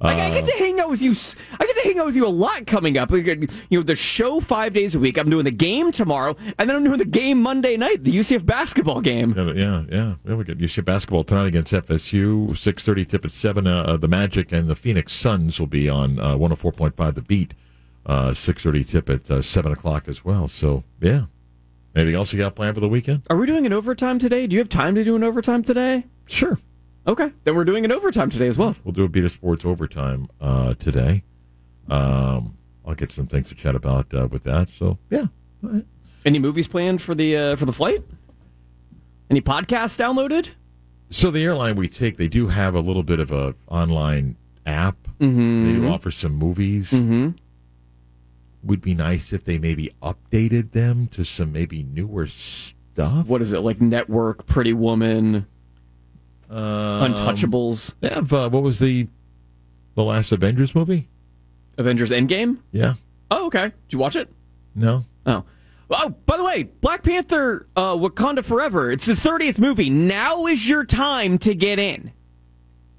[0.00, 1.12] I, I get Uh, to hang out with you.
[1.58, 3.10] I get to hang out with you a lot coming up.
[3.10, 5.16] You know, the show five days a week.
[5.16, 8.44] I'm doing the game tomorrow, and then I'm doing the game Monday night, the UCF
[8.44, 9.32] basketball game.
[9.36, 10.14] Yeah, yeah, yeah.
[10.26, 12.56] yeah we got UC basketball tonight against FSU.
[12.56, 13.66] Six thirty tip at seven.
[13.66, 16.72] Uh, uh, the Magic and the Phoenix Suns will be on uh, one hundred four
[16.72, 17.14] point five.
[17.14, 17.54] The Beat.
[18.04, 20.48] Uh, Six thirty tip at uh, seven o'clock as well.
[20.48, 21.26] So yeah.
[21.94, 23.22] Anything else you got planned for the weekend?
[23.30, 24.46] Are we doing an overtime today?
[24.46, 26.04] Do you have time to do an overtime today?
[26.26, 26.58] Sure.
[27.06, 28.74] Okay, then we're doing an overtime today as well.
[28.82, 31.22] We'll do a Beat of Sports overtime uh, today.
[31.88, 34.68] Um, I'll get some things to chat about uh, with that.
[34.70, 35.26] So yeah.
[36.24, 38.02] Any movies planned for the uh, for the flight?
[39.30, 40.50] Any podcasts downloaded?
[41.10, 44.96] So the airline we take, they do have a little bit of a online app.
[45.20, 45.64] Mhm.
[45.64, 46.90] They do offer some movies.
[46.90, 47.30] Mm-hmm.
[48.64, 53.26] Would be nice if they maybe updated them to some maybe newer stuff.
[53.26, 53.80] What is it like?
[53.80, 55.46] Network, Pretty Woman,
[56.48, 59.08] Um, Untouchables, have uh, what was the
[59.94, 61.08] the last Avengers movie?
[61.76, 62.58] Avengers Endgame.
[62.72, 62.94] Yeah.
[63.30, 63.64] Oh, okay.
[63.64, 64.30] Did you watch it?
[64.74, 65.04] No.
[65.26, 65.44] Oh.
[65.90, 68.90] Oh, by the way, Black Panther uh, Wakanda Forever.
[68.90, 69.90] It's the 30th movie.
[69.90, 72.12] Now is your time to get in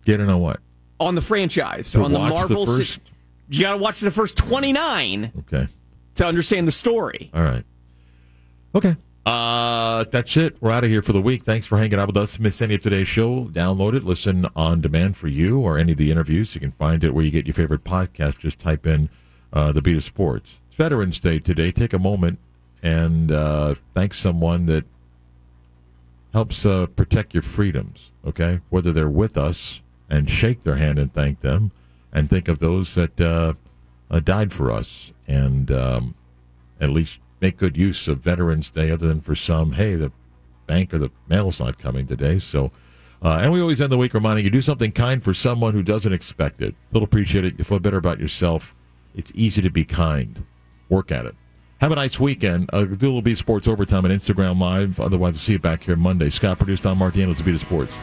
[0.05, 0.59] Get in on what?
[0.99, 1.91] on the franchise.
[1.93, 2.65] To on the the Marvel.
[2.67, 3.01] si- first-
[3.49, 5.67] you got to watch the first 29 Okay.
[6.15, 7.29] to understand the story.
[7.33, 7.63] All right.
[8.73, 8.95] Okay.
[9.25, 10.55] Uh, that's it.
[10.61, 11.43] We're out of here for the week.
[11.43, 12.39] Thanks for hanging out with us.
[12.39, 13.45] Miss any of today's show?
[13.45, 14.03] Download it.
[14.03, 16.53] Listen on demand for you or any of the interviews.
[16.53, 18.37] You can find it where you get your favorite podcast.
[18.39, 19.09] Just type in
[19.51, 20.57] uh, the Beat of Sports.
[20.67, 21.71] It's Veterans Day today.
[21.71, 22.37] Take a moment
[22.83, 24.83] and uh, thank someone that
[26.33, 28.11] helps uh, protect your freedoms.
[28.27, 31.71] Okay, whether they're with us and shake their hand and thank them,
[32.15, 33.53] and think of those that uh,
[34.09, 36.15] uh, died for us, and um,
[36.79, 38.89] at least make good use of Veterans Day.
[38.89, 40.11] Other than for some, hey, the
[40.65, 42.71] bank or the mail's not coming today, so.
[43.21, 45.81] Uh, and we always end the week reminding you do something kind for someone who
[45.81, 46.75] doesn't expect it.
[46.91, 47.55] They'll appreciate it.
[47.57, 48.75] You feel better about yourself.
[49.15, 50.45] It's easy to be kind.
[50.89, 51.33] Work at it.
[51.79, 52.69] Have a nice weekend.
[52.71, 54.99] Uh, do a little Beat Sports overtime on Instagram Live.
[54.99, 56.29] Otherwise, we'll see you back here Monday.
[56.29, 57.93] Scott produced on Martinez, the Beat of Sports.